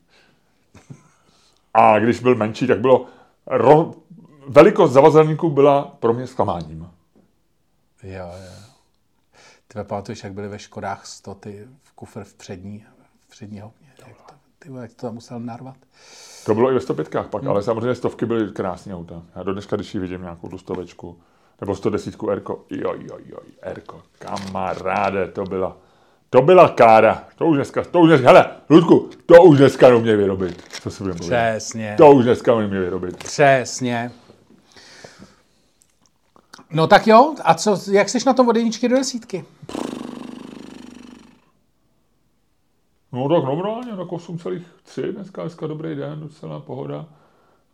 A 1.74 2.00
když 2.00 2.20
byl 2.20 2.36
menší, 2.36 2.68
tak 2.68 2.80
bylo... 2.80 3.06
Ro... 3.48 3.94
Velikost 4.48 4.92
zavazadelníku 4.92 5.50
byla 5.50 5.96
pro 6.00 6.14
mě 6.14 6.28
zklamáním. 6.28 6.90
Jo, 8.04 8.26
jo. 8.26 8.68
Ty 9.68 9.84
pamatuješ, 9.84 10.24
jak 10.24 10.34
byly 10.34 10.48
ve 10.48 10.60
Škodách 10.60 11.06
100 11.06 11.36
ty 11.36 11.68
v 11.84 11.92
kufr 11.92 12.24
v 12.24 12.34
přední, 12.34 12.86
v 13.28 13.30
přední 13.30 13.60
hopně. 13.60 13.88
Jak 14.08 14.22
to, 14.22 14.34
ty 14.60 14.70
jak 14.82 14.94
to 14.94 15.02
tam 15.08 15.14
musel 15.14 15.40
narvat. 15.40 15.76
To 16.48 16.56
bylo 16.56 16.72
i 16.72 16.74
ve 16.74 16.80
105 16.80 17.10
pak, 17.30 17.46
ale 17.46 17.64
samozřejmě 17.64 17.96
stovky 17.96 18.26
byly 18.26 18.52
krásné 18.52 18.96
auta. 18.96 19.22
Já 19.36 19.44
do 19.44 19.54
dneška, 19.54 19.76
když 19.76 19.94
ji 19.94 20.00
vidím 20.00 20.22
nějakou 20.22 20.50
tu 20.50 20.58
stovečku, 20.58 21.18
nebo 21.62 21.76
110 21.76 22.16
Erko, 22.32 22.66
jo, 22.70 22.94
jo, 22.98 23.18
jo, 23.26 23.38
Erko, 23.62 24.02
kamaráde, 24.20 25.28
to 25.28 25.44
byla, 25.44 25.78
to 26.30 26.42
byla 26.42 26.70
kára. 26.70 27.24
To 27.36 27.46
už 27.46 27.56
dneska, 27.58 27.84
to 27.84 28.00
už 28.00 28.10
dneska, 28.10 28.28
hele, 28.28 28.46
Ludku, 28.70 29.10
to 29.26 29.44
už 29.44 29.58
dneska 29.58 29.90
neumí 29.90 30.16
vyrobit. 30.16 30.64
Co 30.82 30.92
si 30.92 31.04
budeme? 31.04 31.20
Přesně. 31.20 31.96
To 31.98 32.12
už 32.12 32.26
dneska 32.26 32.56
neumí 32.56 32.78
vyrobit. 32.78 33.18
Přesně. 33.18 34.12
No 36.72 36.88
tak 36.88 37.08
jo, 37.08 37.36
a 37.44 37.54
co, 37.54 37.80
jak 37.92 38.10
jsi 38.10 38.18
na 38.26 38.34
tom 38.34 38.50
od 38.50 38.56
jedničky 38.56 38.90
do 38.90 38.96
desítky? 38.96 39.46
No 43.12 43.30
tak 43.30 43.44
normálně, 43.44 43.92
tak 43.92 44.08
8,3 44.08 45.14
dneska, 45.14 45.42
dneska 45.42 45.68
dobrý 45.68 45.96
den, 45.96 46.20
docela 46.20 46.60
pohoda. 46.60 47.06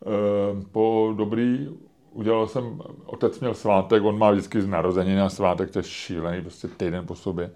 Ehm, 0.06 0.64
po 0.72 1.12
dobrý, 1.16 1.68
udělal 2.12 2.46
jsem, 2.46 2.82
otec 3.06 3.40
měl 3.40 3.54
svátek, 3.54 4.04
on 4.04 4.18
má 4.18 4.30
vždycky 4.30 4.62
z 4.62 4.66
narozeniny 4.66 5.16
na 5.16 5.28
svátek, 5.28 5.70
to 5.70 5.78
je 5.78 5.82
šílený, 5.82 6.42
prostě 6.42 6.68
týden 6.68 7.06
po 7.06 7.14
sobě. 7.14 7.50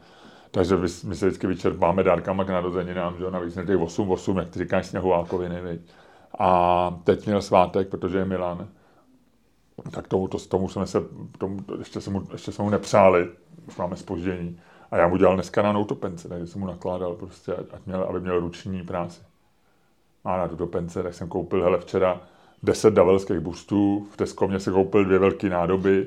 Takže 0.51 0.77
my, 0.77 0.89
se 0.89 1.27
vždycky 1.27 1.47
vyčerpáme 1.47 2.03
dárkama 2.03 2.45
k 2.45 2.49
narozeninám, 2.49 3.17
že 3.17 3.25
jo, 3.25 3.31
navíc 3.31 3.57
na 3.57 3.65
těch 3.65 3.77
8-8, 3.77 4.39
jak 4.39 4.49
ty 4.51 4.59
říkáš, 4.59 4.87
sněhulákoviny, 4.87 5.61
viď. 5.61 5.81
A 6.39 6.91
teď 7.05 7.27
měl 7.27 7.43
svátek, 7.43 7.89
protože 7.89 8.19
je 8.19 8.25
Milan. 8.25 8.69
Tak 9.91 10.09
tomu, 10.09 10.29
to, 10.29 10.39
tomu 10.39 10.69
jsme 10.69 10.87
se, 10.87 11.01
tomu, 11.39 11.59
ještě, 11.79 12.01
jsme 12.01 12.13
mu, 12.13 12.27
ještě 12.33 12.53
jsme 12.53 12.65
mu 12.65 12.71
nepřáli, 12.71 13.29
už 13.69 13.77
máme 13.77 13.97
spoždění. 13.97 14.61
A 14.91 14.97
já 14.97 15.09
mu 15.09 15.17
dělal 15.17 15.35
dneska 15.35 15.63
na 15.63 15.73
autopence, 15.73 16.29
takže 16.29 16.47
jsem 16.47 16.61
mu 16.61 16.67
nakládal 16.67 17.15
prostě, 17.15 17.55
ať, 17.55 17.87
měl, 17.87 18.03
aby 18.03 18.21
měl 18.21 18.41
ruční 18.41 18.83
práci. 18.83 19.21
A 20.25 20.37
na 20.37 20.45
autopence, 20.45 21.03
tak 21.03 21.15
jsem 21.15 21.29
koupil, 21.29 21.63
hele, 21.63 21.79
včera 21.79 22.21
10 22.63 22.95
davelských 22.95 23.41
bustů, 23.41 24.07
v 24.13 24.17
Tesco 24.17 24.49
mě 24.49 24.61
se 24.61 24.71
koupil 24.71 25.05
dvě 25.05 25.19
velké 25.19 25.49
nádoby, 25.49 26.07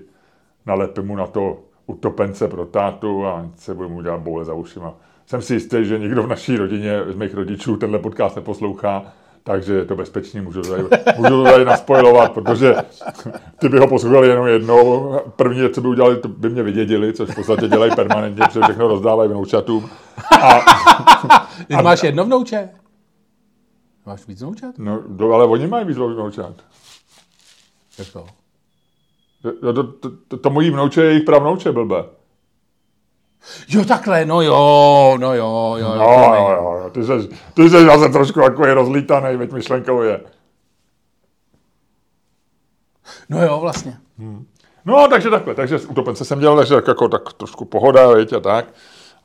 nalepím 0.65 1.08
mu 1.08 1.15
na 1.15 1.28
to 1.28 1.60
utopence 1.86 2.48
pro 2.48 2.65
tátu 2.65 3.26
a 3.26 3.50
se 3.56 3.74
budu 3.74 3.89
mu 3.89 4.02
dělat 4.02 4.20
boule 4.20 4.46
za 4.46 4.54
ušima. 4.54 4.94
Jsem 5.26 5.41
si 5.41 5.54
jistý, 5.54 5.86
že 5.86 6.00
nikdo 6.00 6.24
v 6.24 6.28
naší 6.28 6.58
rodině 6.58 7.04
z 7.08 7.15
mých 7.15 7.34
rodičů 7.34 7.78
tenhle 7.78 8.00
podcast 8.00 8.36
neposlouchá, 8.36 9.13
takže 9.43 9.73
je 9.73 9.86
to 9.86 9.95
bezpečný, 9.95 10.41
můžu 10.41 10.62
to 10.62 10.69
tady, 10.69 10.84
můžu 11.17 11.30
to 11.30 11.43
tady 11.43 11.65
naspojovat, 11.65 12.32
protože 12.32 12.75
ty 13.60 13.69
by 13.69 13.80
ho 13.80 13.88
poslouchali 13.88 14.27
jenom 14.27 14.47
jednou. 14.47 15.19
První 15.36 15.60
věc, 15.60 15.75
co 15.75 15.82
by 15.82 15.88
udělali, 15.88 16.17
to 16.17 16.27
by 16.27 16.49
mě 16.49 16.63
vydědili, 16.63 17.13
což 17.13 17.30
v 17.30 17.36
podstatě 17.36 17.67
dělají 17.67 17.95
permanentně, 17.95 18.43
protože 18.47 18.62
všechno 18.63 18.88
rozdávají 18.88 19.30
vnoučatům. 19.30 19.89
Ty 21.67 21.75
máš 21.75 22.04
jedno 22.04 22.25
vnouče? 22.25 22.69
Máš 24.06 24.27
víc 24.27 24.41
vnoučat? 24.41 24.75
No, 24.77 25.04
do, 25.08 25.34
ale 25.34 25.45
oni 25.45 25.67
mají 25.67 25.86
víc 25.86 25.97
vnoučat. 25.97 26.54
Jak 27.99 28.12
to? 28.13 28.25
To, 29.41 29.73
to, 29.73 29.84
to, 29.84 30.10
to, 30.27 30.38
to 30.38 30.49
mojí 30.49 30.71
vnouče 30.71 31.01
je 31.01 31.08
jejich 31.08 31.23
pravnouče, 31.23 31.71
blbe. 31.71 32.04
Jo, 33.67 33.86
takhle, 33.86 34.25
no 34.25 34.41
jo, 34.41 35.17
no 35.19 35.34
jo, 35.34 35.75
jo. 35.80 35.95
No, 35.95 36.36
jo, 36.36 36.49
jo, 36.49 36.80
jo, 36.84 36.89
ty 36.89 37.04
jsi, 37.04 37.30
ty 37.54 37.69
jsi 37.69 37.86
zase 37.86 38.10
trošku 38.10 38.39
jako 38.39 38.65
je 38.65 38.73
rozlítaný, 38.73 39.38
veď 39.38 39.51
myšlenkově. 39.51 40.21
No 43.30 43.43
jo, 43.43 43.60
vlastně. 43.60 43.97
No, 44.86 45.08
takže 45.08 45.30
takhle, 45.30 45.56
takže 45.56 45.80
utopence 45.80 46.25
jsem 46.25 46.39
dělal, 46.39 46.58
takže 46.58 46.75
tak 46.75 46.88
jako 46.88 47.08
tak 47.08 47.34
trošku 47.34 47.65
pohoda, 47.65 48.08
veď, 48.08 48.34
a 48.34 48.39
tak. 48.39 48.65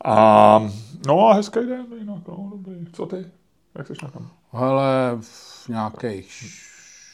A, 0.04 0.68
no 1.06 1.28
a 1.28 1.34
hezký 1.34 1.60
den, 1.60 1.86
jinak, 1.98 2.28
no, 2.28 2.50
dobrý. 2.50 2.86
Co 2.92 3.06
ty? 3.06 3.26
Jak 3.74 3.86
jsi 3.86 3.92
na 4.02 4.10
tom? 4.10 4.26
Hele, 4.52 5.18
v 5.20 5.68
nějakých 5.68 6.32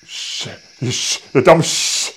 Š, 0.05 0.51
š, 0.83 1.21
je 1.35 1.43
tam 1.43 1.61
š, 1.61 2.13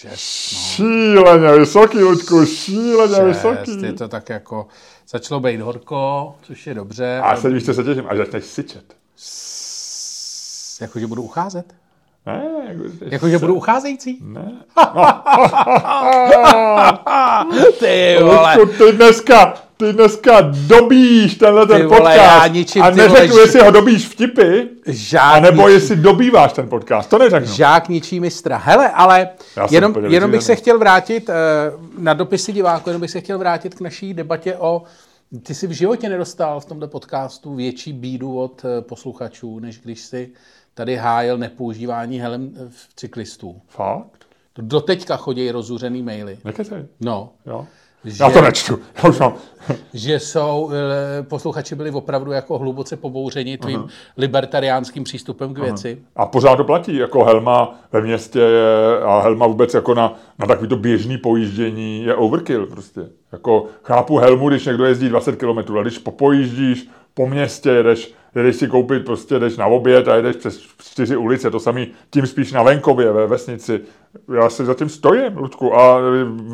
šest, 0.00 0.52
no. 0.52 0.58
šíleně 0.58 1.58
vysoký, 1.58 1.98
Luďku, 1.98 2.46
šíleně 2.46 3.14
šest, 3.14 3.26
vysoký. 3.26 3.82
je 3.82 3.92
to 3.92 4.08
tak 4.08 4.28
jako, 4.28 4.66
začalo 5.08 5.40
být 5.40 5.60
horko, 5.60 6.34
což 6.42 6.66
je 6.66 6.74
dobře. 6.74 7.20
A 7.24 7.36
se 7.36 7.50
víš, 7.50 7.64
co 7.64 7.74
se 7.74 7.84
těším, 7.84 8.04
až 8.08 8.18
začneš 8.18 8.44
syčet. 8.44 8.96
S- 9.16 10.80
Jakože 10.80 11.06
budu 11.06 11.22
ucházet? 11.22 11.74
Ne, 12.26 12.42
jako, 12.68 12.82
Jakože 13.04 13.38
budu 13.38 13.54
ucházející? 13.54 14.18
Ne. 14.22 14.52
Ty 17.78 18.16
vole. 18.22 18.56
Ty 18.78 18.92
dneska, 18.92 19.54
ty 19.76 19.92
dneska 19.92 20.40
dobíš 20.66 21.34
tenhle 21.34 21.66
ten 21.66 21.86
vole, 21.86 21.98
podcast 21.98 22.16
já 22.16 22.46
ničím, 22.46 22.82
a 22.82 22.90
vole, 22.90 23.08
neřeknu, 23.08 23.36
ž- 23.36 23.40
jestli 23.40 23.60
ho 23.60 23.70
dobíš 23.70 24.08
vtipy, 24.08 24.68
Žák, 24.86 25.34
anebo 25.36 25.62
ničí, 25.62 25.74
jestli 25.74 25.96
dobýváš 25.96 26.52
ten 26.52 26.68
podcast. 26.68 27.10
To 27.10 27.18
neřeknu. 27.18 27.54
žák 27.54 27.88
ničí 27.88 28.20
mistra. 28.20 28.56
Hele, 28.64 28.90
ale 28.90 29.28
Já 29.56 29.66
jenom, 29.70 29.94
jenom 30.08 30.30
bych 30.30 30.42
se 30.42 30.56
chtěl 30.56 30.78
vrátit 30.78 31.28
eh, 31.28 31.34
na 31.98 32.14
dopisy 32.14 32.52
diváků, 32.52 32.88
jenom 32.88 33.00
bych 33.00 33.10
se 33.10 33.20
chtěl 33.20 33.38
vrátit 33.38 33.74
k 33.74 33.80
naší 33.80 34.14
debatě 34.14 34.56
o 34.56 34.82
ty 35.42 35.54
jsi 35.54 35.66
v 35.66 35.70
životě 35.70 36.08
nedostal 36.08 36.60
v 36.60 36.64
tomto 36.64 36.88
podcastu 36.88 37.54
větší 37.54 37.92
bídu 37.92 38.38
od 38.38 38.62
eh, 38.64 38.82
posluchačů, 38.82 39.58
než 39.58 39.78
když 39.78 40.00
si 40.00 40.28
tady 40.76 40.96
hájil 40.96 41.38
nepoužívání 41.38 42.18
helem 42.18 42.50
eh, 42.56 42.68
v 42.68 42.94
cyklistů. 42.96 43.60
Fakt? 43.68 44.26
Do 44.58 44.80
teďka 44.80 45.16
chodí 45.16 45.50
rozuřený 45.50 46.02
maily. 46.02 46.38
Nekecej. 46.44 46.84
No, 47.00 47.32
Jo. 47.46 47.66
že, 48.04 48.24
Já 48.24 48.30
to 48.30 48.40
nečtu. 48.40 48.78
Já 49.02 49.08
už 49.08 49.18
mám. 49.18 49.34
že 49.94 50.20
jsou, 50.20 50.70
eh, 50.72 51.22
posluchači 51.22 51.74
byli 51.74 51.90
opravdu 51.90 52.32
jako 52.32 52.58
hluboce 52.58 52.96
pobouřeni 52.96 53.58
tvým 53.58 53.86
libertariánským 54.16 55.04
přístupem 55.04 55.54
k 55.54 55.58
věci. 55.58 56.02
A 56.16 56.26
pořád 56.26 56.56
to 56.56 56.64
platí, 56.64 56.96
jako 56.96 57.24
helma 57.24 57.80
ve 57.92 58.00
městě 58.00 58.40
je, 58.40 59.00
a 59.02 59.20
helma 59.20 59.46
vůbec 59.46 59.74
jako 59.74 59.94
na, 59.94 60.14
na 60.38 60.46
takovýto 60.46 60.76
běžný 60.76 61.18
pojíždění 61.18 62.04
je 62.04 62.14
overkill 62.14 62.66
prostě. 62.66 63.00
Jako 63.32 63.66
chápu 63.82 64.18
helmu, 64.18 64.48
když 64.48 64.66
někdo 64.66 64.84
jezdí 64.84 65.08
20 65.08 65.36
km, 65.36 65.72
ale 65.72 65.82
když 65.82 65.98
popojíždíš 65.98 66.88
po 67.16 67.26
městě, 67.26 67.70
jedeš, 67.70 68.12
jedeš 68.34 68.56
si 68.56 68.68
koupit, 68.68 69.04
prostě 69.04 69.38
jdeš 69.38 69.56
na 69.56 69.66
oběd 69.66 70.08
a 70.08 70.16
jedeš 70.16 70.36
přes 70.36 70.60
čtyři 70.82 71.16
ulice, 71.16 71.50
to 71.50 71.60
samý 71.60 71.88
tím 72.10 72.26
spíš 72.26 72.52
na 72.52 72.62
venkově, 72.62 73.12
ve 73.12 73.26
vesnici. 73.26 73.80
Já 74.34 74.50
si 74.50 74.64
zatím 74.64 74.88
stojím, 74.88 75.36
Ludku, 75.36 75.78
a 75.78 75.98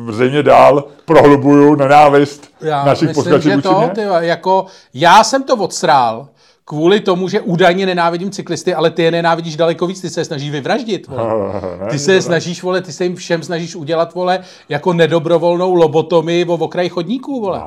zřejmě 0.09 0.43
dál 0.43 0.83
prohlubuju 1.05 1.75
nenávist 1.75 2.53
Já 2.61 2.85
našich 2.85 3.09
posluchačů 3.13 3.49
vůči 3.49 3.61
to, 3.61 3.89
ty, 3.95 4.01
jako, 4.19 4.65
já 4.93 5.23
jsem 5.23 5.43
to 5.43 5.55
odsrál 5.55 6.27
kvůli 6.65 6.99
tomu, 6.99 7.27
že 7.27 7.41
údajně 7.41 7.85
nenávidím 7.85 8.31
cyklisty, 8.31 8.73
ale 8.73 8.89
ty 8.89 9.03
je 9.03 9.11
nenávidíš 9.11 9.55
daleko 9.55 9.87
víc, 9.87 10.01
ty 10.01 10.09
se 10.09 10.21
je 10.21 10.25
snažíš 10.25 10.51
vyvraždit. 10.51 11.07
Vole. 11.07 11.61
Ty 11.89 11.99
se 11.99 12.13
je 12.13 12.21
snažíš, 12.21 12.63
vole, 12.63 12.81
ty 12.81 12.91
se 12.91 13.03
jim 13.03 13.15
všem 13.15 13.43
snažíš 13.43 13.75
udělat, 13.75 14.13
vole, 14.13 14.39
jako 14.69 14.93
nedobrovolnou 14.93 15.73
lobotomii 15.73 16.45
o 16.45 16.53
okraji 16.53 16.89
chodníků, 16.89 17.41
vole. 17.41 17.61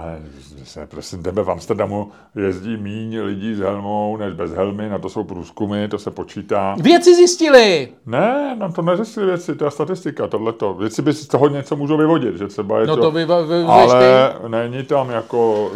Se, 0.76 0.86
prosím 0.86 1.22
tebe, 1.22 1.42
v 1.42 1.50
Amsterdamu 1.50 2.10
jezdí 2.34 2.76
míň 2.76 3.20
lidí 3.20 3.54
s 3.54 3.58
helmou 3.58 4.16
než 4.16 4.34
bez 4.34 4.52
helmy, 4.52 4.88
na 4.88 4.98
to 4.98 5.08
jsou 5.08 5.24
průzkumy, 5.24 5.88
to 5.88 5.98
se 5.98 6.10
počítá. 6.10 6.76
Věci 6.82 7.14
zjistili! 7.14 7.88
Ne, 8.06 8.56
nám 8.58 8.72
to 8.72 8.82
neřešili 8.82 9.26
věci, 9.26 9.54
to 9.54 9.64
je 9.64 9.70
statistika, 9.70 10.26
tohleto. 10.26 10.74
Věci 10.74 11.02
by 11.02 11.12
si 11.12 11.24
z 11.24 11.28
toho 11.28 11.48
něco 11.48 11.76
můžou 11.76 11.96
vyvodit, 11.96 12.36
že 12.36 12.46
třeba 12.46 12.80
je 12.80 12.86
No 12.86 12.96
to... 12.96 13.02
to 13.02 13.10
vy, 13.10 13.24
vy, 13.24 13.32
vy, 13.48 13.64
ale 13.64 14.34
není 14.48 14.82
tam 14.82 15.10
jako... 15.10 15.70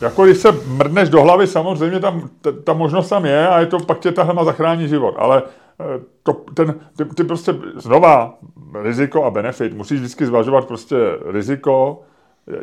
Jako 0.00 0.24
když 0.24 0.38
se 0.38 0.52
mrdneš 0.66 1.08
do 1.08 1.22
hlavy, 1.22 1.46
samozřejmě 1.46 2.00
tam 2.00 2.28
t- 2.40 2.52
ta 2.52 2.72
možnost 2.72 3.08
tam 3.08 3.24
je 3.24 3.48
a 3.48 3.60
je 3.60 3.66
to, 3.66 3.78
pak 3.78 3.98
tě 3.98 4.12
ta 4.12 4.22
helma 4.22 4.44
zachrání 4.44 4.88
život, 4.88 5.14
ale 5.18 5.42
eh, 5.80 6.00
to, 6.22 6.32
ten, 6.32 6.74
ty, 6.96 7.04
ty 7.04 7.24
prostě 7.24 7.54
znova 7.76 8.34
riziko 8.82 9.24
a 9.24 9.30
benefit. 9.30 9.74
Musíš 9.74 9.98
vždycky 9.98 10.26
zvažovat 10.26 10.64
prostě 10.66 10.96
riziko, 11.30 12.00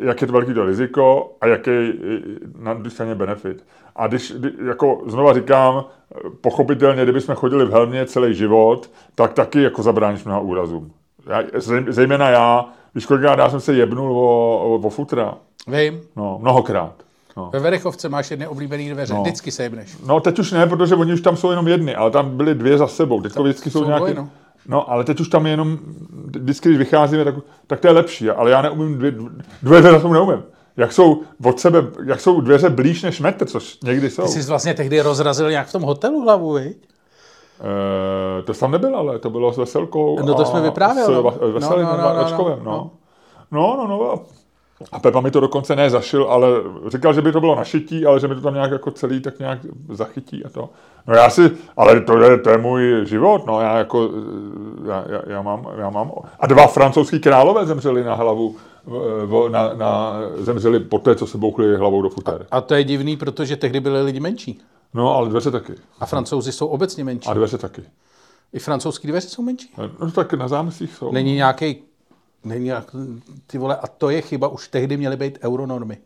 jak 0.00 0.20
je 0.20 0.26
to 0.26 0.32
velký 0.32 0.54
to 0.54 0.64
riziko 0.64 1.32
a 1.40 1.46
jaký 1.46 1.70
na 2.58 2.74
druhé 2.74 2.90
straně 2.90 3.14
benefit. 3.14 3.64
A 3.96 4.06
když, 4.06 4.32
kdy- 4.32 4.52
jako 4.68 5.02
znova 5.06 5.34
říkám, 5.34 5.84
pochopitelně, 6.40 7.02
kdybychom 7.02 7.34
chodili 7.34 7.64
v 7.64 7.70
helmě 7.72 8.06
celý 8.06 8.34
život, 8.34 8.90
tak 9.14 9.32
taky 9.32 9.62
jako 9.62 9.82
zabráníš 9.82 10.24
mnoha 10.24 10.40
úrazům. 10.40 10.90
Já, 11.26 11.42
zej- 11.42 11.84
zejména 11.88 12.28
já, 12.30 12.64
když 12.92 13.06
kolikrát 13.06 13.38
já 13.38 13.50
jsem 13.50 13.60
se 13.60 13.74
jebnul 13.74 14.18
o, 14.18 14.58
o, 14.64 14.74
o 14.86 14.90
futra, 14.90 15.34
Vím, 15.66 16.00
no, 16.16 16.38
mnohokrát. 16.40 16.92
No. 17.36 17.50
ve 17.52 17.58
Verechovce 17.58 18.08
máš 18.08 18.30
jedny 18.30 18.46
oblíbené 18.46 18.90
dveře, 18.94 19.14
No. 19.14 19.22
vždycky 19.22 19.50
se 19.50 19.62
jebneš. 19.62 19.96
no, 20.06 20.20
teď 20.20 20.38
už 20.38 20.52
ne, 20.52 20.66
protože 20.66 20.94
oni 20.94 21.12
už 21.12 21.20
tam 21.20 21.36
jsou 21.36 21.50
jenom 21.50 21.68
jedny, 21.68 21.94
ale 21.96 22.10
tam 22.10 22.36
byly 22.36 22.54
dvě 22.54 22.78
za 22.78 22.86
sebou. 22.86 23.20
Teď 23.20 23.36
vždycky 23.38 23.70
jsou, 23.70 23.78
jsou 23.78 23.84
nějaké... 23.86 24.26
no. 24.66 24.76
No, 24.76 24.90
ale 24.90 25.04
teď 25.04 25.20
už 25.20 25.28
tam 25.28 25.46
je 25.46 25.52
jenom, 25.52 25.78
vždycky, 26.26 26.68
když 26.68 26.78
vycházíme, 26.78 27.24
tak, 27.24 27.34
tak 27.66 27.80
to 27.80 27.86
je 27.86 27.92
lepší, 27.92 28.30
ale 28.30 28.50
já 28.50 28.62
neumím 28.62 28.98
dvě, 28.98 29.14
dvě 29.62 29.82
za 29.82 30.00
sebou 30.00 30.12
neumím. 30.12 30.42
Jak 30.76 30.92
jsou 30.92 31.22
od 31.44 31.60
sebe, 31.60 31.84
jak 32.04 32.20
jsou 32.20 32.40
dveře 32.40 32.70
blíž 32.70 33.02
než 33.02 33.20
metr, 33.20 33.46
což 33.46 33.78
někdy 33.84 34.10
jsou. 34.10 34.22
Ty 34.22 34.28
jsi 34.28 34.42
vlastně 34.42 34.74
tehdy 34.74 35.00
rozrazil 35.00 35.50
nějak 35.50 35.66
v 35.66 35.72
tom 35.72 35.82
hotelu 35.82 36.22
hlavu, 36.22 36.52
viď? 36.52 36.76
E, 38.38 38.42
to 38.42 38.54
tam 38.54 38.70
nebylo, 38.70 38.98
ale 38.98 39.18
to 39.18 39.30
bylo 39.30 39.52
s 39.52 39.58
Veselkou. 39.58 40.18
No 40.26 40.34
to 40.34 40.44
jsme 40.44 40.60
vyprávěl, 40.60 41.04
S 41.04 41.08
no. 41.08 41.22
Veselým 41.52 41.86
No, 41.86 41.96
no, 41.96 41.96
no, 41.96 42.14
no, 42.14 42.30
no, 42.30 42.38
no, 42.38 42.48
no. 42.48 42.62
no. 42.64 42.90
No, 43.50 43.76
no, 43.76 43.86
no. 43.86 44.22
A- 44.92 44.96
A 44.96 44.98
Pepa 45.00 45.20
mi 45.20 45.30
to 45.30 45.40
dokonce 45.40 45.76
ne 45.76 45.90
zašil, 45.90 46.24
ale 46.24 46.48
říkal, 46.88 47.12
že 47.12 47.22
by 47.22 47.32
to 47.32 47.40
bylo 47.40 47.56
našití, 47.56 48.06
ale 48.06 48.20
že 48.20 48.28
mi 48.28 48.34
to 48.34 48.40
tam 48.40 48.54
nějak 48.54 48.70
jako 48.70 48.90
celý 48.90 49.20
tak 49.20 49.38
nějak 49.38 49.58
zachytí 49.88 50.44
a 50.44 50.48
to. 50.48 50.70
No 51.06 51.14
já 51.14 51.30
si, 51.30 51.50
ale 51.76 52.00
to 52.00 52.18
je, 52.18 52.38
to 52.38 52.50
je 52.50 52.58
můj 52.58 53.00
život, 53.04 53.46
no 53.46 53.60
já 53.60 53.78
jako, 53.78 54.10
já, 54.88 55.04
já, 55.08 55.22
já, 55.26 55.42
mám, 55.42 55.66
já 55.76 55.90
mám, 55.90 56.12
a 56.40 56.46
dva 56.46 56.66
francouzský 56.66 57.20
králové 57.20 57.66
zemřeli 57.66 58.04
na 58.04 58.14
hlavu, 58.14 58.56
na, 59.50 59.74
na, 59.74 60.12
zemřeli 60.36 60.80
po 60.80 60.98
té, 60.98 61.14
co 61.14 61.26
se 61.26 61.38
bouchli 61.38 61.76
hlavou 61.76 62.02
do 62.02 62.08
futer. 62.08 62.46
A 62.50 62.60
to 62.60 62.74
je 62.74 62.84
divný, 62.84 63.16
protože 63.16 63.56
tehdy 63.56 63.80
byli 63.80 64.02
lidi 64.02 64.20
menší. 64.20 64.60
No, 64.94 65.14
ale 65.16 65.28
dveře 65.28 65.50
taky. 65.50 65.72
A 66.00 66.06
francouzi 66.06 66.52
jsou 66.52 66.66
obecně 66.66 67.04
menší. 67.04 67.28
A 67.28 67.34
dveře 67.34 67.58
taky. 67.58 67.82
I 68.52 68.58
francouzský 68.58 69.08
dveře 69.08 69.28
jsou 69.28 69.42
menší. 69.42 69.74
No 70.00 70.10
tak 70.10 70.34
na 70.34 70.48
zámcích 70.48 70.94
jsou. 70.94 71.12
Není 71.12 71.34
nějaký, 71.34 71.76
není 72.44 72.64
nějak, 72.64 72.96
ty 73.46 73.58
vole, 73.58 73.76
a 73.76 73.86
to 73.86 74.10
je 74.10 74.20
chyba, 74.20 74.48
už 74.48 74.68
tehdy 74.68 74.96
měly 74.96 75.16
být 75.16 75.38
euronormy 75.42 75.98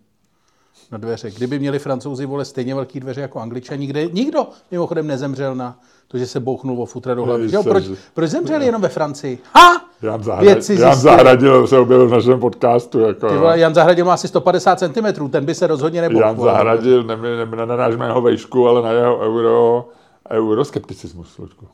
na 0.93 0.99
dveře. 0.99 1.30
Kdyby 1.30 1.59
měli 1.59 1.78
francouzi, 1.78 2.26
vole, 2.26 2.45
stejně 2.45 2.74
velký 2.74 3.01
dveře 3.01 3.20
jako 3.20 3.41
angličani, 3.41 3.87
kde 3.87 4.07
nikdo 4.07 4.47
mimochodem 4.70 5.07
nezemřel 5.07 5.55
na 5.55 5.78
to, 6.09 6.18
že 6.18 6.26
se 6.26 6.41
bouchnul 6.41 6.82
o 6.82 6.87
futra 6.87 7.14
do 7.14 7.24
hlavy. 7.24 7.49
Jo? 7.53 7.62
Proč, 7.62 7.84
proč 8.14 8.30
zemřeli 8.30 8.66
jenom 8.66 8.82
ve 8.82 8.89
Francii? 8.89 9.39
Ha! 9.55 9.87
Jan, 10.03 10.22
Zahrad, 10.22 10.70
Jan. 10.70 10.95
Zahradil 10.95 11.66
se 11.66 11.78
objevil 11.78 12.09
v 12.09 12.12
našem 12.12 12.41
podcastu. 12.41 13.01
Jako, 13.01 13.28
Ty 13.28 13.37
vole, 13.37 13.59
Jan 13.59 13.74
Zahradil 13.74 14.05
má 14.05 14.14
asi 14.14 14.28
150 14.28 14.78
cm, 14.78 15.28
ten 15.30 15.45
by 15.45 15.55
se 15.55 15.66
rozhodně 15.66 16.01
nebouchl. 16.01 16.26
Jan. 16.26 16.41
Zahradil, 16.41 17.05
ne, 17.05 17.16
ne, 17.16 17.37
ne, 17.37 17.57
nenarážíme 17.57 18.01
na 18.01 18.07
jeho 18.07 18.20
vejšku, 18.20 18.68
ale 18.68 18.82
na 18.82 18.91
jeho 18.91 19.18
euro, 19.18 19.89
euroskepticismus. 20.30 21.39
Ludku. 21.39 21.66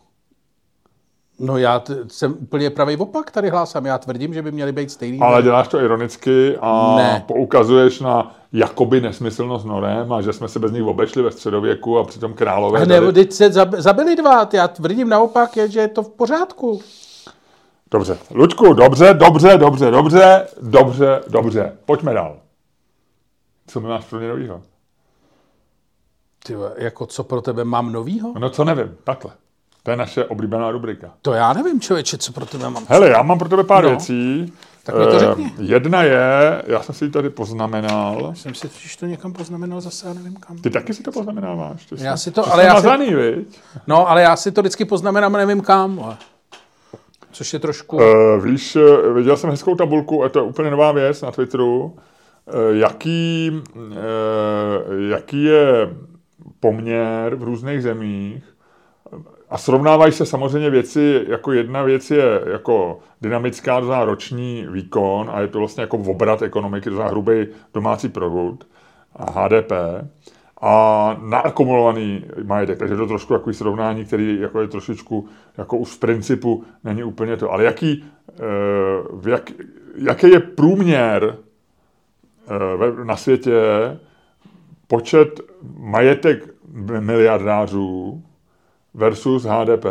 No 1.39 1.59
já 1.59 1.79
t- 1.81 1.97
jsem 2.09 2.37
úplně 2.41 2.71
pravý 2.71 2.97
opak 2.97 3.31
tady 3.31 3.51
hlásám. 3.51 3.87
Já 3.87 3.99
tvrdím, 3.99 4.35
že 4.35 4.43
by 4.43 4.53
měly 4.53 4.73
být 4.73 4.91
stejný. 4.91 5.21
Ale 5.21 5.43
děláš 5.43 5.69
to 5.69 5.81
ironicky 5.81 6.57
a 6.61 6.95
Ne. 6.97 7.25
poukazuješ 7.29 8.01
na 8.01 8.37
jakoby 8.53 9.01
nesmyslnost 9.01 9.67
norem 9.67 10.13
a 10.13 10.21
že 10.23 10.33
jsme 10.33 10.49
se 10.49 10.59
bez 10.59 10.73
nich 10.73 10.83
obešli 10.83 11.23
ve 11.23 11.31
středověku 11.31 11.99
a 11.99 12.05
přitom 12.05 12.33
králové 12.35 12.87
nebo 12.87 13.13
teď 13.13 13.33
se 13.33 13.49
zab- 13.51 13.81
zabili 13.81 14.17
dva, 14.17 14.49
já 14.53 14.69
tvrdím 14.69 15.09
naopak, 15.09 15.57
je, 15.57 15.69
že 15.71 15.81
je 15.81 15.89
to 15.89 16.03
v 16.03 16.09
pořádku. 16.11 16.81
Dobře. 17.91 18.19
Luďku, 18.35 18.73
dobře, 18.73 19.15
dobře, 19.15 19.57
dobře, 19.57 19.91
dobře, 19.91 20.47
dobře, 20.63 21.21
dobře. 21.29 21.77
Pojďme 21.85 22.15
dál. 22.15 22.37
Co 23.67 23.81
mi 23.81 23.89
máš 23.89 24.05
pro 24.05 24.19
mě 24.19 24.29
novýho? 24.29 24.63
Ty, 26.47 26.55
jako 26.77 27.07
co 27.07 27.25
pro 27.25 27.41
tebe 27.43 27.65
mám 27.65 27.93
novýho? 27.93 28.33
No 28.39 28.51
co 28.51 28.65
nevím, 28.65 28.97
takhle. 29.05 29.33
To 29.83 29.91
je 29.91 29.97
naše 29.97 30.25
oblíbená 30.25 30.71
rubrika. 30.71 31.11
To 31.23 31.33
já 31.33 31.53
nevím, 31.53 31.81
člověče, 31.81 32.19
co 32.19 32.33
pro 32.33 32.47
tebe 32.47 32.71
mám. 32.71 32.85
Hele, 32.89 33.09
já 33.09 33.23
mám 33.23 33.39
pro 33.39 33.49
tebe 33.49 33.65
pár 33.65 33.85
No. 33.85 33.91
věcí. 33.91 34.53
Tak 34.85 34.95
mi 34.95 35.05
to 35.05 35.17
Eh, 35.17 35.19
řekni. 35.19 35.53
Jedna 35.59 36.03
je, 36.03 36.19
já 36.67 36.83
jsem 36.83 36.95
si 36.95 37.05
ji 37.05 37.11
tady 37.11 37.31
poznamenal. 37.31 38.33
Jsem 38.37 38.55
si 38.55 38.69
totiž 38.69 38.97
to 38.97 39.07
někam 39.07 39.33
poznamenal 39.33 39.81
zase, 39.81 40.09
já 40.09 40.15
nevím 40.15 40.37
kam. 40.37 40.59
Ty 40.59 40.71
taky 40.71 40.95
si 40.95 41.03
to 41.03 41.13
poznamenáváš? 41.13 41.87
Ty 41.87 41.95
Já 42.05 42.17
jsi- 42.17 42.23
si 42.25 42.31
to- 42.31 42.43
ty 42.43 42.51
ale 42.51 42.65
já 42.65 42.71
si- 42.71 42.75
mazaný, 42.87 43.15
viď? 43.15 43.61
No, 43.87 44.11
ale 44.11 44.23
já 44.23 44.37
si 44.37 44.53
to 44.53 44.61
vždycky 44.63 44.85
poznamenám, 44.85 45.33
nevím 45.33 45.61
kam. 45.61 46.17
Což 47.33 47.53
je 47.53 47.59
trošku... 47.59 47.97
Uh, 47.97 48.03
víš, 48.45 48.77
eh, 48.77 49.13
viděl 49.13 49.37
jsem 49.37 49.51
hezkou 49.51 49.75
tabulku, 49.75 50.25
a 50.25 50.29
to 50.29 50.39
je 50.39 50.43
úplně 50.43 50.71
nová 50.71 50.93
věc 50.93 51.23
na 51.23 51.31
Twitteru, 51.31 51.83
uh, 51.85 51.95
jaký, 52.77 53.51
uh, 53.75 53.93
jaký 55.11 55.45
je 55.45 55.89
poměr 56.61 57.35
v 57.35 57.43
různých 57.43 57.83
zemích 57.83 58.45
a 59.53 59.59
srovnávají 59.59 60.13
se 60.13 60.27
samozřejmě 60.27 60.71
věci, 60.71 61.25
jako 61.29 61.53
jedna 61.53 61.83
věc 61.83 62.11
je 62.11 62.41
jako 62.53 62.99
dynamická, 63.21 63.81
to 63.81 63.87
znamená 63.87 64.05
roční 64.05 64.67
výkon 64.71 65.31
a 65.33 65.41
je 65.41 65.49
to 65.49 65.59
vlastně 65.59 65.81
jako 65.81 65.97
obrat 65.97 66.43
ekonomiky, 66.43 66.85
to 66.85 66.97
znamená 66.97 67.11
hrubý 67.11 67.47
domácí 67.75 68.09
produkt 68.09 68.67
a 69.17 69.31
HDP 69.31 69.73
a 70.61 71.17
naakumulovaný 71.23 72.25
majetek, 72.45 72.79
takže 72.79 72.97
to 72.97 73.07
trošku 73.07 73.33
takový 73.33 73.55
srovnání, 73.55 74.05
který 74.05 74.41
jako 74.41 74.61
je 74.61 74.69
trošičku, 74.69 75.29
jako 75.59 75.77
už 75.77 75.91
v 75.91 75.99
principu 75.99 76.65
není 76.85 77.03
úplně 77.05 77.37
to. 77.37 77.53
Ale 77.53 77.65
jaký, 77.65 78.05
eh, 78.41 79.31
jak, 79.31 79.51
jaký 79.97 80.31
je 80.31 80.41
průměr 80.41 81.37
eh, 82.47 83.05
na 83.05 83.17
světě 83.17 83.53
počet 84.87 85.41
majetek 85.79 86.55
miliardářů 87.01 88.23
versus 88.95 89.45
HDP? 89.45 89.85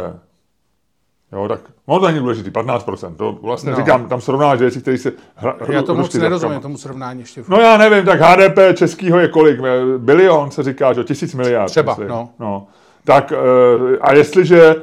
Jo, 1.33 1.47
tak 1.47 1.59
ono 1.85 1.99
to 1.99 2.07
není 2.07 2.19
důležitý, 2.19 2.49
15%. 2.51 3.15
To 3.15 3.37
vlastně 3.41 3.71
No. 3.71 3.77
no. 3.77 3.83
říkám, 3.85 4.07
tam 4.09 4.21
srovnáváš 4.21 4.59
věci, 4.59 4.81
které 4.81 4.97
se 4.97 5.11
hra, 5.35 5.55
Já 5.69 5.81
to 5.81 5.95
moc 5.95 6.13
nerozumím, 6.15 6.59
tomu 6.59 6.77
srovnání 6.77 7.19
ještě. 7.19 7.43
No 7.47 7.57
já 7.59 7.77
nevím, 7.77 8.05
tak 8.05 8.19
HDP 8.21 8.57
českýho 8.77 9.19
je 9.19 9.27
kolik? 9.27 9.59
Eh, 9.59 9.97
Bilion 9.97 10.51
se 10.51 10.63
říká, 10.63 10.93
že 10.93 11.03
tisíc 11.03 11.35
miliard. 11.35 11.69
Třeba, 11.69 11.91
myslím. 11.91 12.07
no. 12.07 12.29
no. 12.39 12.67
Tak 13.05 13.31
eh, 13.31 13.97
a 14.01 14.13
jestliže, 14.13 14.75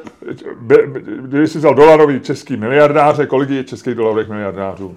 když 1.21 1.51
jsi 1.51 1.59
vzal 1.59 1.75
dolarový 1.75 2.21
český 2.21 2.57
miliardáře, 2.57 3.27
kolik 3.27 3.51
je 3.51 3.65
českých 3.65 3.95
dolarových 3.95 4.29
miliardářů? 4.29 4.97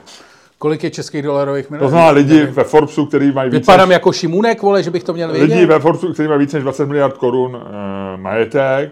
Kolik 0.57 0.83
je 0.83 0.89
českých 0.91 1.21
dolarových 1.23 1.67
To 1.67 1.71
milionů? 1.73 1.89
znamená 1.89 2.11
lidi 2.11 2.45
ve 2.45 2.63
Forbesu, 2.63 3.05
který 3.05 3.31
mají 3.31 3.49
více 3.49 3.59
Vypadám 3.59 3.89
než, 3.89 3.93
jako 3.93 4.11
Šimunek, 4.13 4.61
vole, 4.61 4.83
že 4.83 4.91
bych 4.91 5.03
to 5.03 5.13
měl 5.13 5.31
vědět? 5.31 5.53
lidi 5.53 5.65
ve 5.65 5.79
Forbesu, 5.79 6.13
který 6.13 6.29
mají 6.29 6.39
více 6.39 6.57
než 6.57 6.63
20 6.63 6.85
miliard 6.85 7.17
korun 7.17 7.57
eh, 7.61 8.17
majetek, 8.17 8.91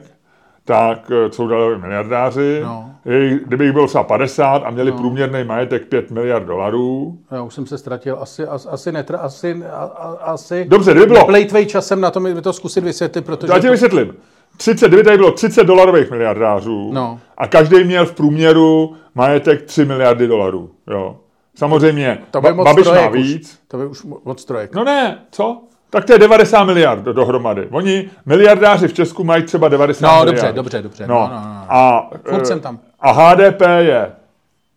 tak 0.73 1.11
eh, 1.11 1.31
jsou 1.31 1.47
další 1.47 1.81
miliardáři. 1.81 2.61
No. 2.63 2.91
Jejich- 3.05 3.45
Kdyby 3.45 3.63
jich 3.65 3.73
bylo 3.73 3.87
třeba 3.87 4.03
50 4.03 4.57
a 4.65 4.69
měli 4.69 4.91
průměrný 4.91 5.43
majetek 5.43 5.85
5 5.87 6.11
miliard 6.11 6.43
dolarů, 6.45 7.17
Já 7.31 7.41
už 7.43 7.53
jsem 7.53 7.65
se 7.65 7.77
ztratil. 7.77 8.17
Asi, 8.21 8.45
as, 8.45 8.65
asi, 8.71 8.91
netra, 8.91 9.17
asi, 9.19 9.63
a, 9.71 9.75
a, 9.83 10.07
asi 10.31 10.65
Dobře, 10.69 10.91
kdyby 10.91 11.05
bylo- 11.05 11.25
Plejtvej 11.25 11.65
časem 11.65 12.01
na 12.01 12.11
to 12.11 12.19
mi 12.19 12.41
to 12.41 12.53
zkusit 12.53 12.83
vysvětlit, 12.83 13.25
protože... 13.25 13.53
Já 13.53 13.59
ti 13.59 13.65
to, 13.65 13.71
vysvětlím. 13.71 14.13
30, 14.57 14.87
kdyby 14.87 15.03
tady 15.03 15.17
bylo 15.17 15.31
30 15.31 15.63
dolarových 15.63 16.11
miliardářů 16.11 16.89
No. 16.93 17.19
a 17.37 17.47
každý 17.47 17.83
měl 17.83 18.05
v 18.05 18.13
průměru 18.13 18.93
majetek 19.15 19.61
3 19.63 19.85
miliardy 19.85 20.27
dolarů. 20.27 20.71
Jo. 20.91 21.17
Samozřejmě, 21.55 22.17
to 22.31 22.41
by 22.41 22.47
ba- 22.47 22.53
moc 22.53 22.65
Babiš 22.65 22.85
má 22.87 22.91
trojek 22.93 23.11
už. 23.11 23.17
víc. 23.19 23.59
To 23.67 23.77
by 23.77 23.85
už 23.85 24.05
mo- 24.05 24.19
moc 24.25 24.45
trojek. 24.45 24.75
No 24.75 24.83
ne, 24.83 25.19
co? 25.31 25.61
Tak 25.89 26.05
to 26.05 26.13
je 26.13 26.19
90 26.19 26.63
miliard 26.63 27.03
do- 27.03 27.13
dohromady. 27.13 27.67
Oni, 27.71 28.09
miliardáři 28.25 28.87
v 28.87 28.93
Česku 28.93 29.23
mají 29.23 29.43
třeba 29.43 29.67
90 29.69 30.07
No, 30.07 30.25
miliard. 30.25 30.35
dobře, 30.35 30.53
dobře, 30.55 30.81
dobře. 30.81 31.07
No. 31.07 31.15
No, 31.15 31.21
no, 31.21 31.41
no, 31.41 31.53
no. 31.53 31.65
A, 31.69 32.09
Furt 32.29 32.41
eh, 32.41 32.45
jsem 32.45 32.59
tam. 32.59 32.79
a 32.99 33.11
HDP 33.11 33.61
je 33.79 34.11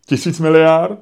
1000 0.05 0.39
miliard 0.39 0.99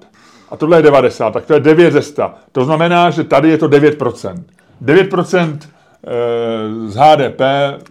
a 0.51 0.57
tohle 0.57 0.78
je 0.78 0.82
90, 0.82 1.32
tak 1.34 1.45
to 1.45 1.53
je 1.53 1.59
9 1.59 1.91
ze 1.93 2.01
100. 2.01 2.32
To 2.51 2.66
znamená, 2.66 3.09
že 3.09 3.24
tady 3.24 3.49
je 3.49 3.57
to 3.57 3.68
9%. 3.68 4.43
9% 4.84 5.57
eh, 5.64 5.68
z 6.85 6.95
HDP 6.95 7.41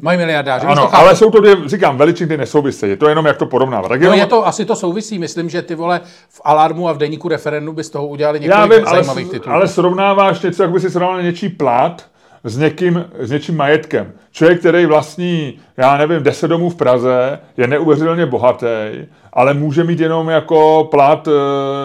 Mají 0.01 0.19
miliardáři. 0.19 0.67
ano, 0.67 0.95
ale 0.97 1.17
jsou 1.17 1.31
to 1.31 1.41
dvě, 1.41 1.57
říkám, 1.67 1.97
veličiny, 1.97 2.37
nesouvisejí. 2.37 2.91
Je 2.93 2.97
to 2.97 3.09
jenom, 3.09 3.27
jak 3.27 3.37
to 3.37 3.47
porovnávat. 3.47 3.89
Tak 3.89 4.01
No 4.03 4.13
je 4.13 4.27
to, 4.27 4.47
asi 4.47 4.65
to 4.65 4.77
souvisí. 4.77 5.19
Myslím, 5.19 5.49
že 5.49 5.63
ty 5.63 5.75
vole 5.75 6.01
v 6.29 6.41
Alarmu 6.45 6.89
a 6.89 6.93
v 6.93 6.99
Deníku 6.99 7.29
referendu 7.29 7.73
by 7.73 7.85
z 7.85 7.91
toho 7.91 8.07
udělali 8.07 8.39
já 8.43 8.61
několik 8.63 8.79
vím, 8.79 8.89
ale, 8.89 8.97
zajímavých 8.97 9.31
titulů. 9.31 9.55
ale 9.55 9.69
srovnáváš 9.69 10.41
něco, 10.43 10.63
jako 10.63 10.75
by 10.75 10.81
si 10.81 10.91
srovnal 10.91 11.23
něčí 11.23 11.49
plat 11.49 12.05
s, 12.45 12.59
někým, 12.59 13.05
s 13.19 13.31
něčím 13.31 13.57
majetkem. 13.57 14.13
Člověk, 14.33 14.59
který 14.61 14.87
vlastní, 14.87 15.59
já 15.77 15.97
nevím, 15.97 16.23
10 16.23 16.49
domů 16.49 16.71
v 16.71 16.75
Praze, 16.77 17.39
je 17.57 17.67
neuvěřitelně 17.67 18.27
bohatý, 18.27 18.67
ale 19.33 19.55
může 19.55 19.85
mít 19.85 20.01
jenom 20.01 20.29
jako 20.29 20.89
plat 20.91 21.29
e, 21.29 21.31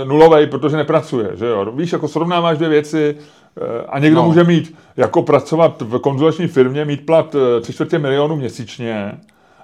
nulovej, 0.05 0.47
protože 0.47 0.77
nepracuje. 0.77 1.29
Že 1.33 1.45
jo? 1.45 1.71
Víš, 1.75 1.91
jako 1.93 2.07
srovnáváš 2.07 2.57
dvě 2.57 2.69
věci 2.69 3.15
a 3.89 3.99
někdo 3.99 4.19
No. 4.21 4.27
může 4.27 4.43
mít, 4.43 4.75
jako 4.97 5.21
pracovat 5.23 5.81
v 5.81 5.99
konzulační 5.99 6.47
firmě, 6.47 6.85
mít 6.85 7.05
plat 7.05 7.35
e, 7.35 7.61
tři 7.61 7.73
čtvrtě 7.73 7.99
milionu 7.99 8.35
měsíčně, 8.35 9.11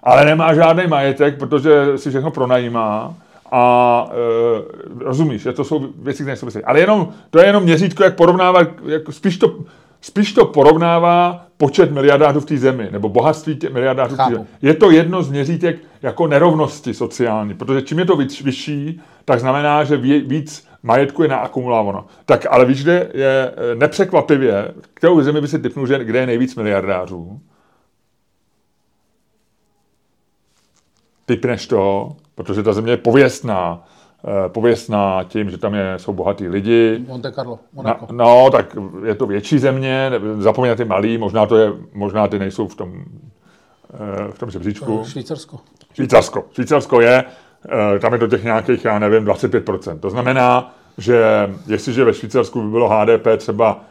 ale 0.03 0.25
nemá 0.25 0.53
žádný 0.53 0.83
majetek, 0.87 1.37
protože 1.39 1.97
si 1.97 2.09
všechno 2.09 2.31
pronajímá. 2.31 3.13
A 3.51 4.05
e, 4.11 5.03
rozumíš, 5.03 5.41
že 5.41 5.53
to 5.53 5.63
jsou 5.63 5.87
věci, 6.01 6.23
které 6.23 6.37
souvisejí. 6.37 6.65
Ale 6.65 6.79
jenom, 6.79 7.07
to 7.29 7.39
je 7.39 7.45
jenom 7.45 7.63
měřítko, 7.63 8.03
jak 8.03 8.15
porovnávat, 8.15 8.67
jak 8.85 9.01
spíš 9.09 9.37
to, 9.37 9.55
spíš 10.01 10.33
to 10.33 10.45
porovnává 10.45 11.45
počet 11.57 11.91
miliardářů 11.91 12.39
v 12.39 12.45
té 12.45 12.57
zemi, 12.57 12.89
nebo 12.91 13.09
bohatství 13.09 13.55
tě, 13.55 13.69
miliardářů 13.69 14.13
v 14.13 14.17
té 14.17 14.23
Chápu. 14.23 14.35
zemi. 14.35 14.45
Je 14.61 14.73
to 14.73 14.91
jedno 14.91 15.23
z 15.23 15.29
měřítek 15.29 15.77
jako 16.01 16.27
nerovnosti 16.27 16.93
sociální, 16.93 17.53
protože 17.53 17.81
čím 17.81 17.99
je 17.99 18.05
to 18.05 18.15
vyšší, 18.43 19.01
tak 19.25 19.39
znamená, 19.39 19.83
že 19.83 19.97
ví- 19.97 20.21
víc 20.25 20.67
majetku 20.83 21.23
je 21.23 21.29
naakumulováno. 21.29 22.05
Tak 22.25 22.45
ale 22.49 22.65
víš, 22.65 22.83
kde 22.83 23.11
je 23.13 23.53
e, 23.71 23.75
nepřekvapivě, 23.75 24.73
kterou 24.93 25.21
zemi 25.21 25.41
by 25.41 25.47
si 25.47 25.59
typnul, 25.59 25.87
že 25.87 26.03
kde 26.03 26.19
je 26.19 26.25
nejvíc 26.25 26.55
miliardářů? 26.55 27.39
typneš 31.25 31.67
to, 31.67 32.11
protože 32.35 32.63
ta 32.63 32.73
země 32.73 32.91
je 32.93 32.97
pověstná. 32.97 33.87
eh, 34.45 34.49
Pověstná 34.49 35.23
tím, 35.23 35.49
že 35.49 35.57
tam 35.57 35.73
je, 35.73 35.93
jsou 35.97 36.13
bohatý 36.13 36.47
lidi. 36.47 37.03
Monte 37.07 37.31
Carlo, 37.31 37.59
Na, 37.73 37.83
Monaco. 37.83 38.07
no, 38.13 38.49
tak 38.51 38.75
je 39.05 39.15
to 39.15 39.25
větší 39.25 39.59
země, 39.59 40.11
zapomíná 40.37 40.71
na 40.73 40.75
ty 40.75 40.85
malý, 40.85 41.17
možná, 41.17 41.45
to 41.45 41.57
je, 41.57 41.73
možná 41.93 42.27
ty 42.27 42.39
nejsou 42.39 42.67
v 42.67 42.75
tom, 42.75 43.03
eh, 43.93 44.31
v 44.31 44.39
tom 44.39 44.51
žebříčku. 44.51 45.03
Švýcarsko. 45.05 45.59
Švýcarsko. 45.93 46.43
Švýcarsko 46.51 47.01
je, 47.01 47.23
tam 47.99 48.13
je 48.13 48.19
to 48.19 48.27
těch 48.27 48.43
nějakých, 48.43 48.85
já 48.85 48.99
nevím, 48.99 49.25
25%. 49.25 49.99
To 49.99 50.09
znamená, 50.09 50.75
že 50.97 51.49
jestliže 51.67 52.03
ve 52.03 52.13
Švýcarsku 52.13 52.61
by 52.61 52.69
bylo 52.69 52.89
HDP 52.89 53.27
třeba 53.37 53.81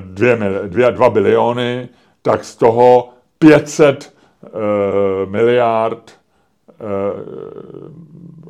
2, 0.00 0.34
2, 0.66 0.90
2 0.90 1.10
biliony, 1.10 1.88
tak 2.22 2.44
z 2.44 2.56
toho 2.56 3.08
500 3.38 4.14
eh, 4.44 4.48
miliard 5.26 6.12
eh, 6.70 6.74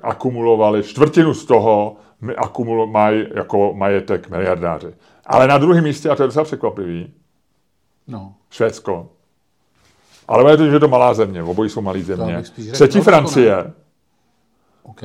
akumulovali, 0.02 0.82
čtvrtinu 0.82 1.34
z 1.34 1.44
toho 1.44 1.96
akumulo, 2.36 2.86
mají 2.86 3.26
jako 3.34 3.72
majetek 3.74 4.30
miliardáři. 4.30 4.94
Ale 5.26 5.46
na 5.46 5.58
druhém 5.58 5.84
místě, 5.84 6.10
a 6.10 6.16
to 6.16 6.22
je 6.22 6.26
docela 6.26 6.44
překvapivý, 6.44 7.12
No. 8.08 8.34
Švédsko. 8.50 9.08
Ale 10.28 10.52
je 10.52 10.56
to, 10.56 10.66
že 10.66 10.72
je 10.72 10.80
to 10.80 10.88
malá 10.88 11.14
země, 11.14 11.42
obojí 11.42 11.70
jsou 11.70 11.80
malé 11.80 12.02
země. 12.02 12.42
Třetí 12.72 12.98
Norsko, 12.98 13.10
Francie 13.10 13.72
OK. 14.88 15.02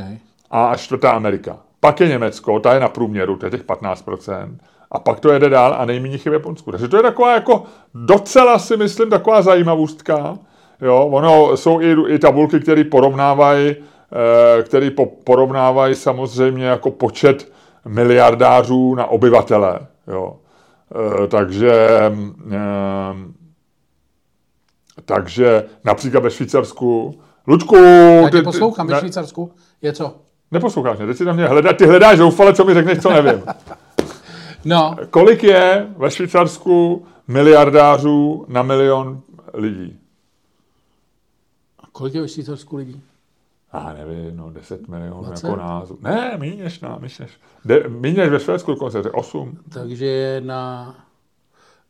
a 0.51 0.75
čtvrtá 0.75 1.11
Amerika. 1.11 1.57
Pak 1.79 1.99
je 1.99 2.07
Německo, 2.07 2.59
ta 2.59 2.73
je 2.73 2.79
na 2.79 2.87
průměru, 2.87 3.37
to 3.37 3.45
je 3.45 3.49
těch 3.49 3.63
15%. 3.63 4.55
A 4.91 4.99
pak 4.99 5.19
to 5.19 5.31
jede 5.31 5.49
dál 5.49 5.75
a 5.77 5.85
nejméně 5.85 6.17
v 6.17 6.25
Japonsku. 6.25 6.71
Takže 6.71 6.87
to 6.87 6.97
je 6.97 7.03
taková 7.03 7.33
jako 7.33 7.63
docela 7.93 8.59
si 8.59 8.77
myslím 8.77 9.09
taková 9.09 9.41
zajímavostka. 9.41 10.37
Jo, 10.81 10.97
ono 11.11 11.57
jsou 11.57 11.81
i, 11.81 11.95
i 12.07 12.19
tabulky, 12.19 12.59
které 12.59 12.83
porovnávají, 12.83 13.75
eh, 13.75 14.63
které 14.63 14.91
po, 14.91 15.05
porovnávají 15.05 15.95
samozřejmě 15.95 16.65
jako 16.65 16.91
počet 16.91 17.51
miliardářů 17.85 18.95
na 18.95 19.05
obyvatele. 19.05 19.79
Jo. 20.07 20.35
Eh, 21.23 21.27
takže 21.27 21.71
eh, 22.51 23.31
takže 25.05 25.65
například 25.83 26.23
ve 26.23 26.31
Švýcarsku 26.31 27.19
Luďku, 27.47 27.75
Já 27.75 28.25
ty- 28.25 28.31
tě 28.31 28.37
ty- 28.37 28.43
poslouchám, 28.43 28.87
ve 28.87 28.99
Švýcarsku 28.99 29.51
je 29.81 29.93
co? 29.93 30.15
Neposloucháš 30.51 30.97
mě, 30.97 31.07
teď 31.07 31.17
si 31.17 31.25
na 31.25 31.33
mě 31.33 31.45
hledá, 31.47 31.73
ty 31.73 31.85
hledáš 31.85 32.17
zoufale, 32.17 32.53
co 32.53 32.65
mi 32.65 32.73
řekneš, 32.73 32.99
co 32.99 33.09
nevím. 33.09 33.43
No, 34.65 34.95
Kolik 35.09 35.43
je 35.43 35.87
ve 35.97 36.11
Švýcarsku 36.11 37.05
miliardářů 37.27 38.45
na 38.47 38.63
milion 38.63 39.21
lidí? 39.53 39.99
kolik 41.91 42.13
je 42.15 42.21
ve 42.21 42.27
Švýcarsku 42.27 42.75
lidí? 42.77 43.01
Já 43.73 43.93
nevím, 43.93 44.37
no 44.37 44.49
10 44.51 44.87
milionů 44.87 45.23
20? 45.23 45.47
jako 45.47 45.59
názvu. 45.61 45.97
Ne, 46.01 46.33
méně 46.37 46.63
než, 46.63 46.79
na, 46.79 46.97
než, 47.01 47.21
de, 47.65 47.83
než 47.89 48.29
ve 48.29 48.39
Švédsku 48.39 48.71
dokonce, 48.71 49.01
to 49.01 49.07
je 49.07 49.11
8. 49.11 49.57
Takže 49.73 50.41
na 50.45 50.95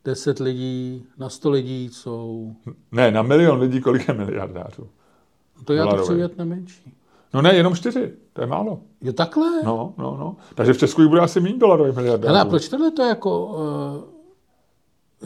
10 0.04 0.38
lidí, 0.38 1.06
na 1.18 1.28
100 1.28 1.50
lidí 1.50 1.88
jsou... 1.92 2.52
Ne, 2.92 3.10
na 3.10 3.22
milion 3.22 3.60
lidí, 3.60 3.80
kolik 3.80 4.08
je 4.08 4.14
miliardářů? 4.14 4.88
To 5.64 5.72
já 5.72 5.86
to 5.86 5.96
chci 5.96 6.14
vidět 6.14 6.38
na 6.38 6.44
menší. 6.44 6.94
No 7.34 7.42
ne, 7.42 7.54
jenom 7.54 7.74
4, 7.74 8.12
to 8.32 8.40
je 8.40 8.46
málo. 8.46 8.80
Jo 9.00 9.12
takhle? 9.12 9.48
No, 9.64 9.94
no, 9.98 10.16
no. 10.20 10.36
Takže 10.54 10.72
v 10.72 10.78
Česku 10.78 11.08
bude 11.08 11.20
asi 11.20 11.40
méně 11.40 11.58
dolarových 11.58 11.96
miliardářů. 11.96 12.28
Hele, 12.28 12.40
a 12.40 12.44
proč 12.44 12.68
tohle 12.68 12.90
to 12.90 13.02
jako... 13.02 13.46
Uh, 13.46 14.12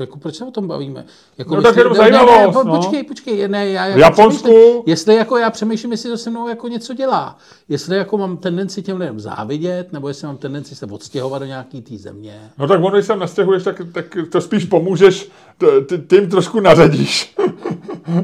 jako 0.01 0.19
proč 0.19 0.35
se 0.35 0.45
o 0.45 0.51
tom 0.51 0.69
bavíme? 0.69 1.05
Jako 1.39 1.57
No 1.57 1.63
tak 1.63 1.77
jenom 1.77 1.93
ne, 1.93 2.11
ne, 2.11 2.25
ne, 2.27 2.49
po, 2.53 2.63
no. 2.65 2.77
Počkej, 2.77 3.03
počkej, 3.03 3.49
ne, 3.49 3.69
já 3.69 3.87
jako 3.87 3.99
V 3.99 4.03
Japonsku- 4.03 4.83
jestli 4.87 5.15
jako 5.15 5.37
já 5.37 5.51
přemýšlím, 5.51 5.93
jestli 5.93 6.11
to 6.11 6.17
se 6.19 6.31
mnou 6.31 6.49
jako 6.49 6.69
něco 6.69 6.95
dělá. 6.95 7.39
Jestli 7.69 7.97
jako 7.97 8.19
mám 8.19 8.37
tendenci 8.37 8.83
těm 8.83 8.97
lidem 8.97 9.21
závidět, 9.21 9.93
nebo 9.93 10.09
jestli 10.09 10.27
mám 10.27 10.37
tendenci 10.37 10.75
se 10.75 10.87
odstěhovat 10.87 11.43
do 11.43 11.47
nějaký 11.47 11.83
té 11.83 11.97
země. 11.97 12.51
No 12.59 12.69
tak 12.69 12.79
ono, 12.81 12.91
když 12.91 13.07
se 13.07 13.17
nastěhuješ, 13.17 13.65
tak, 13.65 13.83
tak 13.93 14.17
to 14.33 14.41
spíš 14.41 14.65
pomůžeš, 14.65 15.29
t- 15.59 15.81
ty, 15.81 15.99
ty 15.99 16.17
jim 16.17 16.31
trošku 16.31 16.61
nařadíš. 16.61 17.37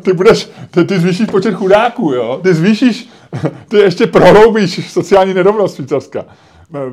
ty 0.03 0.13
budeš, 0.13 0.51
ty, 0.71 0.85
ty 0.85 0.99
zvýšíš 0.99 1.27
počet 1.27 1.55
chudáků, 1.55 2.13
jo? 2.13 2.41
Ty 2.43 2.55
zvýšíš, 2.55 3.09
ty 3.69 3.77
ještě 3.77 4.07
prohloubíš 4.07 4.93
sociální 4.93 5.35
nerovnost 5.35 5.77
Švýcarska. 5.77 6.25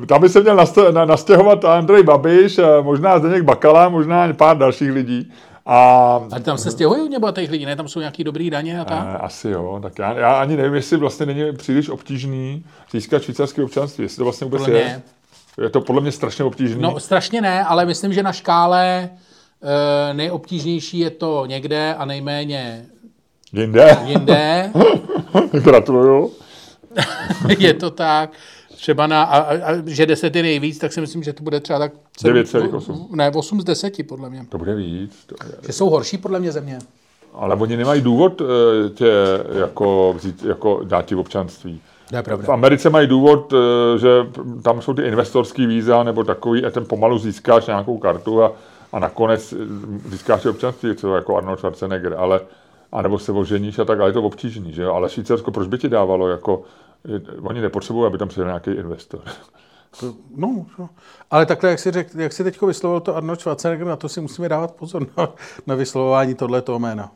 Tam 0.06 0.20
by 0.20 0.28
se 0.28 0.40
měl 0.40 0.56
nastěhovat 1.04 1.64
Andrej 1.64 2.02
Babiš, 2.02 2.58
eh, 2.58 2.64
možná 2.82 3.18
Zdeněk 3.18 3.42
Bakala, 3.42 3.88
možná 3.88 4.32
pár 4.32 4.58
dalších 4.58 4.92
lidí. 4.92 5.32
A 5.66 6.20
A 6.32 6.38
tam 6.40 6.58
se 6.58 6.70
stěhují 6.70 7.18
bohatých 7.18 7.50
lidí, 7.50 7.66
ne? 7.66 7.76
Tam 7.76 7.88
jsou 7.88 8.00
nějaký 8.00 8.24
dobrý 8.24 8.50
daně 8.50 8.80
a 8.80 8.84
tak. 8.84 9.06
Eh, 9.14 9.18
Asi 9.18 9.50
jo, 9.50 9.78
tak 9.82 9.98
já, 9.98 10.12
já 10.12 10.32
ani 10.32 10.56
nevím, 10.56 10.74
jestli 10.74 10.96
vlastně 10.96 11.26
není 11.26 11.52
příliš 11.56 11.88
obtížný 11.88 12.64
získat 12.92 13.22
švýcarské 13.22 13.64
občanství, 13.64 14.04
jestli 14.04 14.16
to 14.16 14.24
vlastně 14.24 14.44
vůbec 14.44 14.62
Podle 14.62 14.78
je. 14.78 14.84
mě. 14.84 15.02
Je 15.62 15.70
to 15.70 15.80
podle 15.80 16.02
mě 16.02 16.12
strašně 16.12 16.44
obtížný. 16.44 16.82
No 16.82 17.00
strašně 17.00 17.40
ne, 17.40 17.64
ale 17.64 17.86
myslím, 17.86 18.12
že 18.12 18.22
na 18.22 18.32
škále 18.32 19.10
nejobtížnější 20.12 20.98
je 20.98 21.10
to 21.10 21.46
někde 21.46 21.94
a 21.94 22.04
nejméně 22.04 22.86
Jinde. 23.52 23.98
jinde. 24.06 24.72
Gratuluju. 25.52 26.30
je 27.58 27.74
to 27.74 27.90
tak. 27.90 28.30
Třeba 28.76 29.06
na, 29.06 29.22
a, 29.22 29.38
a, 29.38 29.54
a 29.54 29.82
že 29.86 30.06
desety 30.06 30.42
nejvíc, 30.42 30.78
tak 30.78 30.92
si 30.92 31.00
myslím, 31.00 31.22
že 31.22 31.32
to 31.32 31.42
bude 31.42 31.60
třeba 31.60 31.78
tak... 31.78 31.92
9,8. 32.22 33.06
Ne, 33.16 33.30
8 33.30 33.60
z 33.60 33.64
10 33.64 34.06
podle 34.08 34.30
mě. 34.30 34.46
To 34.48 34.58
bude 34.58 34.74
víc. 34.74 35.24
To 35.26 35.34
je... 35.44 35.52
Že 35.66 35.72
jsou 35.72 35.90
horší 35.90 36.18
podle 36.18 36.40
mě 36.40 36.52
země. 36.52 36.78
Ale 37.32 37.54
oni 37.54 37.76
nemají 37.76 38.02
důvod 38.02 38.42
eh, 38.42 38.90
tě 38.90 39.12
jako, 39.60 40.14
vzít, 40.16 40.44
jako 40.44 40.80
dát 40.84 41.06
ti 41.06 41.14
občanství. 41.14 41.80
To 42.10 42.30
je 42.30 42.36
V. 42.36 42.48
Americe 42.48 42.90
mají 42.90 43.06
důvod, 43.06 43.52
eh, 43.52 43.98
že 43.98 44.08
tam 44.62 44.82
jsou 44.82 44.94
ty 44.94 45.02
investorský 45.02 45.66
víza 45.66 46.02
nebo 46.02 46.24
takový, 46.24 46.64
a 46.64 46.70
ten 46.70 46.84
pomalu 46.84 47.18
získáš 47.18 47.66
nějakou 47.66 47.98
kartu 47.98 48.42
a, 48.42 48.52
a 48.92 48.98
nakonec 48.98 49.52
eh, 49.52 49.56
získáš 50.08 50.44
i 50.44 50.48
občanství, 50.48 50.96
co 50.96 51.14
jako 51.14 51.36
Arnold 51.36 51.58
Schwarzenegger, 51.58 52.14
ale 52.18 52.40
a 52.92 53.02
nebo 53.02 53.18
se 53.18 53.32
oženíš 53.32 53.78
a 53.78 53.84
tak, 53.84 54.00
ale 54.00 54.08
je 54.08 54.12
to 54.12 54.22
obtížný, 54.22 54.72
že 54.72 54.82
jo? 54.82 54.94
Ale 54.94 55.10
Švýcarsko, 55.10 55.50
proč 55.50 55.68
by 55.68 55.78
ti 55.78 55.88
dávalo, 55.88 56.28
jako, 56.28 56.62
eh, 57.16 57.40
oni 57.40 57.60
nepotřebují, 57.60 58.06
aby 58.06 58.18
tam 58.18 58.28
přijel 58.28 58.46
nějaký 58.46 58.70
investor. 58.70 59.20
No, 60.36 60.66
no. 60.78 60.90
ale 61.30 61.46
takhle, 61.46 61.70
jak 61.70 61.78
si, 61.78 61.90
řek, 61.90 62.14
jak 62.14 62.32
si 62.32 62.44
teďko 62.44 62.66
vyslovil 62.66 63.00
to 63.00 63.16
Arnold 63.16 63.40
Schwarzenegger, 63.40 63.86
na 63.86 63.96
to 63.96 64.08
si 64.08 64.20
musíme 64.20 64.48
dávat 64.48 64.74
pozor 64.74 65.06
na, 65.16 65.28
na 65.66 65.74
vyslovování 65.74 66.34
tohletoho 66.34 66.78
jména. 66.78 67.12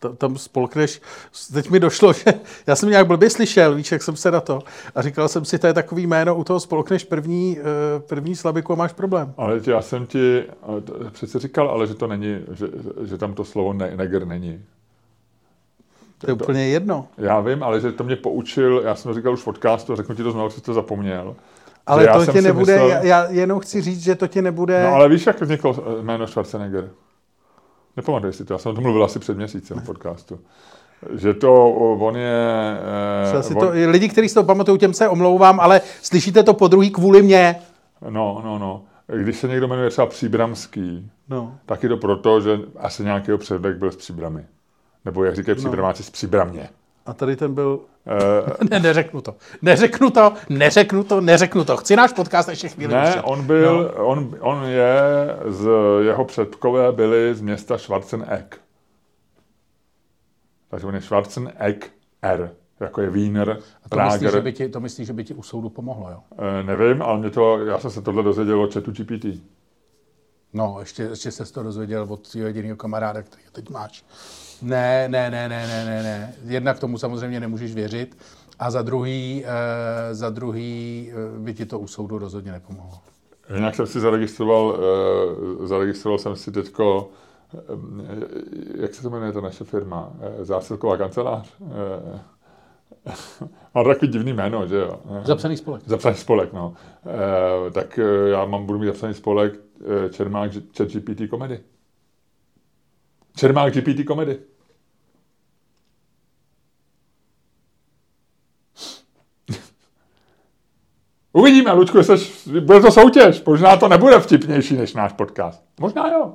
Ta- 0.00 0.08
Tam 0.12 0.38
spolkneš, 0.38 1.00
teď 1.52 1.70
mi 1.70 1.80
došlo, 1.80 2.12
že 2.12 2.24
já 2.66 2.76
jsem 2.76 2.88
nějak 2.90 3.06
blbě 3.06 3.30
slyšel, 3.30 3.74
víš, 3.74 3.92
jak 3.92 4.02
jsem 4.02 4.16
se 4.16 4.30
na 4.30 4.40
to, 4.40 4.58
a 4.94 5.02
říkal 5.02 5.28
jsem 5.28 5.44
si, 5.44 5.58
to 5.58 5.66
je 5.66 5.72
takový 5.74 6.06
jméno, 6.06 6.34
u 6.36 6.44
toho 6.44 6.60
spolkneš 6.60 7.04
první, 7.04 7.58
eh, 7.60 7.64
první 8.00 8.36
slabiku 8.36 8.72
a 8.72 8.76
máš 8.76 8.92
problém. 8.92 9.32
Ale 9.36 9.60
já 9.66 9.82
jsem 9.82 10.06
ti 10.06 10.44
to 10.84 11.10
přece 11.10 11.38
říkal, 11.38 11.68
ale 11.68 11.86
že 11.86 11.94
to 11.94 12.06
není, 12.06 12.38
že, 12.52 12.66
že 13.04 13.18
tam 13.18 13.34
to 13.34 13.44
slovo 13.44 13.72
ne, 13.72 13.92
neger 13.96 14.26
není. 14.26 14.62
To 16.18 16.30
je 16.30 16.34
úplně 16.34 16.68
jedno. 16.68 17.08
Já 17.18 17.40
vím, 17.40 17.62
ale 17.62 17.80
že 17.80 17.92
to 17.92 18.04
mě 18.04 18.16
poučil, 18.16 18.82
já 18.84 18.94
jsem 18.94 19.08
to 19.10 19.14
říkal 19.14 19.32
už 19.32 19.40
v 19.40 19.44
podcastu, 19.44 19.92
a 19.92 19.96
řeknu 19.96 20.14
ti 20.14 20.22
to 20.22 20.30
znovu, 20.32 20.50
jsi 20.50 20.60
to 20.60 20.74
zapomněl. 20.74 21.36
Ale 21.86 22.02
Že 22.02 22.08
to 22.26 22.32
ti 22.32 22.40
nebude, 22.42 22.72
myslel- 22.76 22.88
já, 22.90 23.02
já 23.02 23.26
jenom 23.30 23.60
chci 23.60 23.80
říct, 23.82 24.02
že 24.02 24.14
to 24.14 24.26
ti 24.26 24.42
nebude... 24.42 24.82
No 24.82 24.88
ale 24.94 25.08
víš, 25.08 25.26
jak 25.26 25.40
vzniklo 25.40 25.76
eh, 25.98 26.02
jméno 26.02 26.26
Schwarzenegger? 26.26 26.90
Nepamatuješ 27.96 28.36
si 28.36 28.44
to, 28.44 28.54
já 28.54 28.58
jsem 28.58 28.72
o 28.72 28.74
tom 28.74 28.84
mluvil 28.84 29.04
asi 29.04 29.18
před 29.18 29.36
měsícem 29.36 29.80
v 29.80 29.84
podcastu. 29.86 30.38
Že 31.14 31.34
to, 31.34 31.70
on 32.00 32.16
je... 32.16 32.42
eh, 33.32 33.36
Asi 33.38 33.54
on, 33.54 33.60
to, 33.60 33.70
lidi, 33.86 34.08
kteří 34.08 34.28
si 34.28 34.34
to 34.34 34.44
pamatují, 34.44 34.78
těm 34.78 34.94
se 34.94 35.08
omlouvám, 35.08 35.60
ale 35.60 35.80
slyšíte 36.02 36.42
to 36.42 36.54
po 36.54 36.68
druhý 36.68 36.90
kvůli 36.90 37.22
mě. 37.22 37.56
No, 38.10 38.40
no, 38.44 38.58
no. 38.58 38.82
Když 39.16 39.36
se 39.36 39.48
někdo 39.48 39.68
jmenuje 39.68 39.90
třeba 39.90 40.06
Příbramský, 40.06 41.10
No. 41.28 41.54
tak 41.66 41.82
je 41.82 41.88
to 41.88 41.96
proto, 41.96 42.40
že 42.40 42.58
asi 42.78 43.04
nějaký 43.04 43.32
předek 43.36 43.76
byl 43.76 43.90
z 43.90 43.96
Příbramy. 43.96 44.44
Nebo 45.04 45.24
jak 45.24 45.36
říkají 45.36 45.56
Příbramáci, 45.56 46.02
z 46.02 46.10
Příbramě. 46.10 46.68
A 47.06 47.12
tady 47.14 47.36
ten 47.36 47.54
byl... 47.54 47.80
Eh, 48.06 48.66
Ne, 48.70 48.80
neřeknu 48.80 49.20
to. 49.20 49.34
Neřeknu 49.62 50.10
to, 50.10 50.32
neřeknu 50.48 51.04
to, 51.04 51.20
neřeknu 51.20 51.64
to. 51.64 51.76
Chci 51.76 51.96
náš 51.96 52.12
podcast 52.12 52.48
ještě 52.48 52.68
chvíli. 52.68 52.94
Ne, 52.94 53.02
pustit. 53.02 53.20
on 53.24 53.46
byl, 53.46 53.94
no. 53.98 54.06
on, 54.06 54.36
on 54.40 54.64
je, 54.64 54.96
z, 55.46 55.68
jeho 56.02 56.24
předkové 56.24 56.92
byli 56.92 57.34
z 57.34 57.40
města 57.40 57.78
Schwarzenegg. 57.78 58.60
Takže 60.68 60.86
on 60.86 60.94
je 60.94 61.00
Schwarzenegg 61.00 61.90
R, 62.22 62.50
jako 62.80 63.00
je 63.00 63.10
Wiener, 63.10 63.58
A 63.84 63.88
to 63.88 63.96
myslíš, 64.04 64.30
že 64.30 64.40
by 64.40 64.52
ti, 64.52 64.68
to 64.68 64.80
myslíš, 64.80 65.06
že 65.06 65.12
by 65.12 65.24
ti 65.24 65.34
u 65.34 65.42
soudu 65.42 65.68
pomohlo, 65.68 66.10
jo? 66.10 66.18
Eh, 66.38 66.62
nevím, 66.62 67.02
ale 67.02 67.18
mě 67.18 67.30
to, 67.30 67.58
já 67.66 67.78
jsem 67.78 67.90
se 67.90 68.02
tohle 68.02 68.22
dozvěděl 68.22 68.62
od 68.62 68.74
chatu 68.74 68.90
GPT. 68.92 69.24
No, 70.56 70.76
ještě, 70.80 71.02
ještě 71.02 71.30
se 71.30 71.52
to 71.52 71.62
dozvěděl 71.62 72.06
od 72.08 72.26
svého 72.26 72.46
jediného 72.46 72.76
kamaráda, 72.76 73.22
který 73.22 73.42
teď 73.52 73.70
máš. 73.70 74.04
Ne, 74.62 75.08
ne, 75.08 75.30
ne, 75.30 75.48
ne, 75.48 75.66
ne, 75.66 75.84
ne, 75.84 76.02
ne. 76.02 76.34
Jednak 76.44 76.78
tomu 76.78 76.98
samozřejmě 76.98 77.40
nemůžeš 77.40 77.74
věřit 77.74 78.16
a 78.58 78.70
za 78.70 78.82
druhý, 78.82 79.44
eh, 79.46 80.14
za 80.14 80.30
druhý 80.30 81.10
eh, 81.12 81.38
by 81.38 81.54
ti 81.54 81.66
to 81.66 81.78
u 81.78 81.86
soudu 81.86 82.18
rozhodně 82.18 82.52
nepomohlo. 82.52 82.98
Jinak 83.54 83.74
jsem 83.74 83.86
si 83.86 84.00
zaregistroval, 84.00 84.78
eh, 85.62 85.66
zaregistroval 85.66 86.18
jsem 86.18 86.36
si 86.36 86.52
teďko, 86.52 87.10
eh, 87.54 87.58
jak 88.82 88.94
se 88.94 89.02
to 89.02 89.10
jmenuje 89.10 89.32
ta 89.32 89.40
naše 89.40 89.64
firma, 89.64 90.12
eh, 90.20 90.44
zásilková 90.44 90.96
kancelář. 90.96 91.54
Eh, 91.62 92.20
Má 93.74 93.82
to 93.82 93.88
takový 93.88 94.12
divný 94.12 94.32
jméno, 94.32 94.66
že 94.66 94.76
jo? 94.76 95.00
Eh, 95.20 95.24
Zapsaný 95.24 95.56
spolek. 95.56 95.82
Zapsaný 95.86 96.16
spolek, 96.16 96.52
no. 96.52 96.74
E, 97.66 97.70
tak 97.70 97.98
e, 97.98 98.28
já 98.28 98.44
mám, 98.44 98.66
budu 98.66 98.78
mít 98.78 98.86
zapsaný 98.86 99.14
spolek 99.14 99.54
e, 100.06 100.08
Čermák 100.08 100.52
Chat 100.52 100.88
GPT 100.88 101.30
komedy. 101.30 101.60
Čermák 103.36 103.74
GPT 103.74 104.04
komedy. 104.06 104.38
Uvidíme, 111.32 111.72
Lučku, 111.72 112.02
seš, 112.02 112.48
bude 112.60 112.80
to 112.80 112.92
soutěž. 112.92 113.44
Možná 113.44 113.76
to 113.76 113.88
nebude 113.88 114.20
vtipnější 114.20 114.76
než 114.76 114.94
náš 114.94 115.12
podcast. 115.12 115.64
Možná 115.80 116.08
jo. 116.12 116.34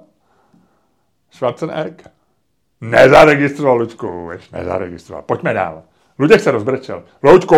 Schwarzenegg. 1.32 2.08
Nezaregistroval, 2.82 3.78
Lučku, 3.78 4.30
nezaregistroval. 4.52 5.24
Pojďme 5.24 5.54
dál. 5.54 5.84
Luděk 6.22 6.42
se 6.42 6.52
rozbrečel. 6.52 7.04
Luďku, 7.24 7.56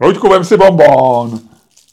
Luďku, 0.00 0.28
vem 0.28 0.44
si 0.44 0.56
bonbon. 0.56 1.38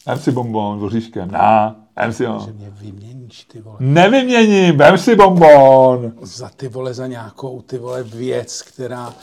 Vem 0.08 0.20
si 0.20 0.32
bonbon 0.32 0.80
s 0.80 0.84
oříškem. 0.84 1.32
Na, 1.32 1.76
vem 2.02 2.14
si 2.14 2.26
ho. 2.26 2.40
Že 2.46 2.52
mě 2.54 2.72
vyměníš, 2.82 3.44
ty 3.44 3.62
vole. 3.62 3.76
Nevyměním, 3.80 4.78
vem 4.78 4.98
si 4.98 5.16
bonbon. 5.16 6.12
Za 6.22 6.50
ty 6.58 6.68
vole, 6.68 6.94
za 6.94 7.08
nějakou, 7.08 7.62
ty 7.62 7.78
vole, 7.78 8.04
věc, 8.04 8.62
která... 8.62 9.14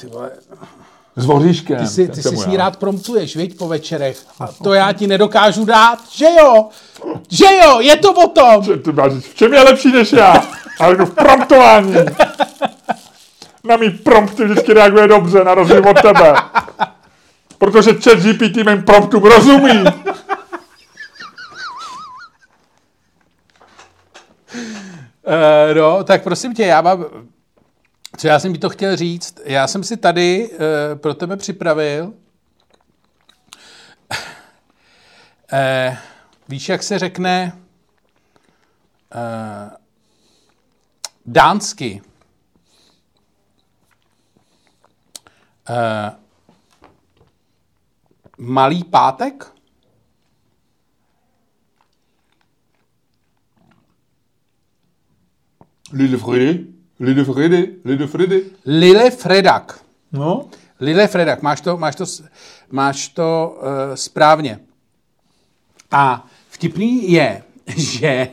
Ty 0.00 0.06
vole, 0.06 0.30
S 1.16 1.28
oříškem. 1.28 1.78
ty 1.78 1.86
si, 1.86 2.08
ty 2.08 2.22
si 2.22 2.36
s 2.36 2.46
ní 2.46 2.56
rád 2.56 2.76
promptuješ, 2.76 3.36
viď, 3.36 3.58
po 3.58 3.68
večerech. 3.68 4.26
A 4.40 4.46
to 4.46 4.72
já 4.74 4.92
ti 4.92 5.06
nedokážu 5.06 5.64
dát, 5.64 5.98
že 6.10 6.26
jo? 6.40 6.68
Že 7.28 7.46
jo, 7.64 7.80
je 7.80 7.96
to 7.96 8.12
o 8.12 8.28
tom. 8.28 8.78
Ty 8.82 8.92
máš 8.92 9.12
v 9.12 9.34
čem 9.34 9.54
je 9.54 9.62
lepší 9.62 9.92
než 9.92 10.12
já? 10.12 10.34
Ale 10.80 10.96
jdu 10.96 11.06
v 11.06 11.14
promptování. 11.14 11.94
Na 13.64 13.76
mý 13.76 13.90
prompty 13.90 14.44
vždycky 14.44 14.72
reaguje 14.72 15.08
dobře, 15.08 15.44
na 15.44 15.54
rozdíl 15.54 15.88
od 15.88 16.02
tebe. 16.02 16.34
Protože 17.58 17.92
chat 17.92 18.18
GPT 18.18 18.56
mým 18.56 18.82
promptům 18.82 19.22
rozumí. 19.22 19.84
Uh, 25.26 25.74
no, 25.74 26.04
tak 26.04 26.22
prosím 26.22 26.54
tě, 26.54 26.62
já 26.62 26.80
mám... 26.80 27.04
Co 28.16 28.26
já 28.26 28.38
jsem 28.38 28.52
ti 28.52 28.58
to 28.58 28.68
chtěl 28.68 28.96
říct? 28.96 29.40
Já 29.44 29.66
jsem 29.66 29.84
si 29.84 29.96
tady 29.96 30.50
uh, 30.50 30.58
pro 30.98 31.14
tebe 31.14 31.36
připravil... 31.36 32.12
Uh, 35.52 35.96
víš, 36.48 36.68
jak 36.68 36.82
se 36.82 36.98
řekne 36.98 37.52
uh, 39.14 39.70
dánsky? 41.26 42.02
Uh, 45.70 46.10
malý 48.38 48.84
pátek? 48.84 49.52
Lille 55.92 56.18
Freddy, 56.18 56.66
Lille 57.00 57.24
Freddy, 57.24 57.80
Lille 57.84 58.06
Freddy. 58.06 58.50
Lille 58.64 59.10
Fredak. 59.10 59.84
No, 60.12 60.48
Lille 60.80 61.08
Fredak, 61.08 61.42
máš 61.42 61.60
to, 61.60 61.76
máš 61.76 61.96
to, 61.96 62.04
máš 62.70 63.08
to 63.08 63.58
uh, 63.58 63.94
správně. 63.94 64.60
A 65.90 66.26
vtipný 66.50 67.12
je, 67.12 67.42
že 67.76 68.28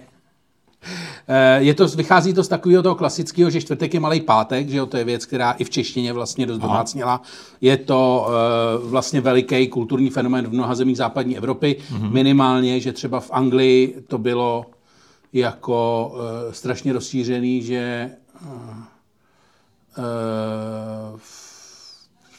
je 1.57 1.73
to, 1.73 1.87
vychází 1.87 2.33
to 2.33 2.43
z 2.43 2.47
takového 2.47 2.83
toho 2.83 2.95
klasického, 2.95 3.49
že 3.49 3.61
čtvrtek 3.61 3.93
je 3.93 3.99
malý 3.99 4.21
pátek, 4.21 4.69
že 4.69 4.77
jo, 4.77 4.85
to 4.85 4.97
je 4.97 5.03
věc, 5.03 5.25
která 5.25 5.51
i 5.51 5.63
v 5.63 5.69
češtině 5.69 6.13
vlastně 6.13 6.45
dost 6.45 6.57
domácněla. 6.57 7.21
Je 7.61 7.77
to 7.77 8.27
uh, 8.27 8.89
vlastně 8.89 9.21
veliký 9.21 9.67
kulturní 9.67 10.09
fenomén 10.09 10.47
v 10.47 10.53
mnoha 10.53 10.75
zemích 10.75 10.97
západní 10.97 11.37
Evropy, 11.37 11.75
mm-hmm. 11.79 12.11
minimálně, 12.11 12.79
že 12.79 12.93
třeba 12.93 13.19
v 13.19 13.31
Anglii 13.31 14.03
to 14.07 14.17
bylo 14.17 14.65
jako 15.33 16.11
uh, 16.13 16.19
strašně 16.51 16.93
rozšířený, 16.93 17.61
že 17.61 18.11
uh, 18.41 18.51
uh, 19.97 21.19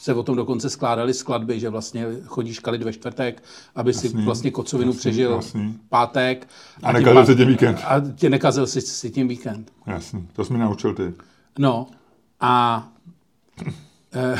se 0.00 0.14
o 0.14 0.22
tom 0.22 0.36
dokonce 0.36 0.70
skládaly 0.70 1.14
skladby, 1.14 1.60
že 1.60 1.68
vlastně 1.68 2.06
chodíš 2.26 2.58
kalit 2.58 2.82
ve 2.82 2.92
čtvrtek, 2.92 3.42
aby 3.74 3.94
si 3.94 4.08
vlastně 4.08 4.50
kocovinu 4.50 4.92
přežil 4.92 5.32
jasný. 5.32 5.78
pátek. 5.88 6.48
A 6.82 6.92
tím 6.92 7.04
nekazil 7.04 7.26
se 7.26 7.34
tě 7.34 7.44
víkend. 7.44 7.78
A 7.84 8.00
tě 8.14 8.30
nekazil 8.30 8.66
si, 8.66 8.80
si 8.80 9.10
tím 9.10 9.28
víkend. 9.28 9.72
jasný, 9.86 10.28
to 10.32 10.44
jsi 10.44 10.52
mi 10.52 10.58
naučil 10.58 10.94
ty. 10.94 11.14
No 11.58 11.86
a 12.40 12.88
e, 14.12 14.38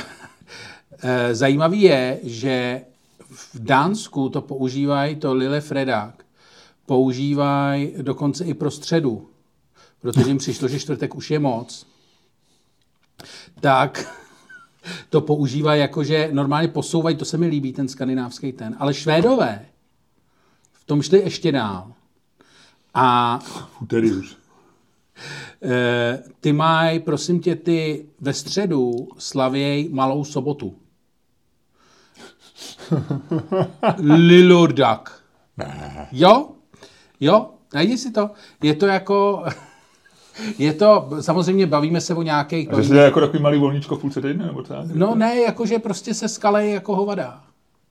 e, 1.03 1.35
zajímavý 1.35 1.83
je, 1.83 2.21
že 2.23 2.83
v 3.31 3.59
Dánsku 3.59 4.29
to 4.29 4.41
používají, 4.41 5.17
to 5.17 5.35
Lille 5.35 5.61
Fredak, 5.61 6.25
používají 6.87 7.95
dokonce 8.03 8.45
i 8.45 8.55
pro 8.55 8.71
středu, 8.71 9.29
protože 10.01 10.29
jim 10.29 10.39
přišlo, 10.39 10.69
že 10.69 10.81
čtvrtek 10.81 11.15
už 11.15 11.31
je 11.31 11.39
moc. 11.39 11.87
Tak 13.61 14.20
to 15.11 15.21
používají 15.21 15.81
jako, 15.81 16.05
že 16.05 16.29
normálně 16.33 16.69
posouvají, 16.69 17.17
to 17.17 17.25
se 17.25 17.39
mi 17.39 17.47
líbí, 17.47 17.73
ten 17.73 17.89
skandinávský 17.89 18.53
ten. 18.53 18.77
Ale 18.79 18.95
Švédové 18.95 19.67
v 20.73 20.85
tom 20.85 21.03
šli 21.03 21.19
ještě 21.19 21.53
dál. 21.53 21.93
A 22.95 23.39
Úterý 23.83 24.13
už. 24.13 24.37
e, 25.63 26.23
ty 26.41 26.53
mají, 26.53 27.01
prosím 27.01 27.41
tě, 27.41 27.57
ty 27.57 28.07
ve 28.21 28.35
středu 28.35 29.09
slavěj 29.19 29.89
malou 29.93 30.25
sobotu. 30.25 30.77
Lilurdak. 33.99 35.23
Ne. 35.57 36.09
Jo, 36.13 36.49
jo, 37.21 37.51
najdi 37.75 37.99
si 37.99 38.11
to. 38.11 38.31
Je 38.63 38.75
to 38.75 38.87
jako... 38.87 39.45
Je 40.59 40.73
to, 40.73 41.09
samozřejmě 41.21 41.67
bavíme 41.67 42.01
se 42.01 42.15
o 42.15 42.23
nějakých... 42.23 42.73
A 42.73 42.77
že 42.81 42.89
jsi 42.89 42.95
jako 42.97 43.21
takový 43.21 43.43
malý 43.43 43.59
volníčko 43.59 43.97
v 43.97 44.01
půlce 44.01 44.21
týdne, 44.21 44.47
nebo 44.47 44.63
tak? 44.63 44.87
No 44.95 45.15
ne, 45.15 45.41
jakože 45.41 45.79
prostě 45.79 46.15
se 46.15 46.29
skalej 46.29 46.73
jako 46.73 46.97
hovada. 46.97 47.41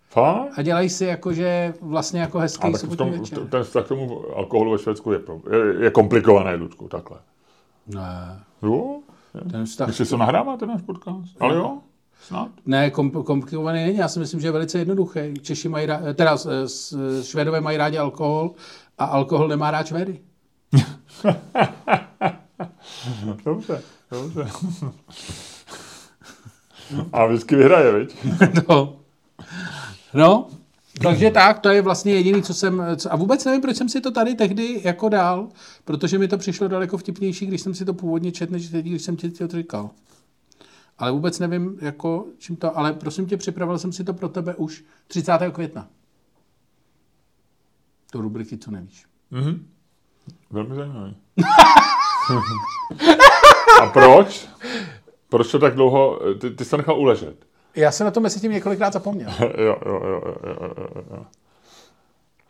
Fakt? 0.10 0.50
A 0.58 0.62
dělají 0.62 0.90
si 0.90 1.06
jakože 1.06 1.74
vlastně 1.82 2.20
jako 2.22 2.40
hezký 2.40 2.68
A 2.68 2.72
tak 2.72 2.84
v 2.84 2.96
tom, 2.96 3.12
večer. 3.12 3.40
ten 3.40 3.64
vztah 3.64 3.86
k 3.86 3.88
tomu 3.88 4.22
alkoholu 4.36 4.72
ve 4.72 4.78
Švédsku 4.80 5.12
je, 5.12 5.20
je, 5.52 5.84
je 5.84 5.92
komplikovaný, 5.92 6.58
Ludku, 6.62 6.88
takhle. 6.88 7.18
Ne, 7.88 8.40
Jo? 8.64 9.00
ten 9.52 9.66
vztah... 9.66 9.88
Když 9.88 9.98
si 9.98 10.06
to 10.06 10.18
nahráváte 10.18 10.66
náš 10.66 10.82
podcast? 10.82 11.36
Ale 11.40 11.56
jo? 11.56 11.78
Snad? 12.22 12.48
Ne, 12.66 12.92
kom, 12.92 13.12
komplikovaný 13.12 13.84
není. 13.86 13.98
Já 13.98 14.08
si 14.08 14.20
myslím, 14.20 14.40
že 14.40 14.48
je 14.48 14.52
velice 14.52 14.80
jednoduchý. 14.80 15.20
Češi 15.42 15.70
mají 15.70 15.86
rádi, 15.86 16.14
teda 16.14 16.38
Švédové 17.24 17.62
mají 17.62 17.78
rádi 17.78 17.98
alkohol 17.98 18.52
a 18.98 19.06
alkohol 19.06 19.48
nemá 19.48 19.72
rád 19.72 19.88
Švédy. 19.88 20.20
Dobře, 23.46 23.84
dobře. 24.12 24.50
A 27.14 27.26
vždycky 27.26 27.56
vyhraje, 27.56 28.00
viď? 28.00 28.16
no. 28.70 29.00
no, 30.14 30.50
takže 31.04 31.32
tak, 31.32 31.60
to 31.60 31.70
je 31.70 31.82
vlastně 31.82 32.14
jediný, 32.14 32.44
co 32.44 32.54
jsem... 32.54 32.84
Co, 32.96 33.14
a 33.14 33.16
vůbec 33.16 33.46
nevím, 33.46 33.62
proč 33.62 33.78
jsem 33.78 33.90
si 33.90 34.02
to 34.02 34.12
tady 34.12 34.36
tehdy 34.36 34.82
jako 34.84 35.10
dal, 35.10 35.50
protože 35.86 36.18
mi 36.18 36.28
to 36.28 36.38
přišlo 36.38 36.68
daleko 36.68 36.98
vtipnější, 36.98 37.46
když 37.46 37.62
jsem 37.62 37.74
si 37.74 37.86
to 37.86 37.94
původně 37.94 38.32
četl, 38.32 38.54
než 38.54 38.70
teď, 38.70 38.86
když 38.86 39.02
jsem 39.02 39.16
ti 39.16 39.30
to 39.30 39.48
říkal. 39.48 39.90
Ale 40.98 41.12
vůbec 41.12 41.40
nevím, 41.40 41.78
jako 41.82 42.26
čím 42.38 42.56
to... 42.56 42.78
Ale 42.78 42.94
prosím 42.94 43.26
tě, 43.26 43.38
připravil 43.38 43.80
jsem 43.80 43.94
si 43.94 44.04
to 44.04 44.14
pro 44.14 44.30
tebe 44.30 44.56
už 44.56 44.84
30. 45.08 45.32
května. 45.52 45.88
To 48.12 48.22
rubriky, 48.22 48.58
co 48.58 48.72
nevíš. 48.72 49.06
Mhm. 49.32 49.66
Velmi 50.52 50.76
zajímavý. 50.76 51.16
A 53.82 53.86
proč? 53.94 54.48
Proč 55.30 55.52
to 55.52 55.60
tak 55.60 55.76
dlouho, 55.76 56.20
ty, 56.42 56.50
ty 56.50 56.66
jsi 56.66 56.70
to 56.72 56.78
nechal 56.78 57.00
uležet? 57.00 57.36
Já 57.76 57.92
jsem 57.92 58.06
na 58.06 58.12
to 58.12 58.20
mezi 58.20 58.40
tím 58.40 58.52
několikrát 58.52 58.94
zapomněl. 58.94 59.30
Jo, 59.40 59.76
jo, 59.86 60.00
jo, 60.06 60.22
jo, 60.26 60.36
jo, 60.46 60.86
jo. 61.12 61.26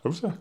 Dobře. 0.04 0.34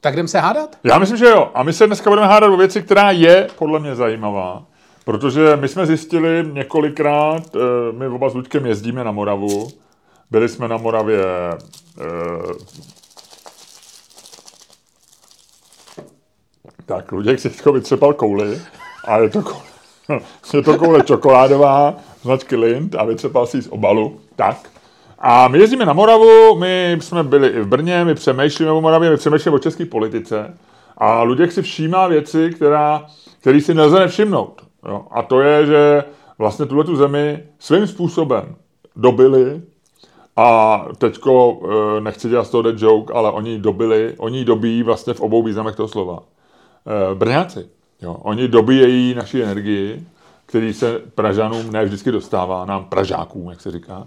Tak 0.00 0.14
jdem 0.14 0.28
se 0.28 0.40
hádat? 0.40 0.78
Já 0.84 0.98
myslím, 0.98 1.18
že 1.18 1.26
jo. 1.26 1.50
A 1.54 1.62
my 1.62 1.72
se 1.72 1.86
dneska 1.86 2.10
budeme 2.10 2.26
hádat 2.26 2.50
o 2.50 2.56
věci, 2.56 2.82
která 2.82 3.10
je 3.10 3.48
podle 3.58 3.80
mě 3.80 3.94
zajímavá. 3.94 4.62
Protože 5.04 5.56
my 5.56 5.68
jsme 5.68 5.86
zjistili 5.86 6.44
několikrát, 6.52 7.56
eh, 7.56 7.92
my 7.92 8.06
oba 8.06 8.28
s 8.28 8.34
Luďkem 8.34 8.66
jezdíme 8.66 9.04
na 9.04 9.12
Moravu. 9.12 9.68
Byli 10.30 10.48
jsme 10.48 10.68
na 10.68 10.76
Moravě 10.76 11.24
tak, 16.86 17.12
Luděk 17.12 17.38
si 17.38 17.50
teďko 17.50 17.72
vytřepal 17.72 18.14
kouli 18.14 18.58
a 19.04 19.18
je 19.18 19.28
to 19.28 19.42
koule, 19.42 19.62
je 20.54 20.62
to 20.62 20.78
koule 20.78 21.02
čokoládová 21.02 21.94
značky 22.22 22.56
Lind 22.56 22.94
a 22.94 23.04
vytřepal 23.04 23.46
si 23.46 23.62
z 23.62 23.68
obalu. 23.68 24.20
Tak. 24.36 24.70
A 25.18 25.48
my 25.48 25.58
jezdíme 25.58 25.86
na 25.86 25.92
Moravu, 25.92 26.58
my 26.58 26.98
jsme 27.00 27.22
byli 27.22 27.48
i 27.48 27.60
v 27.60 27.66
Brně, 27.66 28.04
my 28.04 28.14
přemýšlíme 28.14 28.70
o 28.70 28.80
Moravě, 28.80 29.10
my 29.10 29.16
přemýšlíme 29.16 29.56
o 29.56 29.58
české 29.58 29.84
politice 29.84 30.58
a 30.98 31.22
Luděk 31.22 31.52
si 31.52 31.62
všímá 31.62 32.06
věci, 32.06 32.50
která, 32.54 33.06
který 33.40 33.60
si 33.60 33.74
nelze 33.74 33.98
nevšimnout. 33.98 34.62
Jo? 34.88 35.06
A 35.10 35.22
to 35.22 35.40
je, 35.40 35.66
že 35.66 36.04
vlastně 36.38 36.66
tuhle 36.66 36.84
tu 36.84 36.96
zemi 36.96 37.42
svým 37.58 37.86
způsobem 37.86 38.56
dobili 38.96 39.62
a 40.36 40.80
teďko 40.98 41.60
eh, 41.62 42.00
nechci 42.00 42.28
dělat 42.28 42.44
z 42.44 42.50
toho 42.50 42.64
joke, 42.76 43.14
ale 43.14 43.30
oni 43.30 43.58
dobili, 43.58 44.14
oni 44.18 44.44
dobíjí 44.44 44.82
vlastně 44.82 45.14
v 45.14 45.20
obou 45.20 45.42
významech 45.42 45.76
toho 45.76 45.88
slova. 45.88 46.22
Eh, 46.86 47.14
Brňáci, 47.14 47.68
jo, 48.02 48.12
oni 48.22 48.48
dobíjejí 48.48 49.14
naši 49.14 49.42
energii, 49.42 50.06
který 50.46 50.72
se 50.74 50.98
Pražanům 51.14 51.72
ne 51.72 51.84
vždycky 51.84 52.12
dostává, 52.12 52.64
nám 52.64 52.84
Pražákům, 52.84 53.50
jak 53.50 53.60
se 53.60 53.70
říká, 53.70 54.06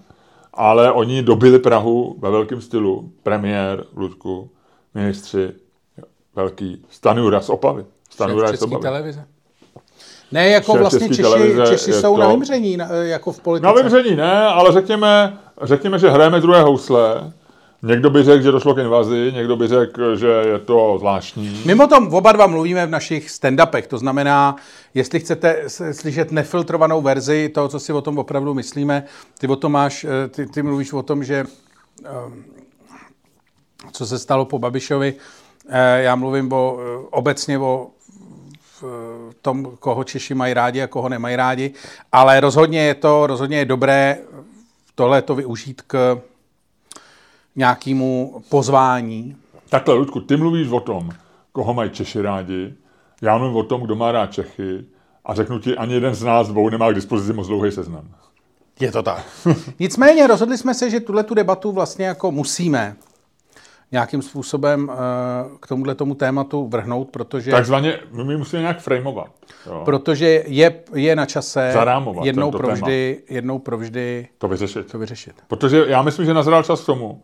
ale 0.54 0.92
oni 0.92 1.24
dobili 1.24 1.60
Prahu 1.60 2.16
ve 2.20 2.30
velkém 2.32 2.62
stylu. 2.62 3.12
Premiér, 3.24 3.84
Ludku, 3.96 4.50
ministři, 4.94 5.52
jo, 5.98 6.04
velký, 6.36 6.86
Stanjura 6.90 7.42
z 7.42 7.50
Opavy. 7.50 7.86
Stanjura 8.10 8.50
je 8.50 8.58
z 8.58 8.62
Opavy. 8.62 8.82
televize. 8.82 9.26
Ne, 10.32 10.50
jako 10.50 10.72
Šéf 10.72 10.82
vlastně 10.82 11.08
Češi, 11.08 11.22
televize 11.22 11.64
Češi 11.68 11.94
jsou 11.94 12.16
to- 12.16 12.22
na 12.22 12.28
vymření, 12.28 12.78
jako 13.02 13.32
v 13.32 13.40
politice. 13.42 13.68
Na 13.68 13.74
vymření 13.74 14.16
ne, 14.16 14.46
ale 14.46 14.72
řekněme, 14.72 15.38
řekněme, 15.62 16.00
že 16.00 16.10
hrajeme 16.10 16.40
druhé 16.42 16.62
housle. 16.62 17.34
Někdo 17.84 18.10
by 18.10 18.24
řekl, 18.24 18.44
že 18.44 18.52
došlo 18.52 18.74
k 18.74 18.78
invazi, 18.78 19.32
někdo 19.36 19.56
by 19.56 19.68
řekl, 19.68 20.16
že 20.16 20.28
je 20.28 20.60
to 20.60 20.96
zvláštní. 21.00 21.62
Mimo 21.66 21.88
tom 21.88 22.14
oba 22.14 22.32
dva 22.32 22.48
mluvíme 22.48 22.86
v 22.86 22.90
našich 22.90 23.30
stand-upech, 23.30 23.88
to 23.88 23.98
znamená, 23.98 24.56
jestli 24.94 25.20
chcete 25.20 25.64
slyšet 25.92 26.32
nefiltrovanou 26.32 27.02
verzi 27.02 27.50
toho, 27.50 27.68
co 27.68 27.80
si 27.80 27.94
o 27.94 28.02
tom 28.02 28.18
opravdu 28.18 28.54
myslíme, 28.54 29.04
ty 29.40 29.48
o 29.48 29.56
tom 29.56 29.72
máš, 29.72 30.04
eh, 30.04 30.28
ty, 30.28 30.46
ty 30.46 30.64
mluvíš 30.64 30.94
o 30.94 31.04
tom, 31.04 31.24
že 31.24 31.46
ehm, 32.06 32.44
co 33.92 34.06
se 34.08 34.20
stalo 34.20 34.46
po 34.46 34.60
Babišovi, 34.60 35.14
eh, 35.70 36.02
já 36.02 36.16
mluvím 36.16 36.54
o, 36.54 36.78
eh, 36.80 37.08
obecně 37.10 37.60
o 37.60 37.88
tom, 39.42 39.72
koho 39.80 40.04
Češi 40.04 40.34
mají 40.34 40.54
rádi 40.54 40.82
a 40.82 40.88
koho 40.88 41.10
nemají 41.10 41.36
rádi, 41.36 41.74
ale 42.12 42.40
rozhodně 42.40 42.82
je 42.82 42.96
to, 42.96 43.28
rozhodně 43.28 43.58
je 43.58 43.66
dobré 43.66 44.18
tohle 44.96 45.22
to 45.22 45.36
využít 45.36 45.82
k 45.88 46.22
nějakému 47.64 48.42
pozvání, 48.50 49.36
Takhle, 49.70 49.94
Ludku, 49.94 50.22
ty 50.22 50.38
mluvíš 50.38 50.68
o 50.70 50.80
tom, 50.80 51.10
koho 51.52 51.74
mají 51.74 51.90
Češi 51.90 52.22
rádi, 52.22 52.74
já 53.22 53.38
mluvím 53.38 53.56
o 53.58 53.64
tom, 53.64 53.82
kdo 53.82 53.96
má 53.96 54.12
rád 54.12 54.32
Čechy 54.34 54.86
a 55.26 55.34
řeknu 55.34 55.60
ti, 55.60 55.78
ani 55.78 55.94
jeden 55.94 56.16
z 56.16 56.24
nás 56.24 56.48
dvou 56.48 56.70
nemá 56.70 56.92
k 56.92 56.96
dispozici 56.96 57.34
moc 57.34 57.48
dlouhý 57.48 57.72
seznam. 57.72 58.04
Je 58.80 58.92
to 58.92 59.04
tak. 59.04 59.26
Nicméně 59.80 60.28
rozhodli 60.28 60.58
jsme 60.58 60.74
se, 60.74 60.90
že 60.90 61.00
tuhle 61.00 61.24
tu 61.24 61.34
debatu 61.34 61.72
vlastně 61.72 62.06
jako 62.06 62.32
musíme 62.32 62.96
nějakým 63.92 64.22
způsobem 64.22 64.92
eh, 64.92 64.96
k 65.60 65.68
tomuhle 65.68 65.96
tomu 65.96 66.16
tématu 66.16 66.68
vrhnout, 66.68 67.10
protože, 67.12 67.52
Takzvaně, 67.52 68.00
my 68.24 68.38
musíme 68.38 68.62
nějak 68.62 68.80
frameovat. 68.80 69.30
Jo? 69.66 69.82
protože 69.86 70.44
je, 70.48 70.84
je 70.94 71.16
na 71.16 71.26
čase 71.26 71.72
Zarámovat 71.74 72.26
jednou 72.26 72.52
provždy, 72.52 73.22
jednou 73.30 73.60
provždy 73.60 74.28
To 74.38 74.48
vyřešit. 74.48 74.92
to 74.92 75.00
vyřešit. 75.00 75.36
Protože 75.48 75.86
já 75.88 76.02
myslím, 76.02 76.26
že 76.26 76.34
nazral 76.34 76.64
čas 76.64 76.82
k 76.82 76.86
tomu, 76.86 77.22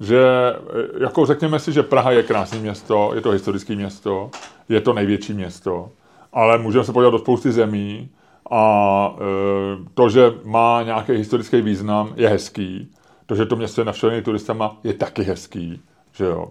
že 0.00 0.20
e, 0.20 1.02
jako 1.02 1.26
řekněme 1.26 1.58
si, 1.58 1.72
že 1.72 1.82
Praha 1.82 2.10
je 2.10 2.22
krásné 2.22 2.58
město, 2.58 3.10
je 3.14 3.20
to 3.20 3.30
historické 3.30 3.76
město, 3.76 4.30
je 4.68 4.80
to 4.80 4.92
největší 4.92 5.32
město, 5.32 5.90
ale 6.32 6.58
můžeme 6.58 6.84
se 6.84 6.92
podívat 6.92 7.10
do 7.10 7.18
spousty 7.18 7.52
zemí 7.52 8.08
a 8.50 9.16
e, 9.16 9.88
to, 9.94 10.08
že 10.08 10.32
má 10.44 10.82
nějaký 10.82 11.12
historický 11.12 11.60
význam, 11.60 12.12
je 12.16 12.28
hezký. 12.28 12.92
To, 13.26 13.34
že 13.34 13.46
to 13.46 13.56
město 13.56 13.80
je 13.80 13.84
navštěvené 13.84 14.22
turistama, 14.22 14.76
je 14.84 14.94
taky 14.94 15.22
hezký. 15.22 15.82
Že 16.12 16.24
jo? 16.24 16.50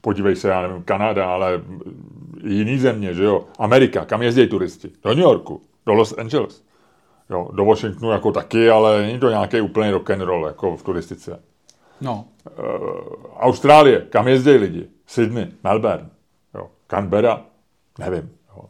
Podívej 0.00 0.36
se, 0.36 0.48
já 0.48 0.62
nevím, 0.62 0.82
Kanada, 0.82 1.32
ale 1.32 1.60
i 2.44 2.52
jiný 2.52 2.78
země, 2.78 3.14
že 3.14 3.24
jo? 3.24 3.44
Amerika, 3.58 4.04
kam 4.04 4.22
jezdí 4.22 4.46
turisti? 4.46 4.90
Do 5.04 5.10
New 5.10 5.18
Yorku, 5.18 5.62
do 5.86 5.92
Los 5.92 6.18
Angeles. 6.18 6.64
Jo, 7.30 7.48
do 7.52 7.64
Washingtonu 7.64 8.12
jako 8.12 8.32
taky, 8.32 8.70
ale 8.70 9.02
není 9.02 9.18
to 9.18 9.28
nějaký 9.28 9.60
úplný 9.60 9.90
rock 9.90 10.10
and 10.10 10.20
roll 10.20 10.46
jako 10.46 10.76
v 10.76 10.82
turistice. 10.82 11.40
No, 12.00 12.24
Austrálie, 13.38 14.00
kam 14.00 14.28
jezdí 14.28 14.50
lidi? 14.50 14.88
Sydney, 15.06 15.46
Melbourne, 15.64 16.08
jo. 16.54 16.70
Canberra, 16.88 17.40
nevím. 17.98 18.30
Jo. 18.56 18.64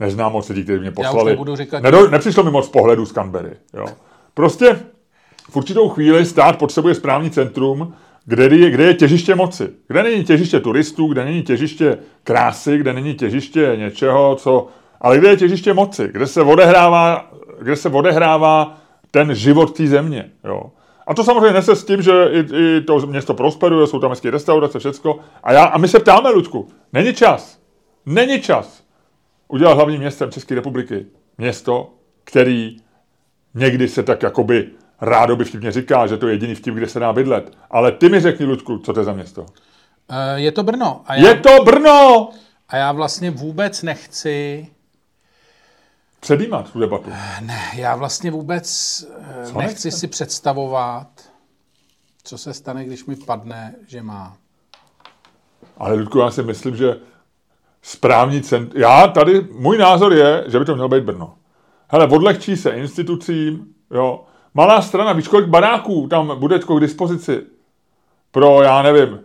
Neznám 0.00 0.32
moc 0.32 0.48
lidí, 0.48 0.64
kteří 0.64 0.80
mě 0.80 0.90
poslali. 0.90 1.30
nebudu 1.30 1.56
říkat 1.56 1.82
Nedo, 1.82 2.10
nepřišlo 2.10 2.42
mi 2.42 2.50
moc 2.50 2.68
pohledu 2.68 3.06
z 3.06 3.12
Canberry. 3.12 3.56
Jo. 3.74 3.86
Prostě 4.34 4.80
v 5.50 5.56
určitou 5.56 5.88
chvíli 5.88 6.24
stát 6.24 6.58
potřebuje 6.58 6.94
správní 6.94 7.30
centrum, 7.30 7.94
kde 8.24 8.56
je, 8.56 8.70
kde 8.70 8.84
je 8.84 8.94
těžiště 8.94 9.34
moci. 9.34 9.68
Kde 9.88 10.02
není 10.02 10.24
těžiště 10.24 10.60
turistů, 10.60 11.06
kde 11.06 11.24
není 11.24 11.42
těžiště 11.42 11.98
krásy, 12.24 12.78
kde 12.78 12.92
není 12.92 13.14
těžiště 13.14 13.72
něčeho, 13.76 14.34
co... 14.34 14.66
Ale 15.00 15.18
kde 15.18 15.28
je 15.28 15.36
těžiště 15.36 15.74
moci, 15.74 16.08
kde 16.12 16.26
se 16.26 16.42
odehrává, 16.42 17.30
kde 17.60 17.76
se 17.76 17.88
odehrává 17.88 18.76
ten 19.10 19.34
život 19.34 19.76
té 19.76 19.86
země. 19.86 20.30
Jo. 20.44 20.70
A 21.06 21.14
to 21.14 21.24
samozřejmě 21.24 21.52
nese 21.52 21.76
s 21.76 21.84
tím, 21.84 22.02
že 22.02 22.12
i, 22.30 22.38
i 22.56 22.80
to 22.80 22.98
město 22.98 23.34
prosperuje, 23.34 23.86
jsou 23.86 23.98
tam 23.98 24.10
hezké 24.10 24.30
restaurace, 24.30 24.78
všecko. 24.78 25.18
A, 25.42 25.52
já, 25.52 25.64
a 25.64 25.78
my 25.78 25.88
se 25.88 26.00
ptáme, 26.00 26.30
Ludku, 26.30 26.68
není 26.92 27.14
čas, 27.14 27.58
není 28.06 28.40
čas 28.40 28.82
udělat 29.48 29.74
hlavním 29.74 30.00
městem 30.00 30.30
České 30.30 30.54
republiky 30.54 31.06
město, 31.38 31.90
který 32.24 32.76
někdy 33.54 33.88
se 33.88 34.02
tak 34.02 34.22
jakoby 34.22 34.70
Rádo 35.00 35.36
by 35.36 35.44
vtipně 35.44 35.72
říká, 35.72 36.06
že 36.06 36.16
to 36.16 36.26
je 36.28 36.34
jediný 36.34 36.54
vtip, 36.54 36.74
kde 36.74 36.88
se 36.88 37.00
dá 37.00 37.12
bydlet. 37.12 37.52
Ale 37.70 37.92
ty 37.92 38.08
mi 38.08 38.20
řekni, 38.20 38.46
Luďku, 38.46 38.78
co 38.78 38.92
to 38.92 39.00
je 39.00 39.04
za 39.04 39.12
město? 39.12 39.46
Eh, 40.10 40.40
Je 40.40 40.52
to 40.52 40.62
Brno. 40.62 41.02
A 41.06 41.14
já, 41.14 41.28
Je 41.28 41.34
to 41.34 41.64
Brno! 41.64 42.30
a 42.68 42.76
já 42.76 42.92
vlastně 42.92 43.30
vůbec 43.30 43.82
nechci... 43.82 44.66
Předjímat 46.26 46.72
tu 46.72 46.80
debatu. 46.80 47.10
Ne, 47.40 47.60
já 47.74 47.96
vlastně 47.96 48.30
vůbec 48.30 48.66
eh, 49.20 49.46
Co 49.46 49.58
nechci 49.58 49.88
nechce? 49.88 49.90
si 49.90 50.06
představovat, 50.06 51.08
co 52.24 52.38
se 52.38 52.54
stane, 52.54 52.84
když 52.84 53.04
mi 53.06 53.16
padne, 53.16 53.74
že 53.86 54.02
má. 54.02 54.36
Ale 55.78 55.94
Ludku, 55.94 56.18
já 56.18 56.30
si 56.30 56.42
myslím, 56.42 56.76
že 56.76 56.96
správní 57.82 58.42
cent... 58.42 58.72
Já 58.74 59.06
tady, 59.06 59.46
můj 59.58 59.78
názor 59.78 60.12
je, 60.12 60.44
že 60.46 60.58
by 60.58 60.64
to 60.64 60.74
mělo 60.74 60.88
být 60.88 61.04
Brno. 61.04 61.34
Hele, 61.88 62.06
odlehčí 62.08 62.56
se 62.56 62.70
institucím, 62.70 63.66
jo. 63.90 64.24
Malá 64.54 64.82
strana, 64.82 65.12
víš, 65.12 65.28
kolik 65.28 65.48
baráků 65.48 66.06
tam 66.10 66.40
bude 66.40 66.58
k 66.58 66.80
dispozici 66.80 67.42
pro, 68.30 68.62
já 68.62 68.82
nevím, 68.82 69.20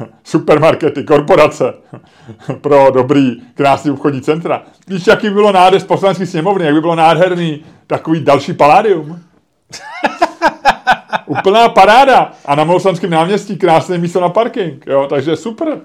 supermarkety, 0.24 1.04
korporace, 1.04 1.74
pro 2.60 2.90
dobrý, 2.90 3.36
krásný 3.54 3.90
obchodní 3.90 4.20
centra. 4.20 4.62
Víš, 4.88 5.06
jaký 5.06 5.28
by 5.28 5.34
bylo 5.34 5.52
nádherný 5.52 5.80
z 5.80 5.84
poslanecké 5.84 6.26
sněmovny, 6.26 6.64
jak 6.64 6.74
by 6.74 6.80
bylo 6.80 6.94
nádherný 6.94 7.64
takový 7.86 8.20
další 8.20 8.52
paládium. 8.52 9.20
Úplná 11.26 11.68
paráda. 11.68 12.32
A 12.44 12.54
na 12.54 12.64
Maloslanském 12.64 13.10
náměstí 13.10 13.56
krásné 13.56 13.98
místo 13.98 14.20
na 14.20 14.28
parking. 14.28 14.86
Jo, 14.86 15.06
takže 15.10 15.36
super. 15.36 15.80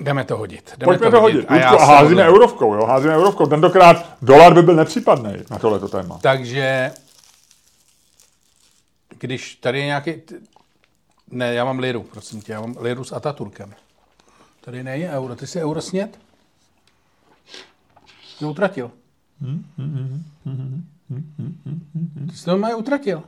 Jdeme 0.00 0.24
to 0.24 0.36
hodit. 0.36 0.72
Jdeme 0.78 0.92
Pojďme 0.92 1.10
to 1.10 1.20
hodit. 1.20 1.46
A, 1.48 1.54
Ludku, 1.54 1.74
a 1.74 1.78
se 1.78 1.84
házíme 1.84 2.22
hodlám. 2.22 2.28
eurovkou, 2.28 2.74
jo, 2.74 2.86
házíme 2.86 3.16
eurovkou. 3.16 3.46
Tentokrát 3.46 4.06
dolar 4.22 4.54
by 4.54 4.62
byl 4.62 4.74
nepřípadný 4.74 5.32
na 5.50 5.58
tohleto 5.58 5.88
téma. 5.88 6.18
Takže, 6.22 6.90
když 9.18 9.54
tady 9.54 9.78
je 9.78 9.86
nějaký... 9.86 10.14
Ne, 11.30 11.54
já 11.54 11.64
mám 11.64 11.78
liru, 11.78 12.02
prosím 12.02 12.42
tě, 12.42 12.52
já 12.52 12.60
mám 12.60 12.76
liru 12.80 13.04
s 13.04 13.12
Ataturkem. 13.12 13.74
Tady 14.60 14.82
není 14.82 15.04
euro. 15.04 15.36
Ty 15.36 15.46
jsi 15.46 15.62
euro 15.62 15.80
snět? 15.80 16.18
Jsi 18.36 18.44
utratil. 18.44 18.90
Ty 22.30 22.36
jsi 22.36 22.44
to 22.44 22.58
mají 22.58 22.74
utratil. 22.74 23.22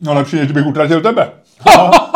No 0.00 0.14
lepší, 0.14 0.36
než 0.36 0.52
bych 0.52 0.66
utratil 0.66 1.00
tebe. 1.00 1.32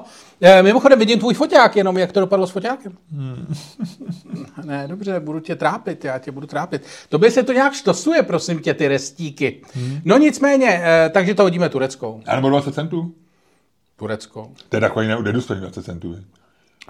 Eh, 0.42 0.62
Mimochodem 0.62 0.98
vidím 0.98 1.18
tvůj 1.18 1.34
foťák, 1.34 1.76
jenom 1.76 1.98
jak 1.98 2.12
to 2.12 2.20
dopadlo 2.20 2.46
s 2.46 2.50
foťákem. 2.50 2.92
ne, 4.64 4.88
dobře, 4.88 5.20
budu 5.20 5.40
tě 5.40 5.56
trápit, 5.56 6.04
já 6.04 6.18
tě 6.18 6.30
budu 6.30 6.46
trápit. 6.46 6.82
Tobě 7.08 7.30
se 7.30 7.42
to 7.42 7.52
nějak 7.52 7.72
štosuje, 7.74 8.22
prosím 8.22 8.60
tě, 8.60 8.74
ty 8.74 8.88
restíky. 8.88 9.62
No 10.04 10.18
nicméně, 10.18 10.80
eh, 10.84 11.10
takže 11.14 11.34
to 11.34 11.42
hodíme 11.42 11.68
tureckou. 11.68 12.22
A 12.26 12.36
nebo 12.36 12.48
20 12.48 12.74
centů? 12.74 13.14
Tureckou. 13.96 14.54
To 14.68 14.76
je 14.76 14.80
takový 14.80 15.08
ne- 15.08 15.22
nedůstojný 15.22 15.60
20 15.62 15.82
centů. 15.82 16.16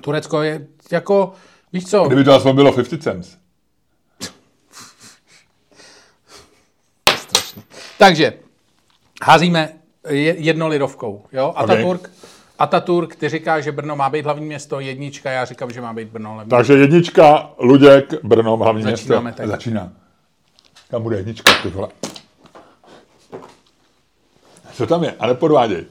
Turecko 0.03 0.43
je 0.43 0.67
jako, 0.93 1.33
víš 1.73 1.87
co, 1.87 2.05
Kdyby 2.05 2.25
to 2.25 2.33
aspoň 2.35 2.55
bylo 2.55 2.73
50 2.73 3.03
cents. 3.03 3.37
strašný. 7.17 7.63
Takže, 7.99 8.33
házíme 9.23 9.73
je- 10.09 10.35
jednolirovkou, 10.39 11.25
jo? 11.33 11.53
Ataturk, 11.57 12.11
Ataturk, 12.61 13.17
ty 13.17 13.29
říká, 13.29 13.61
že 13.61 13.73
Brno 13.73 13.97
má 13.97 14.11
být 14.11 14.25
hlavní 14.25 14.47
město, 14.47 14.81
jednička, 14.81 15.31
já 15.31 15.45
říkám, 15.45 15.71
že 15.73 15.81
má 15.81 15.93
být 15.93 16.09
Brno 16.09 16.33
hlavní 16.35 16.51
Takže 16.51 16.73
jednička, 16.75 17.51
Luděk, 17.59 18.15
Brno, 18.25 18.57
hlavní 18.57 18.83
Začínáme 18.83 19.23
město. 19.23 19.39
tak. 19.43 19.49
Začíná. 19.49 19.93
Tam 20.91 21.03
bude 21.03 21.17
jednička, 21.17 21.53
ty 21.63 21.69
vole. 21.69 21.89
Co 24.73 24.87
tam 24.87 25.05
je? 25.05 25.15
Ale 25.19 25.35
podváděj. 25.35 25.85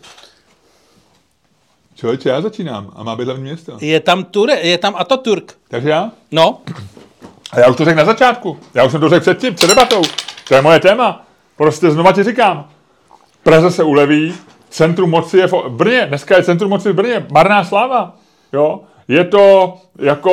Člověče, 1.95 2.29
já 2.29 2.41
začínám 2.41 2.91
a 2.95 3.03
má 3.03 3.15
být 3.15 3.25
hlavní 3.25 3.43
město. 3.43 3.77
Je 3.81 3.99
tam, 3.99 4.23
Ture, 4.23 4.53
je 4.53 4.77
tam 4.77 4.95
Ataturk. 4.97 5.57
Takže 5.67 5.89
já? 5.89 6.11
No, 6.31 6.61
A 7.51 7.59
já 7.59 7.69
už 7.69 7.77
to 7.77 7.85
řekl 7.85 7.97
na 7.97 8.05
začátku. 8.05 8.59
Já 8.73 8.83
už 8.85 8.91
jsem 8.91 9.01
to 9.01 9.09
řekl 9.09 9.21
předtím, 9.21 9.55
před 9.55 9.67
debatou. 9.67 10.01
To 10.47 10.55
je 10.55 10.61
moje 10.61 10.79
téma. 10.79 11.25
Prostě 11.57 11.91
znova 11.91 12.11
ti 12.11 12.23
říkám. 12.23 12.69
Praze 13.43 13.71
se 13.71 13.83
uleví, 13.83 14.33
centrum 14.69 15.09
moci 15.09 15.37
je 15.37 15.47
v 15.47 15.69
Brně. 15.69 16.05
Dneska 16.05 16.37
je 16.37 16.43
centrum 16.43 16.69
moci 16.69 16.91
v 16.91 16.95
Brně. 16.95 17.25
Marná 17.31 17.63
sláva. 17.63 18.15
Jo? 18.53 18.81
Je 19.07 19.25
to 19.25 19.73
jako... 19.99 20.31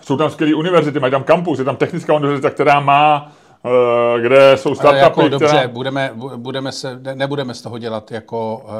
Jsou 0.00 0.16
tam 0.16 0.30
skvělé 0.30 0.54
univerzity, 0.54 1.00
mají 1.00 1.10
tam 1.10 1.22
kampus, 1.22 1.58
je 1.58 1.64
tam 1.64 1.76
technická 1.76 2.14
univerzita, 2.14 2.50
která 2.50 2.80
má, 2.80 3.32
eh, 3.64 4.20
kde 4.20 4.56
jsou 4.56 4.68
ale 4.68 4.76
startupy, 4.76 5.00
jako 5.00 5.28
dobře, 5.28 5.46
která... 5.46 5.68
budeme, 5.68 6.10
bu- 6.14 6.36
budeme 6.36 6.72
se, 6.72 6.98
ne, 7.02 7.14
nebudeme 7.14 7.54
z 7.54 7.62
toho 7.62 7.78
dělat 7.78 8.12
jako 8.12 8.62
uh, 8.64 8.70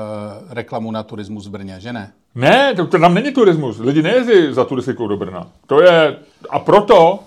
reklamu 0.51 0.91
na 0.91 1.03
turismus 1.03 1.47
v 1.47 1.51
Brně, 1.51 1.77
že 1.79 1.93
ne? 1.93 2.13
Ne, 2.35 2.75
to, 2.77 2.87
to 2.87 2.99
tam 2.99 3.15
není 3.15 3.33
turismus. 3.33 3.79
Lidi 3.79 4.03
nejezdí 4.03 4.55
za 4.55 4.65
turistikou 4.65 5.09
do 5.09 5.17
Brna. 5.17 5.47
To 5.67 5.81
je, 5.83 6.17
a 6.51 6.59
proto 6.59 7.19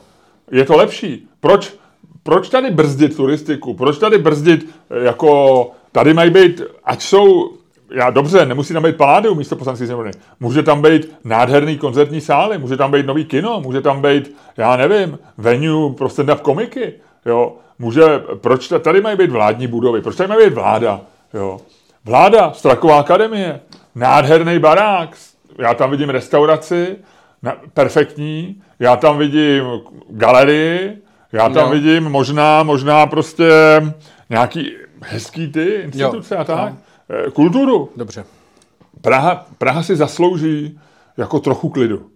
je 0.51 0.65
to 0.65 0.77
lepší. 0.77 1.27
Proč, 1.39 1.73
proč 2.23 2.49
tady 2.49 2.71
brzdit 2.71 3.15
turistiku? 3.15 3.73
Proč 3.73 3.97
tady 3.97 4.17
brzdit, 4.17 4.69
eh, 4.91 5.03
jako, 5.05 5.71
tady 5.95 6.13
mají 6.13 6.29
být, 6.29 6.61
ať 6.83 7.01
jsou, 7.01 7.51
já 7.91 8.09
dobře, 8.09 8.45
nemusí 8.45 8.73
tam 8.73 8.83
být 8.83 8.95
paládium 8.97 9.37
místo 9.37 9.55
poslanecké 9.55 9.85
sněmovny. 9.85 10.11
Může 10.39 10.63
tam 10.63 10.81
být 10.81 11.11
nádherný 11.23 11.77
koncertní 11.77 12.21
sály, 12.21 12.57
může 12.57 12.77
tam 12.77 12.91
být 12.91 13.05
nový 13.05 13.25
kino, 13.25 13.61
může 13.61 13.81
tam 13.81 14.01
být, 14.01 14.35
já 14.57 14.75
nevím, 14.75 15.19
venue 15.37 15.93
pro 15.93 16.07
stand-up 16.07 16.39
komiky, 16.39 16.93
jo. 17.25 17.53
Může, 17.79 18.03
proč 18.35 18.67
ta- 18.67 18.79
tady 18.79 19.01
mají 19.01 19.17
být 19.17 19.31
vládní 19.31 19.67
budovy? 19.67 20.01
Proč 20.01 20.15
tady 20.15 20.29
mají 20.29 20.45
být 20.45 20.53
vláda, 20.53 21.01
jo. 21.33 21.59
Vláda, 22.05 22.51
Straková 22.53 22.99
akademie, 22.99 23.59
nádherný 23.95 24.59
barák, 24.59 25.17
já 25.59 25.73
tam 25.73 25.91
vidím 25.91 26.09
restauraci, 26.09 26.95
na, 27.43 27.55
perfektní, 27.73 28.61
já 28.79 28.95
tam 28.95 29.17
vidím 29.17 29.63
galerii, 30.09 30.97
já 31.31 31.49
tam 31.49 31.65
Jo. 31.65 31.69
vidím 31.71 32.03
možná, 32.03 32.63
možná 32.63 33.05
prostě 33.05 33.51
nějaký 34.29 34.71
hezký 35.09 35.47
ty 35.51 35.63
instituce 35.63 36.35
Jo, 36.35 36.41
a 36.41 36.43
tak. 36.43 36.73
Eh, 37.09 37.31
Kulturu. 37.31 37.89
Dobře. 37.97 38.25
Praha, 39.01 39.45
Praha 39.57 39.83
si 39.83 39.95
zaslouží 39.95 40.79
jako 41.17 41.39
trochu 41.39 41.69
klidu. 41.69 42.09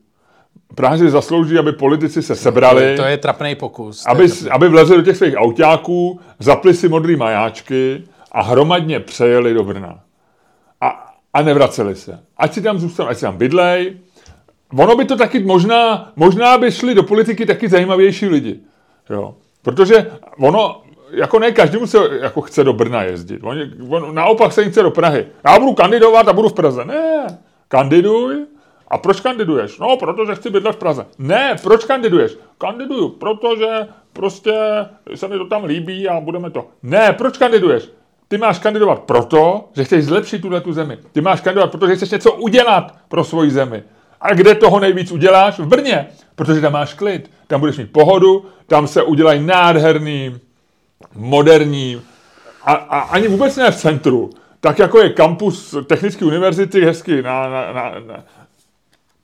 Praha 0.76 0.98
si 0.98 1.10
zaslouží, 1.10 1.58
aby 1.58 1.72
politici 1.72 2.22
se 2.22 2.36
sebrali, 2.36 2.96
To 2.98 3.04
je 3.04 3.18
trapný 3.18 3.56
pokus. 3.56 4.04
To 4.04 4.10
aby, 4.10 4.24
je 4.24 4.30
trapnej- 4.30 4.52
aby 4.52 4.70
vlezli 4.70 4.96
do 4.98 5.02
těch 5.04 5.18
svých 5.18 5.36
autáků, 5.38 6.20
zapli 6.40 6.74
si 6.74 6.90
modrý 6.90 7.16
majáčky 7.16 8.04
a 8.32 8.42
hromadně 8.42 9.00
přejeli 9.00 9.54
do 9.54 9.64
Brna. 9.64 10.00
A, 10.82 11.14
a 11.34 11.42
nevraceli 11.42 11.96
se. 11.96 12.20
Ať 12.38 12.54
si 12.54 12.62
tam 12.62 12.80
zůstanou, 12.80 13.10
ať 13.10 13.18
si 13.18 13.22
tam 13.22 13.38
bydlej. 13.38 13.98
Ono 14.78 14.96
by 14.96 15.06
to 15.06 15.18
taky 15.18 15.40
možná, 15.40 16.12
možná 16.16 16.58
by 16.58 16.72
šli 16.72 16.96
do 16.96 17.04
politiky 17.04 17.46
taky 17.46 17.70
zajímavější 17.70 18.28
lidi. 18.28 18.60
Jo. 19.10 19.36
Protože 19.62 20.12
ono, 20.40 20.82
jako 21.12 21.40
ne 21.40 21.52
každému 21.52 21.88
se 21.88 21.98
jako 22.22 22.42
chce 22.42 22.64
do 22.64 22.74
Brna 22.74 23.04
jezdit. 23.04 23.40
On, 23.44 23.58
on, 23.90 24.16
naopak 24.16 24.54
se 24.54 24.62
jim 24.62 24.72
chce 24.72 24.84
do 24.84 24.92
Prahy. 24.92 25.26
Já 25.46 25.60
budu 25.60 25.74
kandidovat 25.74 26.28
a 26.28 26.34
budu 26.34 26.50
v 26.50 26.54
Praze. 26.54 26.86
Ne, 26.86 27.26
kandiduj. 27.68 28.46
A 28.88 28.98
proč 28.98 29.20
kandiduješ? 29.20 29.80
No, 29.80 29.98
protože 29.98 30.36
chci 30.36 30.50
bydlet 30.50 30.76
v 30.76 30.80
Praze. 30.80 31.06
Ne, 31.18 31.56
proč 31.64 31.86
kandiduješ? 31.86 32.38
Kandiduju, 32.58 33.10
protože 33.10 33.88
prostě 34.14 34.54
se 35.16 35.28
mi 35.28 35.38
to 35.38 35.46
tam 35.46 35.64
líbí 35.64 36.10
a 36.10 36.20
budeme 36.20 36.50
to. 36.50 36.68
Ne, 36.84 37.14
proč 37.14 37.38
kandiduješ? 37.38 37.90
Ty 38.28 38.38
máš 38.38 38.60
kandidovat 38.60 39.00
proto, 39.00 39.70
že 39.74 39.84
chceš 39.84 40.06
zlepšit 40.06 40.42
tuhle 40.42 40.62
tu 40.62 40.74
zemi. 40.74 40.98
Ty 41.12 41.22
máš 41.22 41.42
kandidovat, 41.42 41.72
protože 41.72 41.96
chceš 41.96 42.10
něco 42.10 42.32
udělat 42.32 42.96
pro 43.08 43.24
svoji 43.24 43.52
zemi. 43.52 43.84
A 44.22 44.34
kde 44.34 44.56
toho 44.56 44.80
nejvíc 44.80 45.12
uděláš? 45.12 45.60
V 45.60 45.66
Brně, 45.66 46.08
protože 46.36 46.62
tam 46.62 46.74
máš 46.74 46.94
klid, 46.94 47.32
tam 47.48 47.60
budeš 47.60 47.78
mít 47.78 47.92
pohodu, 47.92 48.46
tam 48.68 48.88
se 48.88 49.04
udělají 49.04 49.46
nádherný, 49.46 50.36
moderní, 51.16 52.02
a, 52.64 52.74
a 52.74 53.00
ani 53.00 53.28
vůbec 53.28 53.56
ne 53.56 53.72
v 53.72 53.76
centru, 53.76 54.30
tak 54.60 54.80
jako 54.80 55.00
je 55.00 55.10
kampus 55.10 55.76
Technické 55.86 56.26
univerzity 56.26 56.86
hezky 56.86 57.22
na, 57.22 57.50
na, 57.50 57.74
na, 57.74 57.94
na, 58.08 58.24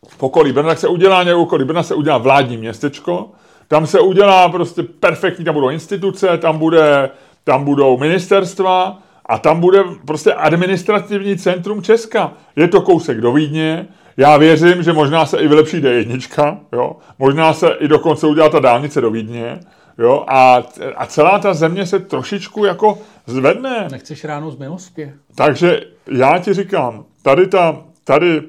v 0.07 0.23
okolí 0.23 0.53
Brna, 0.53 0.69
tak 0.69 0.80
se 0.80 0.88
udělá 0.88 1.23
nějak 1.23 1.39
okolí 1.39 1.65
Brna 1.65 1.84
se 1.84 1.95
udělá 1.95 2.17
vládní 2.17 2.57
městečko, 2.57 3.32
tam 3.67 3.88
se 3.88 3.99
udělá 3.99 4.49
prostě 4.49 4.84
perfektní, 4.84 5.45
tam 5.45 5.53
budou 5.53 5.69
instituce, 5.69 6.38
tam, 6.38 6.57
bude, 6.57 7.09
tam 7.43 7.63
budou 7.63 7.97
ministerstva 7.97 9.01
a 9.26 9.38
tam 9.38 9.59
bude 9.59 9.84
prostě 10.05 10.34
administrativní 10.34 11.38
centrum 11.38 11.82
Česka. 11.82 12.34
Je 12.55 12.67
to 12.67 12.82
kousek 12.82 13.21
do 13.21 13.32
Vídně, 13.32 13.88
já 14.17 14.38
věřím, 14.38 14.84
že 14.84 14.93
možná 14.93 15.26
se 15.26 15.38
i 15.38 15.47
vylepší 15.47 15.78
D1, 15.78 16.57
jo? 16.73 16.95
možná 17.19 17.53
se 17.53 17.69
i 17.80 17.88
dokonce 17.88 18.28
udělá 18.28 18.49
ta 18.49 18.59
dálnice 18.59 19.01
do 19.01 19.11
Vídně, 19.11 19.59
jo? 19.98 20.26
A, 20.28 20.64
a 20.96 21.06
celá 21.06 21.39
ta 21.39 21.54
země 21.54 21.86
se 21.86 22.00
trošičku 22.00 22.66
jako 22.66 22.98
zvedne. 23.26 23.88
Nechceš 23.91 24.24
ráno 24.24 24.52
z 24.52 24.58
milosti? 24.58 25.14
Takže 25.36 25.82
já 26.12 26.39
ti 26.39 26.54
říkám, 26.54 27.06
tady 27.22 27.48
ta, 27.48 27.84
tady, 28.04 28.41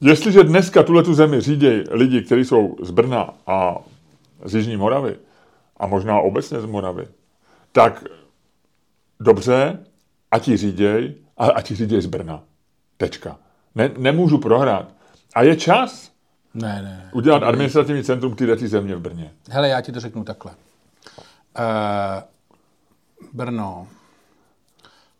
jestliže 0.00 0.44
dneska 0.44 0.82
tuhle 0.82 1.02
tu 1.02 1.14
zemi 1.14 1.40
řídějí 1.40 1.84
lidi, 1.90 2.22
kteří 2.22 2.44
jsou 2.44 2.76
z 2.82 2.90
Brna 2.90 3.34
a 3.46 3.76
z 4.44 4.54
Jižní 4.54 4.76
Moravy, 4.76 5.16
a 5.76 5.86
možná 5.86 6.20
obecně 6.20 6.60
z 6.60 6.66
Moravy, 6.66 7.08
tak 7.72 8.04
dobře, 9.20 9.78
ať 10.30 10.44
ti 10.44 10.56
říděj, 10.56 11.14
ale 11.36 11.52
ať 11.52 11.68
ti 11.68 11.74
říděj 11.74 12.00
z 12.00 12.06
Brna. 12.06 12.42
Tečka. 12.96 13.38
Ne, 13.74 13.90
nemůžu 13.98 14.38
prohrát. 14.38 14.88
A 15.34 15.42
je 15.42 15.56
čas 15.56 16.10
Ne, 16.54 16.82
ne. 16.82 17.10
udělat 17.12 17.42
administrativní 17.42 18.04
centrum 18.04 18.34
této 18.36 18.68
země 18.68 18.96
v 18.96 19.00
Brně. 19.00 19.32
Hele, 19.50 19.68
já 19.68 19.80
ti 19.80 19.92
to 19.92 20.00
řeknu 20.00 20.24
takhle. 20.24 20.52
Uh, 21.58 22.22
Brno 23.32 23.88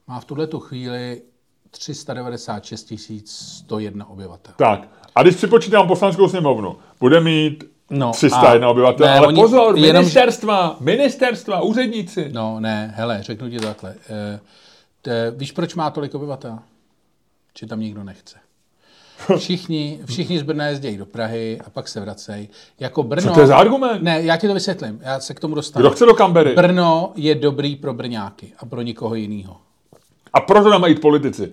má 0.06 0.20
v 0.20 0.24
tuhle 0.24 0.48
chvíli 0.58 1.22
396 1.70 2.92
101 3.24 4.08
obyvatel. 4.08 4.54
Tak, 4.56 4.88
a 5.14 5.22
když 5.22 5.36
připočítám 5.36 5.88
poslanskou 5.88 6.28
sněmovnu, 6.28 6.76
bude 7.00 7.20
mít 7.20 7.64
No, 7.90 8.10
301 8.12 8.66
a- 8.68 8.70
obyvatel, 8.70 9.06
ne, 9.06 9.18
ale 9.18 9.26
oni- 9.26 9.40
pozor, 9.42 9.78
jenom- 9.78 10.02
ministerstva, 10.02 10.76
ministerstva, 10.80 11.60
úředníci. 11.60 12.28
No, 12.32 12.60
ne, 12.60 12.92
hele, 12.96 13.22
řeknu 13.22 13.50
ti 13.50 13.58
to 13.58 13.66
takhle. 13.66 13.94
Eh, 14.10 14.40
te, 15.02 15.30
víš, 15.30 15.52
proč 15.52 15.74
má 15.74 15.90
tolik 15.90 16.14
obyvatel? 16.14 16.58
Či 17.54 17.66
tam 17.66 17.80
nikdo 17.80 18.04
nechce. 18.04 18.36
Všichni, 19.36 20.00
všichni 20.04 20.38
z 20.38 20.42
Brna 20.42 20.66
jezdí 20.66 20.96
do 20.96 21.06
Prahy 21.06 21.58
a 21.66 21.70
pak 21.70 21.88
se 21.88 22.00
vracejí. 22.00 22.48
Jako 22.80 23.02
Brno... 23.02 23.28
Co 23.28 23.34
to 23.34 23.40
je 23.40 23.46
za 23.46 23.56
argument? 23.56 24.02
Ne, 24.02 24.22
já 24.22 24.36
ti 24.36 24.46
to 24.46 24.54
vysvětlím, 24.54 25.00
já 25.02 25.20
se 25.20 25.34
k 25.34 25.40
tomu 25.40 25.54
dostanu. 25.54 25.82
Kdo 25.82 25.90
chce 25.90 26.06
do 26.06 26.14
Kambery? 26.14 26.54
Brno 26.54 27.12
je 27.16 27.34
dobrý 27.34 27.76
pro 27.76 27.94
Brňáky 27.94 28.52
a 28.58 28.66
pro 28.66 28.82
nikoho 28.82 29.14
jiného. 29.14 29.56
A 30.32 30.40
proto 30.40 30.70
tam 30.70 30.80
mají 30.80 30.94
politici. 30.94 31.52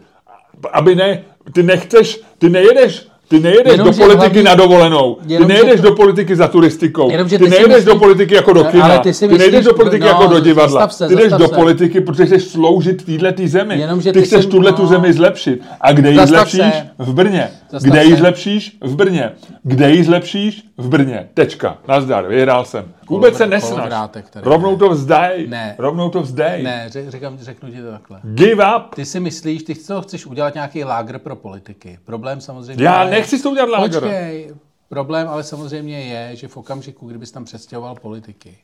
Aby 0.71 0.95
ne, 0.95 1.23
ty 1.53 1.63
nechceš, 1.63 2.21
ty 2.37 2.49
nejedeš, 2.49 3.07
ty 3.29 3.39
nejedeš 3.39 3.71
Jenomže 3.71 3.99
do 3.99 4.05
politiky 4.05 4.23
hlavní- 4.33 4.43
na 4.43 4.55
dovolenou, 4.55 5.17
ty 5.27 5.33
Jenomže 5.33 5.53
nejedeš 5.53 5.81
to- 5.81 5.89
do 5.89 5.95
politiky 5.95 6.35
za 6.35 6.47
turistikou, 6.47 7.11
Jenomže 7.11 7.37
ty, 7.37 7.43
ty 7.43 7.49
nejedeš 7.49 7.75
myslíš- 7.77 7.85
do 7.85 7.95
politiky 7.95 8.35
jako 8.35 8.53
do 8.53 8.63
kina, 8.63 8.83
ale 8.85 8.99
ty 8.99 9.13
si 9.13 9.27
ty 9.27 9.37
nejdeš 9.37 9.47
myslíš- 9.59 9.65
do 9.65 9.73
politiky 9.73 10.01
no, 10.01 10.07
jako 10.07 10.27
do 10.27 10.39
divadla, 10.39 10.81
zastav 10.81 10.93
se, 10.93 11.07
ty 11.07 11.15
jdeš 11.23 11.31
do 11.33 11.47
se. 11.47 11.55
politiky, 11.55 12.01
protože 12.01 12.25
chceš 12.25 12.43
sloužit 12.43 13.05
téhle 13.05 13.33
zemi. 13.45 13.79
Jenomže 13.79 14.13
ty 14.13 14.19
ty 14.19 14.25
chceš 14.25 14.45
tuhle 14.45 14.71
no. 14.71 14.77
tu 14.77 14.87
zemi 14.87 15.13
zlepšit. 15.13 15.61
A 15.81 15.91
kde 15.91 16.11
ji 16.11 16.27
zlepšíš? 16.27 16.59
se. 16.59 16.89
V 16.97 17.13
Brně. 17.13 17.49
Zastav 17.69 17.91
Kde 17.91 18.03
ji 18.03 18.15
zlepšíš? 18.15 18.77
V 18.81 18.95
Brně. 18.95 19.31
Kde 19.63 19.91
ji 19.91 20.03
zlepšíš? 20.03 20.65
V 20.77 20.89
Brně. 20.89 21.29
Tečka. 21.33 21.77
Nazdar, 21.87 22.27
vyhrál 22.27 22.65
jsem. 22.65 22.93
Vůbec 23.09 23.37
se 23.37 23.47
nesnaž. 23.47 23.93
Rovnou 24.35 24.77
to 24.77 24.89
vzdej. 24.89 25.47
Ne. 25.47 25.75
Rovnou 25.77 26.09
to 26.09 26.21
vzdej. 26.21 26.63
Ne, 26.63 26.89
říkám, 27.07 27.37
řeknu 27.37 27.71
ti 27.71 27.81
to 27.81 27.91
takhle. 27.91 28.19
Give 28.23 28.75
up. 28.75 28.95
Ty 28.95 29.05
si 29.05 29.19
myslíš, 29.19 29.63
ty 29.63 29.75
co 29.75 30.01
chceš 30.01 30.25
udělat 30.25 30.53
nějaký 30.53 30.83
lágr 30.83 31.19
pro 31.19 31.35
politiky. 31.35 31.99
Problém 32.05 32.41
samozřejmě 32.41 32.83
Já 32.83 33.03
je... 33.03 33.11
nechci 33.11 33.39
s 33.39 33.41
tou 33.41 33.51
udělat 33.51 33.69
lágr. 33.69 33.99
Počkej. 33.99 34.53
Problém 34.89 35.27
ale 35.27 35.43
samozřejmě 35.43 36.01
je, 36.01 36.35
že 36.35 36.47
v 36.47 36.57
okamžiku, 36.57 37.07
kdybys 37.07 37.31
tam 37.31 37.45
přestěhoval 37.45 37.95
politiky 37.95 38.57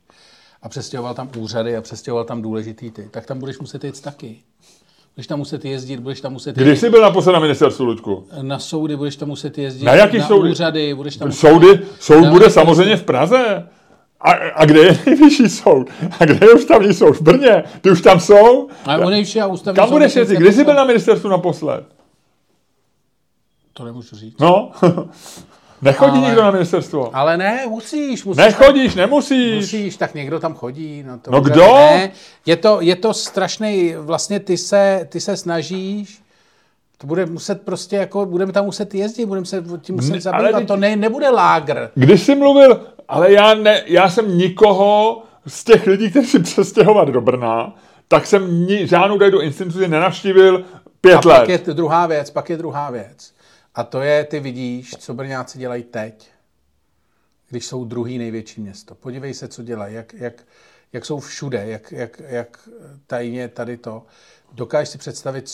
a 0.62 0.70
přestěhoval 0.70 1.14
tam 1.14 1.30
úřady 1.38 1.78
a 1.78 1.82
přestěhoval 1.82 2.26
tam 2.26 2.41
důležitý 2.41 2.91
ty, 2.91 3.10
tak 3.12 3.26
tam 3.26 3.39
budeš 3.39 3.60
muset 3.60 3.84
jít 3.84 4.01
taky. 4.01 4.38
Budeš 5.16 5.28
tam 5.28 5.39
muset 5.39 5.66
jezdit, 5.66 5.99
budeš 5.99 6.22
tam 6.22 6.34
muset 6.34 6.55
Kdy 6.55 6.70
jezdit 6.70 6.80
jsi 6.88 6.89
byl 6.89 7.01
naposled 7.01 7.34
na 7.34 7.39
ministerstvu, 7.39 7.86
Ludku? 7.86 8.28
na 8.41 8.59
soudy, 8.59 8.95
budeš 8.95 9.16
tam 9.16 9.30
muset 9.30 9.57
jezdit 9.57 9.86
Na 9.86 9.93
jaký 9.93 10.18
na 10.18 10.28
soudy? 10.28 10.51
úřady, 10.51 10.93
budeš 10.93 11.18
tam 11.18 11.28
muset- 11.28 11.39
Soudy, 11.49 11.80
soud 11.99 12.22
Na 12.22 12.32
bude 12.32 12.49
samozřejmě 12.49 12.97
v 12.97 13.03
Praze. 13.03 13.68
A, 14.22 14.32
a 14.32 14.66
kde 14.66 14.80
je 14.80 14.99
nejvyšší 15.05 15.49
soud? 15.49 15.88
A 16.20 16.26
kde 16.26 16.47
je 16.47 16.53
ústavní 16.53 16.93
soud? 16.93 17.14
V 17.14 17.22
Brně. 17.22 17.64
Ty 17.82 17.91
už 17.91 18.01
tam 18.01 18.20
jsou? 18.20 18.68
A 18.86 18.97
u 18.97 19.09
nejvyšší 19.09 19.41
a 19.41 19.47
ústavní 19.47 19.76
Kam 19.76 19.88
soud 19.88 19.91
budeš 19.95 20.16
jezdit? 20.16 20.36
Kdy 20.36 20.53
jsi 20.53 20.64
byl 20.64 20.74
na 20.76 20.84
ministerstvu 20.84 21.30
naposled? 21.30 21.86
To 23.74 23.84
nemůžu 23.86 24.16
říct. 24.16 24.36
No. 24.39 24.72
Nechodí 25.84 26.17
Ale- 26.17 26.27
nikdo 26.27 26.43
na 26.43 26.51
ministerstvo. 26.51 27.09
Ale 27.13 27.38
ne, 27.38 27.65
musíš, 27.69 28.25
musíš. 28.25 28.43
Nechodíš, 28.45 28.95
nemusíš. 28.95 29.55
Musíš, 29.55 29.97
tak 29.97 30.13
někdo 30.13 30.39
tam 30.39 30.53
chodí. 30.53 31.03
No, 31.07 31.17
to 31.19 31.31
No 31.31 31.41
kdo? 31.41 31.73
Ne. 31.75 32.11
Je 32.45 32.55
to, 32.55 32.77
je 32.81 32.95
to 32.95 33.13
strašný, 33.13 33.95
vlastně 33.97 34.39
ty 34.39 34.57
se, 34.57 35.07
ty 35.09 35.19
se 35.19 35.38
snažíš, 35.38 36.21
to 36.97 37.07
bude 37.07 37.25
muset 37.25 37.61
prostě 37.61 37.95
jako, 37.95 38.25
budeme 38.25 38.51
tam 38.51 38.65
muset 38.65 38.95
jezdit, 38.95 39.25
budeme 39.25 39.45
se 39.45 39.63
tím 39.81 39.95
muset 39.95 40.21
zabývat, 40.21 40.53
ale 40.55 40.65
to 40.65 40.75
ne, 40.75 40.95
nebude 40.95 41.29
lágr. 41.29 41.89
Když 41.95 42.21
jsi 42.21 42.36
mluvil, 42.36 42.81
ale 43.07 43.31
já, 43.31 43.53
ne, 43.53 43.84
já 43.86 44.09
jsem 44.09 44.38
nikoho 44.38 45.23
z 45.47 45.63
těch 45.63 45.88
lidí, 45.88 46.09
kteří 46.09 46.27
si 46.27 46.39
přestěhovat 46.39 47.07
do 47.07 47.21
Brna, 47.21 47.75
tak 48.07 48.25
jsem 48.27 48.65
ni, 48.67 48.88
žádnou 48.88 49.17
tady 49.19 49.31
do 49.31 49.41
instituci 49.41 49.88
nenavštívil 49.88 50.65
pět 51.01 51.25
A 51.25 51.29
let. 51.29 51.39
pak 51.39 51.49
je 51.49 51.57
druhá 51.73 52.07
věc, 52.07 52.29
pak 52.29 52.49
je 52.49 52.57
druhá 52.57 52.91
věc. 52.91 53.34
A 53.76 53.84
to 53.84 54.01
je, 54.01 54.24
ty 54.24 54.39
vidíš, 54.39 54.95
co 54.99 55.13
Brňáci 55.13 55.59
dělají 55.59 55.84
teď, 55.84 56.30
když 57.49 57.65
jsou 57.65 57.86
druhý 57.86 58.17
největší 58.17 58.61
město. 58.61 58.95
Podívej 58.95 59.34
se, 59.34 59.47
co 59.47 59.63
dělají, 59.63 59.95
jak, 59.95 60.13
jak, 60.13 60.45
jak 60.93 61.05
jsou 61.05 61.19
všude, 61.19 61.67
jak, 61.67 61.91
jak, 61.91 62.21
jak 62.28 62.69
tajně 63.07 63.47
tady 63.47 63.78
to. 63.78 64.05
Dokážeš 64.51 64.89
si 64.89 64.97
představit, 64.97 65.51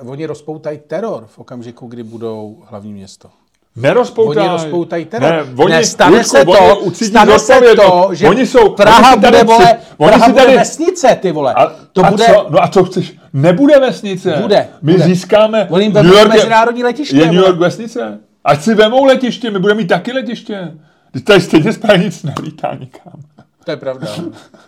oni 0.00 0.26
rozpoutají 0.26 0.78
teror 0.78 1.26
v 1.26 1.38
okamžiku, 1.38 1.86
kdy 1.86 2.02
budou 2.02 2.64
hlavní 2.66 2.92
město. 2.92 3.30
Nerozpoutají. 3.76 4.48
Oni 4.48 4.52
rozpoutají 4.52 5.04
teror. 5.04 5.30
Ne, 5.30 5.64
oni, 5.64 5.72
ne, 5.72 5.84
stane 5.84 6.16
Luďku, 6.16 6.30
se 6.30 6.44
to, 6.44 6.76
oni 6.76 6.94
stane 6.94 7.38
se 7.38 7.60
to, 7.76 8.08
že 8.12 8.28
oni 8.28 8.46
jsou, 8.46 8.68
Praha 8.68 9.12
oni 9.12 9.16
si 9.16 9.20
tady 9.20 9.36
bude, 9.36 9.44
vole, 9.44 9.76
oni 9.96 10.08
Praha 10.10 10.26
si 10.26 10.32
bude 10.32 10.44
tady, 10.44 10.56
vesnice, 10.56 11.18
ty 11.22 11.32
vole. 11.32 11.54
a, 11.54 11.76
to 11.92 12.06
a 12.06 12.10
bude, 12.10 12.24
co, 12.24 12.46
no 12.50 12.62
a 12.62 12.68
co 12.68 12.84
chceš? 12.84 13.16
Nebude 13.32 13.80
vesnice. 13.80 14.38
Bude, 14.40 14.68
My 14.82 14.92
bude. 14.92 15.04
získáme... 15.04 15.66
Oni 15.70 15.88
New 15.88 16.06
York 16.06 16.32
mezinárodní 16.32 16.82
letiště, 16.84 17.16
Je 17.16 17.26
New. 17.26 17.34
York 17.34 17.58
vesnice. 17.58 18.18
Ať 18.44 18.62
si 18.62 18.74
vemou 18.74 19.04
letiště, 19.04 19.50
my 19.50 19.58
budeme 19.58 19.78
mít 19.80 19.86
taky 19.86 20.12
letiště. 20.12 20.72
Ty 21.12 21.20
tady 21.20 21.40
stejně 21.40 21.72
z 21.72 21.78
nic 21.98 22.22
nelítá 22.22 22.74
nikam. 22.80 23.20
To 23.64 23.70
je 23.70 23.76
pravda. 23.76 24.08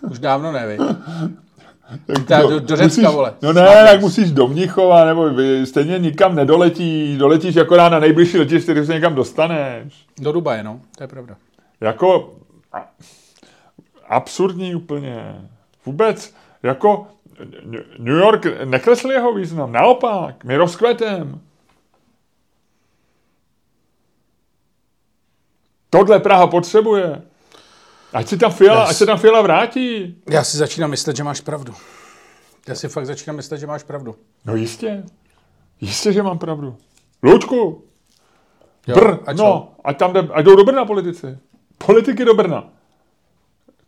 Už 0.09 0.19
dávno 0.19 0.51
neví. 0.51 0.77
Tak 2.27 2.41
do, 2.41 2.59
do 2.59 2.75
Řecka, 2.75 2.83
musíš, 2.83 3.05
vole. 3.05 3.33
No 3.41 3.53
ne, 3.53 3.85
tak 3.91 4.01
musíš 4.01 4.31
do 4.31 4.47
Mnichova, 4.47 5.05
nebo 5.05 5.29
vy 5.29 5.65
stejně 5.65 5.99
nikam 5.99 6.35
nedoletíš, 6.35 7.17
doletíš 7.17 7.57
akorát 7.57 7.89
na 7.89 7.99
nejbližší 7.99 8.37
letiště, 8.37 8.73
když 8.73 8.87
se 8.87 8.93
někam 8.93 9.15
dostaneš. 9.15 10.05
Do 10.17 10.31
Dubaje, 10.31 10.63
no. 10.63 10.79
To 10.97 11.03
je 11.03 11.07
pravda. 11.07 11.35
Jako 11.81 12.35
absurdní 14.07 14.75
úplně. 14.75 15.41
Vůbec, 15.85 16.33
jako 16.63 17.07
New 17.99 18.17
York 18.17 18.45
nekresl 18.65 19.11
jeho 19.11 19.33
význam, 19.33 19.71
naopak, 19.71 20.43
my 20.43 20.57
rozkvetem. 20.57 21.41
Tohle 25.89 26.19
Praha 26.19 26.47
potřebuje. 26.47 27.21
Ať 28.13 28.27
si 28.27 28.37
tam 28.37 28.51
Fiala, 28.51 28.83
ať 28.83 28.95
se 28.95 29.05
tam 29.05 29.17
Fiala 29.17 29.41
vrátí. 29.41 30.15
Já 30.29 30.43
si 30.43 30.57
začínám 30.57 30.89
myslet, 30.89 31.15
že 31.15 31.23
máš 31.23 31.41
pravdu. 31.41 31.73
Já 32.67 32.75
si 32.75 32.87
fakt 32.87 33.05
začínám 33.05 33.35
myslet, 33.35 33.57
že 33.57 33.67
máš 33.67 33.83
pravdu. 33.83 34.15
No 34.45 34.55
jistě. 34.55 35.03
Jistě, 35.81 36.13
že 36.13 36.23
mám 36.23 36.37
pravdu. 36.37 36.77
Lučku, 37.23 37.87
Jo, 38.87 38.95
Br, 38.95 39.17
a 39.25 39.33
no, 39.33 39.71
ať 39.83 39.97
tam 39.97 40.13
jde, 40.13 40.27
ať 40.33 40.45
jdou 40.45 40.55
do 40.55 40.63
Brna 40.63 40.85
politici. 40.85 41.37
Politiky 41.85 42.25
do 42.25 42.33
Brna. 42.33 42.63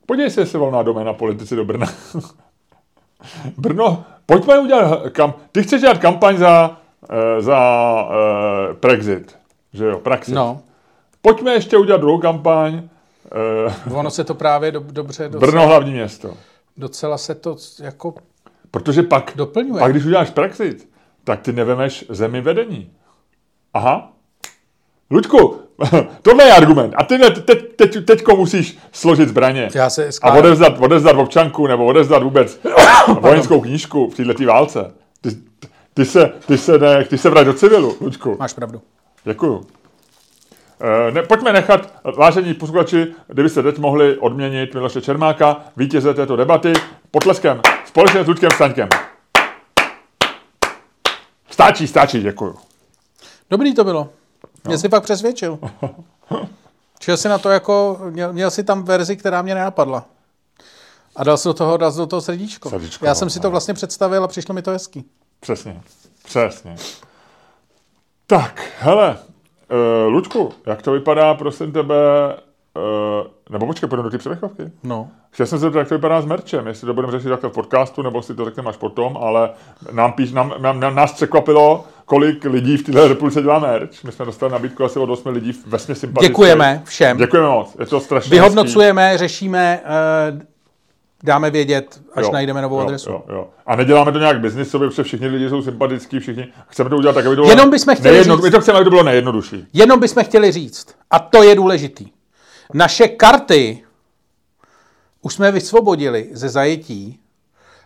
Podívej 0.06 0.32
se, 0.32 0.42
jestli 0.42 0.60
volná 0.60 0.84
doména 0.84 1.14
politici 1.14 1.56
do 1.56 1.66
Brna. 1.66 1.88
Brno, 3.58 4.04
pojďme 4.26 4.60
udělat, 4.60 5.10
kam, 5.10 5.34
ty 5.52 5.64
chceš 5.64 5.82
dělat 5.82 5.98
kampaň 5.98 6.38
za, 6.38 6.78
eh, 7.10 7.42
za 7.42 7.60
uh, 8.04 8.78
Brexit, 8.82 9.40
že 9.74 9.86
jo, 9.86 10.00
Praxit. 10.00 10.36
No, 10.36 10.62
Pojďme 11.22 11.54
ještě 11.54 11.78
udělat 11.78 12.02
druhou 12.02 12.20
kampaň, 12.20 12.74
uh, 12.76 12.82
ono 13.94 14.12
se 14.12 14.24
to 14.24 14.34
právě 14.36 14.72
do, 14.72 14.80
dobře, 14.80 15.30
docela, 15.30 15.52
Brno 15.52 15.68
hlavní 15.68 15.92
město. 15.92 16.34
docela 16.78 17.18
se 17.18 17.36
to 17.36 17.56
jako 17.80 18.14
Protože 18.72 19.04
pak, 19.04 19.32
doplňuje. 19.36 19.80
pak 19.80 19.92
když 19.92 20.06
uděláš 20.06 20.30
Brexit, 20.30 20.90
tak 21.24 21.42
ty 21.42 21.54
nevemeš 21.54 22.06
zemi 22.10 22.42
vedení. 22.42 22.92
Aha. 23.74 24.14
Luďku, 25.12 25.62
tohle 26.22 26.44
je 26.44 26.54
argument. 26.54 26.94
A 26.98 27.04
ty 27.04 27.18
ne, 27.18 27.30
teď, 27.32 27.76
teď, 27.76 28.06
teďko 28.06 28.36
musíš 28.36 28.78
složit 28.92 29.30
zbraně. 29.30 29.70
Já 29.76 29.90
se 29.90 30.08
A 30.08 30.12
skládám. 30.12 30.40
odevzdat, 30.40 30.74
odevzdat 30.80 31.16
občanku 31.16 31.68
nebo 31.68 31.86
odevzdat 31.86 32.24
vůbec 32.24 32.60
vojenskou 33.20 33.62
knížku 33.62 34.10
v 34.10 34.16
této 34.16 34.46
válce. 34.46 34.94
Ty, 35.22 35.30
ty, 35.94 36.06
se, 36.06 36.32
ty, 36.48 36.58
se 36.58 36.78
ne, 36.78 37.06
ty 37.06 37.18
se 37.18 37.30
vrať 37.30 37.46
do 37.46 37.54
civilu, 37.54 37.96
Luďku. 38.02 38.36
Máš 38.40 38.54
pravdu. 38.54 38.82
Děkuju. 39.26 39.66
Eh, 40.82 41.12
Ne, 41.12 41.24
pojďme 41.24 41.54
nechat, 41.54 41.94
vážení 42.18 42.54
posluchači, 42.54 43.14
kdybyste 43.28 43.64
teď 43.64 43.78
mohli 43.78 44.18
odměnit 44.18 44.74
Miloše 44.74 45.02
Čermáka, 45.02 45.62
vítěze 45.78 46.14
této 46.14 46.36
debaty, 46.36 46.74
potleskem 47.12 47.62
společně 47.86 48.24
s 48.24 48.28
Luďkem 48.28 48.52
Staňkem. 48.52 48.90
Stáčí, 51.50 51.88
stáčí, 51.88 52.22
děkuju. 52.22 52.56
Dobrý 53.50 53.76
to 53.76 53.84
bylo. 53.84 54.10
Mě 54.68 54.78
jsi 54.78 54.90
fakt 54.90 55.04
přesvědčil. 55.04 55.60
Šel 57.02 57.18
jsi 57.18 57.30
na 57.30 57.38
to 57.38 57.50
jako, 57.50 58.00
měl, 58.10 58.34
měl 58.34 58.52
jsi 58.52 58.64
tam 58.64 58.84
verzi, 58.84 59.18
která 59.18 59.42
mě 59.42 59.56
nenapadla. 59.56 60.06
A 61.16 61.24
dal 61.24 61.38
jsi 61.38 61.48
do 61.48 61.54
toho, 61.54 61.78
dal 61.78 61.92
jsi 61.92 61.98
do 61.98 62.08
toho 62.08 62.22
srdíčko. 62.22 62.70
Srdíčko, 62.70 63.06
Já 63.06 63.16
jsem 63.16 63.30
si 63.30 63.40
to 63.40 63.48
no. 63.48 63.52
vlastně 63.52 63.74
představil 63.74 64.24
a 64.24 64.28
přišlo 64.28 64.56
mi 64.56 64.62
to 64.62 64.72
hezký. 64.72 65.06
Přesně, 65.40 65.82
přesně. 66.26 66.76
Tak, 68.28 68.62
hele, 68.80 69.18
uh, 69.72 70.14
Luďku, 70.14 70.52
jak 70.66 70.82
to 70.82 70.92
vypadá, 70.92 71.34
prosím 71.34 71.72
tebe, 71.72 71.96
Uh, 72.76 73.28
nebo 73.50 73.66
počkej, 73.66 73.90
půjdeme 73.90 74.08
do 74.08 74.12
té 74.12 74.18
přelechovky. 74.18 74.64
No. 74.84 75.08
Chtěl 75.32 75.46
jsem 75.46 75.60
se 75.60 75.62
zeptat, 75.62 75.80
jak 75.80 75.88
to 75.88 75.96
vypadá 75.96 76.22
s 76.22 76.26
merčem, 76.26 76.68
jestli 76.68 76.86
to 76.86 76.94
budeme 76.94 77.12
řešit 77.12 77.30
takhle 77.30 77.50
v 77.50 77.54
podcastu, 77.54 78.02
nebo 78.02 78.22
si 78.22 78.36
to 78.36 78.46
řekneme 78.46 78.70
až 78.70 78.78
potom, 78.78 79.18
ale 79.18 79.50
nám, 79.92 80.14
píš, 80.14 80.32
nám, 80.32 80.54
nám, 80.58 80.80
nám 80.80 80.96
nás 80.96 81.14
překvapilo, 81.14 81.86
kolik 82.06 82.46
lidí 82.46 82.78
v 82.78 82.84
této 82.84 83.08
republice 83.08 83.42
dělá 83.42 83.60
merch. 83.60 84.04
My 84.04 84.12
jsme 84.12 84.26
dostali 84.26 84.52
nabídku 84.52 84.84
asi 84.84 85.00
od 85.00 85.10
8 85.10 85.30
lidí 85.30 85.54
vesmě 85.68 85.96
sympatických. 85.96 86.30
Děkujeme 86.30 86.82
všem. 86.86 87.18
Děkujeme 87.18 87.50
moc, 87.50 87.76
je 87.80 87.86
to 87.86 88.00
strašně 88.00 88.30
Vyhodnocujeme, 88.30 89.18
řešíme, 89.18 89.82
uh, 90.34 90.40
dáme 91.24 91.50
vědět, 91.52 92.02
až 92.14 92.24
Jo, 92.26 92.32
najdeme 92.32 92.62
novou 92.62 92.76
jo, 92.80 92.82
adresu. 92.86 93.10
Jo, 93.10 93.24
jo. 93.30 93.48
A 93.66 93.76
neděláme 93.76 94.12
to 94.12 94.20
nějak 94.20 94.40
biznisově, 94.40 94.90
protože 94.90 95.04
všichni 95.04 95.28
lidi 95.28 95.50
jsou 95.50 95.62
sympatický, 95.62 96.20
všichni. 96.20 96.48
Chceme 96.68 96.90
to 96.90 96.96
udělat 96.98 97.14
tak, 97.14 97.26
aby 97.26 97.36
to 97.36 97.42
bylo 97.42 97.50
Jenom 97.52 97.70
bychom 97.70 97.96
chtěli 97.96 98.12
nejedno, 98.14 98.36
říct- 98.36 98.44
My 98.44 98.52
to 98.52 98.62
chceme, 98.62 98.78
aby 98.78 98.84
to 98.84 98.90
bylo 98.90 99.04
nejjednodušší. 99.04 99.68
Jenom 99.74 100.00
bychom 100.00 100.24
chtěli 100.24 100.52
říct, 100.52 100.88
a 101.12 101.20
to 101.20 101.44
je 101.44 101.56
důležitý, 101.56 102.08
naše 102.74 103.08
karty 103.08 103.84
už 105.22 105.34
jsme 105.34 105.52
vysvobodili 105.52 106.30
ze 106.32 106.50
zajetí 106.50 107.20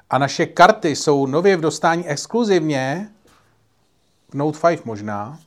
a 0.09 0.17
naše 0.17 0.45
karty 0.45 0.95
jsou 0.95 1.25
nově 1.25 1.57
v 1.57 1.61
dostání 1.61 2.07
exkluzivně 2.07 3.09
v 4.29 4.33
Note 4.35 4.59
5 4.67 4.85
možná, 4.85 5.39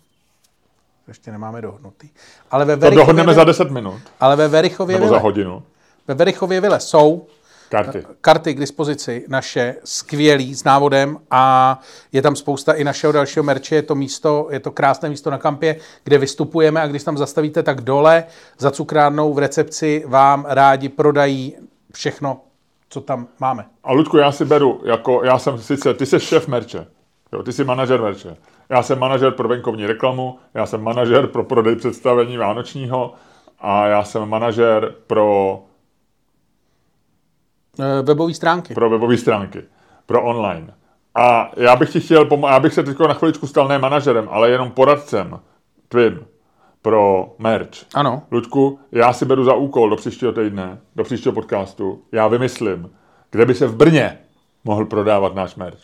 ještě 1.08 1.32
nemáme 1.32 1.62
dohodnutý, 1.62 2.08
ale 2.50 2.64
ve 2.64 2.76
To 2.76 2.90
dohodneme 2.90 3.34
za 3.34 3.44
10 3.44 3.70
minut, 3.70 4.00
ale 4.20 4.36
ve 4.36 4.48
Verichově, 4.48 4.96
nebo 4.96 5.06
za 5.06 5.10
vile, 5.10 5.20
hodinu. 5.22 5.62
ve 6.08 6.14
Verichově 6.14 6.60
vile 6.60 6.80
jsou 6.80 7.26
Karty. 7.68 8.04
karty 8.20 8.54
k 8.54 8.60
dispozici 8.60 9.24
naše 9.28 9.74
skvělý 9.84 10.54
s 10.54 10.64
návodem 10.64 11.18
a 11.30 11.80
je 12.12 12.22
tam 12.22 12.36
spousta 12.36 12.72
i 12.72 12.84
našeho 12.84 13.12
dalšího 13.12 13.42
merče, 13.42 13.74
je 13.74 13.82
to 13.82 13.94
místo, 13.94 14.48
je 14.50 14.60
to 14.60 14.70
krásné 14.70 15.08
místo 15.08 15.30
na 15.30 15.38
kampě, 15.38 15.76
kde 16.04 16.18
vystupujeme 16.18 16.80
a 16.80 16.86
když 16.86 17.04
tam 17.04 17.16
zastavíte, 17.18 17.62
tak 17.62 17.80
dole 17.80 18.24
za 18.58 18.70
cukrárnou 18.70 19.34
v 19.34 19.38
recepci 19.38 20.04
vám 20.06 20.44
rádi 20.48 20.88
prodají 20.88 21.54
všechno, 21.92 22.40
co 22.88 23.00
tam 23.00 23.28
máme. 23.40 23.64
A 23.84 23.92
Ludku, 23.92 24.16
já 24.16 24.32
si 24.32 24.44
beru, 24.44 24.80
jako 24.84 25.24
já 25.24 25.38
jsem 25.38 25.58
sice, 25.58 25.94
ty 25.94 26.06
jsi 26.06 26.20
šéf 26.20 26.48
merče, 26.48 26.86
jo, 27.32 27.42
ty 27.42 27.52
jsi 27.52 27.64
manažer 27.64 28.02
merče. 28.02 28.36
Já 28.68 28.82
jsem 28.82 28.98
manažer 28.98 29.32
pro 29.32 29.48
venkovní 29.48 29.86
reklamu, 29.86 30.38
já 30.54 30.66
jsem 30.66 30.82
manažer 30.82 31.26
pro 31.26 31.44
prodej 31.44 31.76
představení 31.76 32.36
vánočního 32.36 33.14
a 33.58 33.86
já 33.86 34.04
jsem 34.04 34.28
manažer 34.28 34.94
pro, 35.06 35.60
webové 38.02 38.34
stránky. 38.34 38.74
pro 38.74 38.90
webové 38.90 39.16
stránky, 39.16 39.62
pro 40.06 40.22
online. 40.22 40.74
A 41.14 41.50
já 41.56 41.76
bych 41.76 41.90
ti 41.90 42.00
chtěl, 42.00 42.24
pomo- 42.24 42.48
já 42.48 42.60
bych 42.60 42.74
se 42.74 42.82
teď 42.82 42.98
na 42.98 43.14
chviličku 43.14 43.46
stal 43.46 43.68
ne 43.68 43.78
manažerem, 43.78 44.28
ale 44.30 44.50
jenom 44.50 44.70
poradcem 44.70 45.40
tvým 45.88 46.20
pro 46.82 47.34
merch. 47.38 47.84
Ano. 47.94 48.22
Ludku, 48.30 48.78
já 48.92 49.12
si 49.12 49.24
beru 49.24 49.44
za 49.44 49.54
úkol 49.54 49.90
do 49.90 49.96
příštího 49.96 50.32
týdne, 50.32 50.78
do 50.96 51.04
příštího 51.04 51.32
podcastu, 51.32 52.02
já 52.12 52.28
vymyslím, 52.28 52.90
kde 53.30 53.46
by 53.46 53.54
se 53.54 53.66
v 53.66 53.76
Brně 53.76 54.18
mohl 54.64 54.84
prodávat 54.84 55.34
náš 55.34 55.56
merch. 55.56 55.80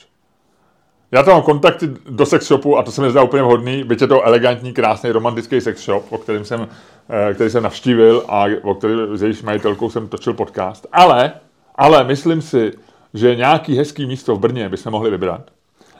Já 1.13 1.23
tam 1.23 1.35
mám 1.35 1.43
kontakty 1.43 1.91
do 2.11 2.27
sex 2.27 2.47
shopu 2.49 2.79
a 2.79 2.83
to 2.83 2.93
se 2.93 3.03
mi 3.03 3.11
zdá 3.11 3.23
úplně 3.23 3.43
vhodný, 3.43 3.85
byť 3.85 4.01
je 4.01 4.07
to 4.07 4.23
elegantní, 4.23 4.73
krásný, 4.73 5.11
romantický 5.11 5.61
sex 5.61 5.85
shop, 5.85 6.13
o 6.13 6.19
kterém 6.19 6.45
jsem, 6.45 6.69
eh, 7.09 7.35
který 7.35 7.51
jsem 7.51 7.63
navštívil 7.63 8.25
a 8.29 8.45
o 8.63 8.75
který 8.75 8.95
s 9.13 9.23
jejíž 9.23 9.43
majitelkou 9.43 9.91
jsem 9.91 10.09
točil 10.09 10.35
podcast. 10.35 10.87
Ale, 10.93 11.33
ale 11.75 12.05
myslím 12.05 12.43
si, 12.43 12.73
že 13.15 13.37
nějaký 13.37 13.77
hezký 13.77 14.07
místo 14.07 14.37
v 14.37 14.41
Brně 14.41 14.69
by 14.69 14.77
se 14.77 14.91
mohli 14.91 15.11
vybrat. 15.11 15.51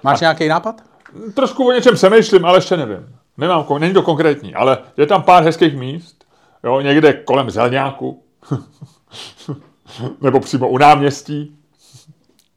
Máš 0.03 0.21
nějaký 0.21 0.49
nápad? 0.49 0.83
Trošku 1.35 1.69
o 1.69 1.73
něčem 1.73 1.95
přemýšlím, 1.95 2.45
ale 2.45 2.59
ještě 2.59 2.77
nevím. 2.77 3.17
Nemám, 3.37 3.67
není 3.79 3.95
to 3.95 4.03
konkrétní, 4.03 4.55
ale 4.55 4.79
je 4.97 5.07
tam 5.07 5.23
pár 5.23 5.45
hezkých 5.45 5.77
míst, 5.77 6.25
jo, 6.65 6.81
někde 6.81 7.13
kolem 7.13 7.51
Zelňáku, 7.51 8.23
nebo 10.21 10.41
přímo 10.41 10.69
u 10.69 10.79
náměstí. 10.79 11.57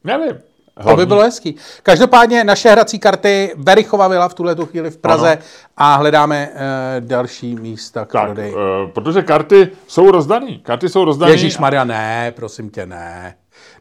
Nevím. 0.04 0.36
To 0.76 0.82
by 0.82 0.84
Hlavní- 0.88 1.06
bylo 1.06 1.22
hezký. 1.22 1.56
Každopádně 1.82 2.44
naše 2.44 2.70
hrací 2.70 2.98
karty 2.98 3.52
Verichova 3.56 4.08
Vila 4.08 4.28
v 4.28 4.34
tuhle 4.34 4.54
tu 4.54 4.66
chvíli 4.66 4.90
v 4.90 4.96
Praze 4.96 5.30
Ano. 5.32 5.40
a 5.76 5.94
hledáme 5.96 6.50
e, 6.54 7.00
další 7.00 7.54
místa 7.54 8.04
k 8.04 8.12
tak, 8.12 8.24
prodeji. 8.24 8.54
uh, 8.54 8.60
protože 8.90 9.22
karty 9.22 9.68
jsou 9.86 10.10
rozdaný. 10.10 10.58
Karty 10.58 10.88
jsou 10.88 11.04
rozdaný. 11.04 11.32
Ježíš 11.32 11.58
Maria, 11.58 11.84
ne, 11.84 12.32
prosím 12.36 12.70
tě, 12.70 12.86
ne. 12.86 13.34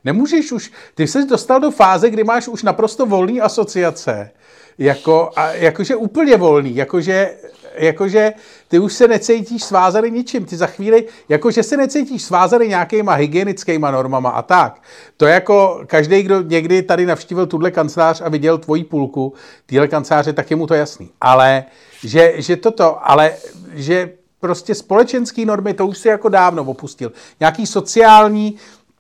Nemůžeš 0.04 0.52
už, 0.52 0.72
ty 0.96 1.08
jsi 1.08 1.26
dostal 1.26 1.60
do 1.60 1.72
fáze, 1.72 2.10
kdy 2.10 2.24
máš 2.24 2.48
už 2.48 2.64
naprosto 2.64 3.06
volný 3.06 3.42
asociace. 3.42 4.32
Jako, 4.78 5.32
a, 5.36 5.48
jakože 5.52 5.96
úplně 5.96 6.38
volný, 6.38 6.76
jakože, 6.76 7.32
jakože 7.78 8.34
ty 8.68 8.80
už 8.80 8.94
se 8.94 9.08
necítíš 9.08 9.64
svázaný 9.64 10.12
ničím. 10.12 10.46
Ty 10.46 10.58
za 10.58 10.68
chvíli, 10.68 11.06
jakože 11.30 11.64
se 11.64 11.78
necítíš 11.78 12.24
svázaný 12.24 12.68
nějakýma 12.68 13.14
hygienickýma 13.14 13.92
normama 13.92 14.30
a 14.30 14.42
tak. 14.42 14.82
To 15.18 15.26
jako 15.26 15.84
každý, 15.88 16.24
kdo 16.24 16.42
někdy 16.42 16.82
tady 16.82 17.06
navštívil 17.06 17.46
tuhle 17.46 17.72
kancelář 17.72 18.22
a 18.22 18.30
viděl 18.30 18.58
tvoji 18.58 18.84
půlku 18.84 19.34
téhle 19.66 19.88
kanceláře, 19.88 20.34
tak 20.34 20.50
je 20.52 20.56
mu 20.56 20.68
to 20.68 20.74
jasný. 20.74 21.10
Ale 21.22 21.64
že, 22.04 22.34
že 22.38 22.56
toto, 22.56 23.10
ale 23.10 23.34
že 23.74 24.12
prostě 24.40 24.76
společenský 24.76 25.46
normy, 25.46 25.74
to 25.74 25.88
už 25.88 25.98
si 25.98 26.08
jako 26.08 26.30
dávno 26.30 26.64
opustil. 26.64 27.12
Nějaký 27.40 27.68
sociální, 27.68 28.56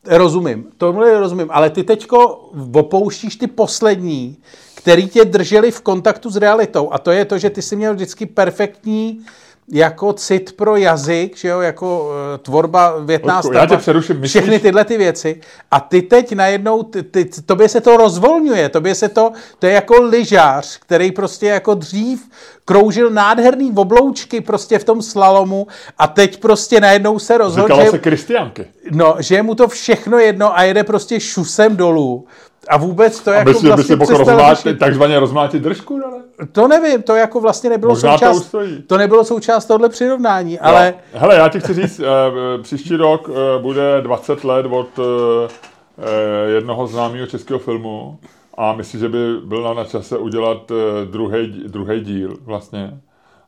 rozumím, 0.06 0.66
tohle 0.78 1.20
rozumím, 1.20 1.48
ale 1.52 1.70
ty 1.70 1.84
teďko 1.84 2.50
opouštíš 2.74 3.36
ty 3.36 3.48
poslední, 3.48 4.38
který 4.86 5.08
tě 5.08 5.26
drželi 5.26 5.72
v 5.72 5.82
kontaktu 5.82 6.30
s 6.30 6.36
realitou. 6.38 6.90
A 6.94 6.98
to 6.98 7.12
je 7.12 7.26
to, 7.26 7.38
že 7.38 7.50
ty 7.50 7.62
jsi 7.62 7.76
měl 7.76 7.94
vždycky 7.94 8.26
perfektní 8.26 9.26
jako 9.72 10.14
cit 10.14 10.54
pro 10.56 10.76
jazyk, 10.76 11.38
že 11.38 11.48
jo, 11.48 11.62
jako 11.62 12.04
uh, 12.06 12.38
tvorba, 12.42 13.00
větná 13.00 13.42
já 13.54 13.66
tě 13.66 13.78
přeruším, 13.78 14.22
myslíš- 14.22 14.30
všechny 14.30 14.60
tyhle 14.60 14.86
ty 14.86 14.98
věci. 14.98 15.42
A 15.72 15.80
ty 15.80 16.02
teď 16.02 16.32
najednou, 16.36 16.84
ty, 16.84 17.04
ty, 17.04 17.26
tobě 17.46 17.70
se 17.70 17.82
to 17.82 17.98
rozvolňuje, 17.98 18.70
tobě 18.70 18.96
se 18.96 19.10
to, 19.10 19.32
to 19.60 19.66
je 19.66 19.74
jako 19.74 20.02
lyžář, 20.02 20.78
který 20.78 21.12
prostě 21.12 21.48
jako 21.48 21.74
dřív 21.74 22.30
kroužil 22.66 23.10
nádherný 23.10 23.72
obloučky 23.76 24.42
prostě 24.42 24.80
v 24.80 24.84
tom 24.84 25.02
slalomu 25.02 25.68
a 25.98 26.08
teď 26.08 26.40
prostě 26.40 26.80
najednou 26.80 27.20
se 27.20 27.38
rozhodl, 27.38 27.68
Říkalo 27.68 27.84
že, 27.86 27.92
se 27.92 28.00
Kristiánky. 28.00 28.66
no, 28.92 29.16
že 29.20 29.36
je 29.36 29.44
mu 29.44 29.56
to 29.56 29.68
všechno 29.68 30.20
jedno 30.20 30.58
a 30.58 30.64
jede 30.64 30.84
prostě 30.84 31.20
šusem 31.20 31.76
dolů. 31.76 32.26
A 32.70 32.78
vůbec 32.78 33.20
to 33.20 33.32
jako 33.32 33.50
Aby 33.50 33.54
si, 33.60 33.62
by 33.64 33.68
vlastně 33.68 34.06
si 34.06 34.14
rozmlátit, 34.14 34.64
řešit. 34.66 34.80
takzvaně 34.80 35.20
rozmlátit 35.20 35.64
držku, 35.64 36.00
ale? 36.06 36.18
To 36.52 36.68
nevím, 36.68 37.04
to 37.04 37.16
jako 37.16 37.40
vlastně 37.42 37.70
nebylo 37.70 37.92
Možná 37.92 38.12
to 38.12 38.18
součást, 38.18 38.38
ustojí. 38.38 38.82
to 38.88 38.98
nebylo 38.98 39.24
součást 39.24 39.66
tohohle 39.66 39.90
přirovnání, 39.90 40.60
ale 40.60 40.94
Jo. 41.14 41.20
Hele, 41.20 41.36
já 41.36 41.50
ti 41.50 41.60
chci 41.60 41.74
říct, 41.74 42.00
eh, 42.00 42.64
příští 42.64 42.96
rok 42.96 43.30
eh, 43.30 43.62
bude 43.62 44.02
20 44.02 44.44
let 44.44 44.66
od 44.70 44.88
eh, 45.00 46.50
jednoho 46.56 46.88
známého 46.88 47.28
českého 47.28 47.60
filmu 47.60 48.20
a 48.58 48.74
myslím, 48.74 49.00
že 49.02 49.10
by 49.10 49.18
byl 49.46 49.74
na 49.76 49.86
čase 49.86 50.18
udělat 50.18 50.72
druhý, 51.12 51.64
druhý 51.68 52.00
díl 52.00 52.38
vlastně, 52.46 53.00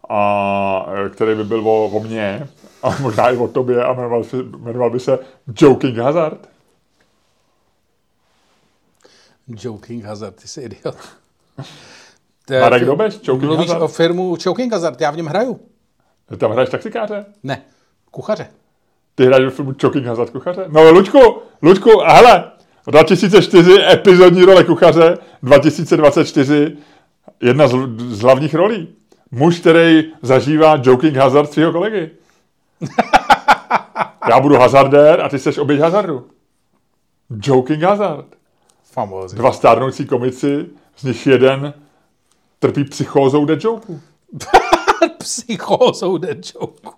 a, 0.09 0.85
který 1.09 1.35
by 1.35 1.43
byl 1.43 1.59
o, 1.69 1.85
o 1.85 1.99
mně 1.99 2.47
a 2.83 2.89
možná 3.01 3.29
i 3.29 3.37
o 3.37 3.47
tobě 3.47 3.83
a 3.83 3.93
jmenoval, 3.93 4.23
se, 4.23 4.37
jmenoval 4.59 4.89
by 4.89 4.99
se 4.99 5.19
Joking 5.61 5.97
Hazard. 5.97 6.37
Joking 9.47 10.05
Hazard, 10.05 10.35
ty 10.35 10.47
jsi 10.47 10.61
idiot. 10.61 10.95
Marek 12.61 12.85
Dobeš, 12.85 13.15
Choking 13.15 13.43
Mluvíš 13.43 13.67
Hazard? 13.67 13.81
o 13.81 13.87
firmu 13.87 14.37
Choking 14.43 14.73
Hazard, 14.73 15.01
já 15.01 15.11
v 15.11 15.17
něm 15.17 15.25
hraju. 15.25 15.59
Tam 16.37 16.51
hraješ 16.51 16.69
taxikáře? 16.69 17.25
Ne, 17.43 17.61
kuchaře. 18.11 18.47
Ty 19.15 19.25
hraješ 19.25 19.45
ve 19.45 19.51
filmu 19.51 19.73
Choking 19.81 20.05
Hazard 20.05 20.29
kuchaře? 20.29 20.65
No, 20.67 20.91
Luďku, 20.91 21.19
Luďku, 21.61 22.01
a 22.01 22.13
hele, 22.13 22.51
2004 22.87 23.71
epizodní 23.91 24.43
role 24.43 24.63
kuchaře, 24.63 25.17
2024 25.43 26.77
jedna 27.41 27.67
z, 27.67 27.73
z 27.97 28.19
hlavních 28.21 28.53
rolí. 28.53 28.87
Muž, 29.31 29.59
který 29.59 30.13
zažívá 30.21 30.79
Joking 30.83 31.15
Hazard 31.15 31.53
svého 31.53 31.71
kolegy. 31.71 32.11
Já 34.29 34.39
budu 34.39 34.55
hazardér 34.55 35.21
a 35.21 35.29
ty 35.29 35.39
jsi 35.39 35.59
oběť 35.61 35.79
hazardu. 35.79 36.27
Joking 37.43 37.83
Hazard. 37.83 38.25
Famózní. 38.97 39.37
Dva 39.37 39.51
stárnoucí 39.51 40.05
komici, 40.05 40.65
z 40.95 41.03
nich 41.03 41.27
jeden 41.27 41.73
trpí 42.59 42.83
psychózou 42.83 43.45
de 43.45 43.57
joku. 43.59 44.01
Psychózou 45.17 46.17
de 46.17 46.29
joke. 46.29 46.89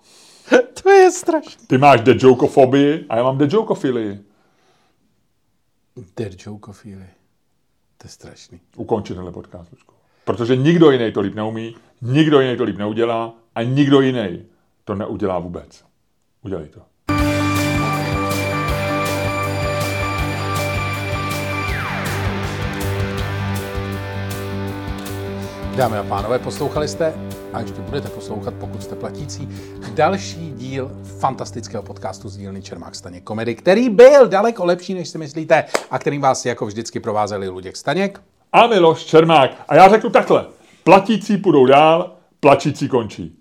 to 0.82 0.90
je 0.90 1.10
strašný. 1.10 1.66
Ty 1.66 1.78
máš 1.78 2.00
de 2.00 2.14
jokofobii 2.18 3.06
a 3.08 3.16
já 3.16 3.22
mám 3.22 3.38
de 3.38 3.48
jokofilii. 3.50 4.20
De 6.16 6.30
jokofíly. 6.46 7.06
To 7.98 8.06
je 8.06 8.10
strašný. 8.10 8.60
ukončit 8.76 9.14
tenhle 9.14 9.32
podcast, 9.32 9.72
Lučku. 9.72 9.94
Protože 10.24 10.56
nikdo 10.56 10.90
jiný 10.90 11.12
to 11.12 11.20
líp 11.20 11.34
neumí, 11.34 11.76
nikdo 12.02 12.40
jiný 12.40 12.56
to 12.56 12.64
líp 12.64 12.76
neudělá 12.76 13.34
a 13.54 13.62
nikdo 13.62 14.00
jiný 14.00 14.46
to 14.84 14.94
neudělá 14.94 15.38
vůbec. 15.38 15.84
Udělej 16.42 16.68
to. 16.68 16.89
Dámy 25.76 25.98
a 25.98 26.02
pánové, 26.02 26.38
poslouchali 26.38 26.88
jste 26.88 27.14
a 27.52 27.60
ještě 27.60 27.80
budete 27.80 28.08
poslouchat, 28.08 28.54
pokud 28.54 28.82
jste 28.82 28.94
platící, 28.94 29.48
další 29.94 30.52
díl 30.56 30.90
fantastického 31.18 31.82
podcastu 31.82 32.28
z 32.28 32.36
dílny 32.36 32.62
Čermák 32.62 32.94
Staněk 32.94 33.24
Komedy, 33.24 33.54
který 33.54 33.90
byl 33.90 34.28
daleko 34.28 34.64
lepší, 34.64 34.94
než 34.94 35.08
si 35.08 35.18
myslíte 35.18 35.64
a 35.90 35.98
kterým 35.98 36.20
vás 36.20 36.46
jako 36.46 36.66
vždycky 36.66 37.00
provázeli 37.00 37.48
Luděk 37.48 37.76
Staněk. 37.76 38.20
A 38.52 38.66
Miloš 38.66 39.04
Čermák. 39.04 39.50
A 39.68 39.74
já 39.74 39.88
řeknu 39.88 40.10
takhle. 40.10 40.46
Platící 40.84 41.36
půjdou 41.36 41.66
dál, 41.66 42.16
plačící 42.40 42.88
končí. 42.88 43.36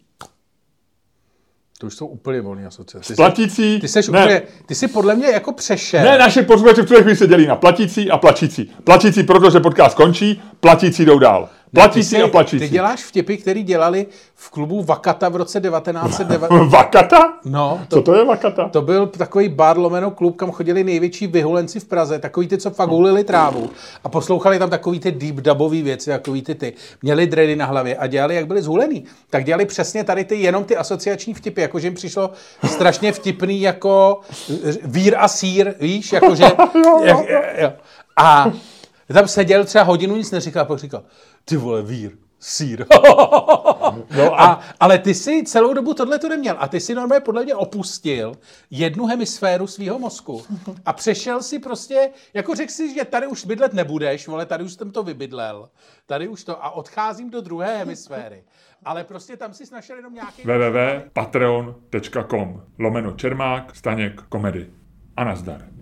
To 1.80 1.88
už 1.88 1.96
jsou 1.96 2.08
úplně 2.08 2.42
volné 2.42 2.66
asociace. 2.66 3.14
Ty, 3.14 3.16
Platící... 3.16 3.80
ty, 3.80 3.88
jsi 3.88 4.12
ne, 4.12 4.24
úplně, 4.24 4.42
ty 4.66 4.76
jsi 4.76 4.88
podle 4.88 5.16
mě 5.16 5.28
jako 5.28 5.54
přešel. 5.54 6.04
ne, 6.04 6.18
naše 6.18 6.42
posluchači 6.42 6.82
v 6.82 6.86
tuhle 6.86 7.02
chvíli 7.02 7.18
se 7.18 7.28
dělí 7.28 7.48
na 7.48 7.56
platící 7.56 8.12
a 8.12 8.18
plačící. 8.18 8.72
Platící, 8.84 9.24
protože 9.24 9.60
podcast 9.60 9.96
končí, 9.96 10.42
platící 10.60 11.06
jdou 11.06 11.20
dál. 11.20 11.50
Platící 11.74 12.16
ty, 12.16 12.22
a 12.22 12.28
plačící. 12.28 12.60
Ty 12.60 12.70
děláš 12.70 13.04
vtipy, 13.04 13.38
který 13.38 13.64
dělali 13.64 14.06
v 14.36 14.50
klubu 14.50 14.84
Vakata 14.84 15.30
v 15.30 15.36
roce 15.36 15.62
1990. 15.62 16.70
Vakata? 16.70 17.34
No, 17.46 17.82
Co 17.90 18.02
to 18.02 18.16
je 18.16 18.26
vakata? 18.26 18.70
To 18.70 18.82
byl 18.82 19.08
takový 19.08 19.50
bar 19.50 19.78
lomeno 19.78 20.12
klub, 20.12 20.36
kam 20.36 20.52
chodili 20.52 20.84
největší 20.84 21.28
vyhulenci 21.28 21.80
v 21.80 21.86
Praze, 21.86 22.20
takový 22.20 22.48
ty, 22.48 22.58
co 22.58 22.70
fakt 22.70 22.90
hulili 22.90 23.24
trávu 23.24 23.70
a 24.04 24.10
poslouchali 24.10 24.60
tam 24.60 24.70
takový 24.70 25.00
ty 25.00 25.12
deep 25.12 25.36
dubový 25.36 25.82
věci, 25.82 26.10
takový 26.10 26.42
ty 26.42 26.56
ty. 26.56 26.74
Měli 27.02 27.28
dready 27.28 27.56
na 27.56 27.66
hlavě 27.66 27.96
a 27.98 28.08
dělali, 28.08 28.36
jak 28.36 28.48
byli 28.48 28.62
zhulený. 28.62 29.04
Tak 29.30 29.44
dělali 29.44 29.66
přesně 29.66 30.04
tady 30.04 30.24
ty, 30.24 30.36
jenom 30.36 30.64
ty 30.64 30.76
asociační 30.78 31.34
vtipy, 31.34 31.62
jakože 31.62 31.88
jim 31.88 31.94
přišlo 31.94 32.32
strašně 32.66 33.12
vtipný 33.12 33.62
jako 33.62 34.20
vír 34.84 35.16
a 35.18 35.28
sír, 35.28 35.74
víš, 35.80 36.14
jakože... 36.14 36.44
jak, 37.04 37.18
jo. 37.58 37.74
A 38.18 38.52
tam 39.14 39.28
seděl 39.28 39.66
třeba 39.66 39.84
hodinu, 39.84 40.16
nic 40.16 40.32
neříkal, 40.32 40.66
pak 40.66 40.80
říkal, 40.80 41.02
ty 41.50 41.58
vole, 41.58 41.82
vír, 41.82 42.18
sír. 42.40 42.86
no 44.18 44.42
a, 44.42 44.62
ale 44.80 45.00
ty 45.00 45.14
si 45.14 45.44
celou 45.44 45.74
dobu 45.74 45.94
tohle 45.94 46.20
to 46.20 46.30
neměl 46.30 46.56
a 46.60 46.68
ty 46.68 46.80
si 46.80 46.96
normálně 46.96 47.22
podle 47.22 47.44
mě 47.44 47.56
opustil 47.56 48.34
jednu 48.72 49.06
hemisféru 49.06 49.68
svého 49.68 50.00
mozku 50.00 50.44
a 50.86 50.94
přešel 50.94 51.44
si 51.44 51.60
prostě, 51.60 52.10
jako 52.34 52.56
řekl 52.56 52.72
si, 52.72 52.94
že 52.94 53.06
tady 53.06 53.28
už 53.28 53.46
bydlet 53.46 53.74
nebudeš, 53.74 54.28
vole, 54.28 54.46
tady 54.46 54.64
už 54.64 54.74
jsem 54.74 54.92
to 54.92 55.04
vybydlel, 55.04 55.70
tady 56.06 56.28
už 56.28 56.44
to 56.44 56.66
a 56.66 56.72
odcházím 56.72 57.30
do 57.30 57.42
druhé 57.42 57.78
hemisféry. 57.78 58.44
Ale 58.86 59.04
prostě 59.04 59.38
tam 59.38 59.54
si 59.54 59.64
našel 59.72 59.98
jenom 59.98 60.14
nějaký... 60.14 60.42
www.patreon.com 60.42 62.64
lomeno 62.80 63.12
Čermák, 63.12 63.76
Staněk, 63.76 64.22
komedy. 64.22 64.70
A 65.18 65.24
nazdar. 65.24 65.79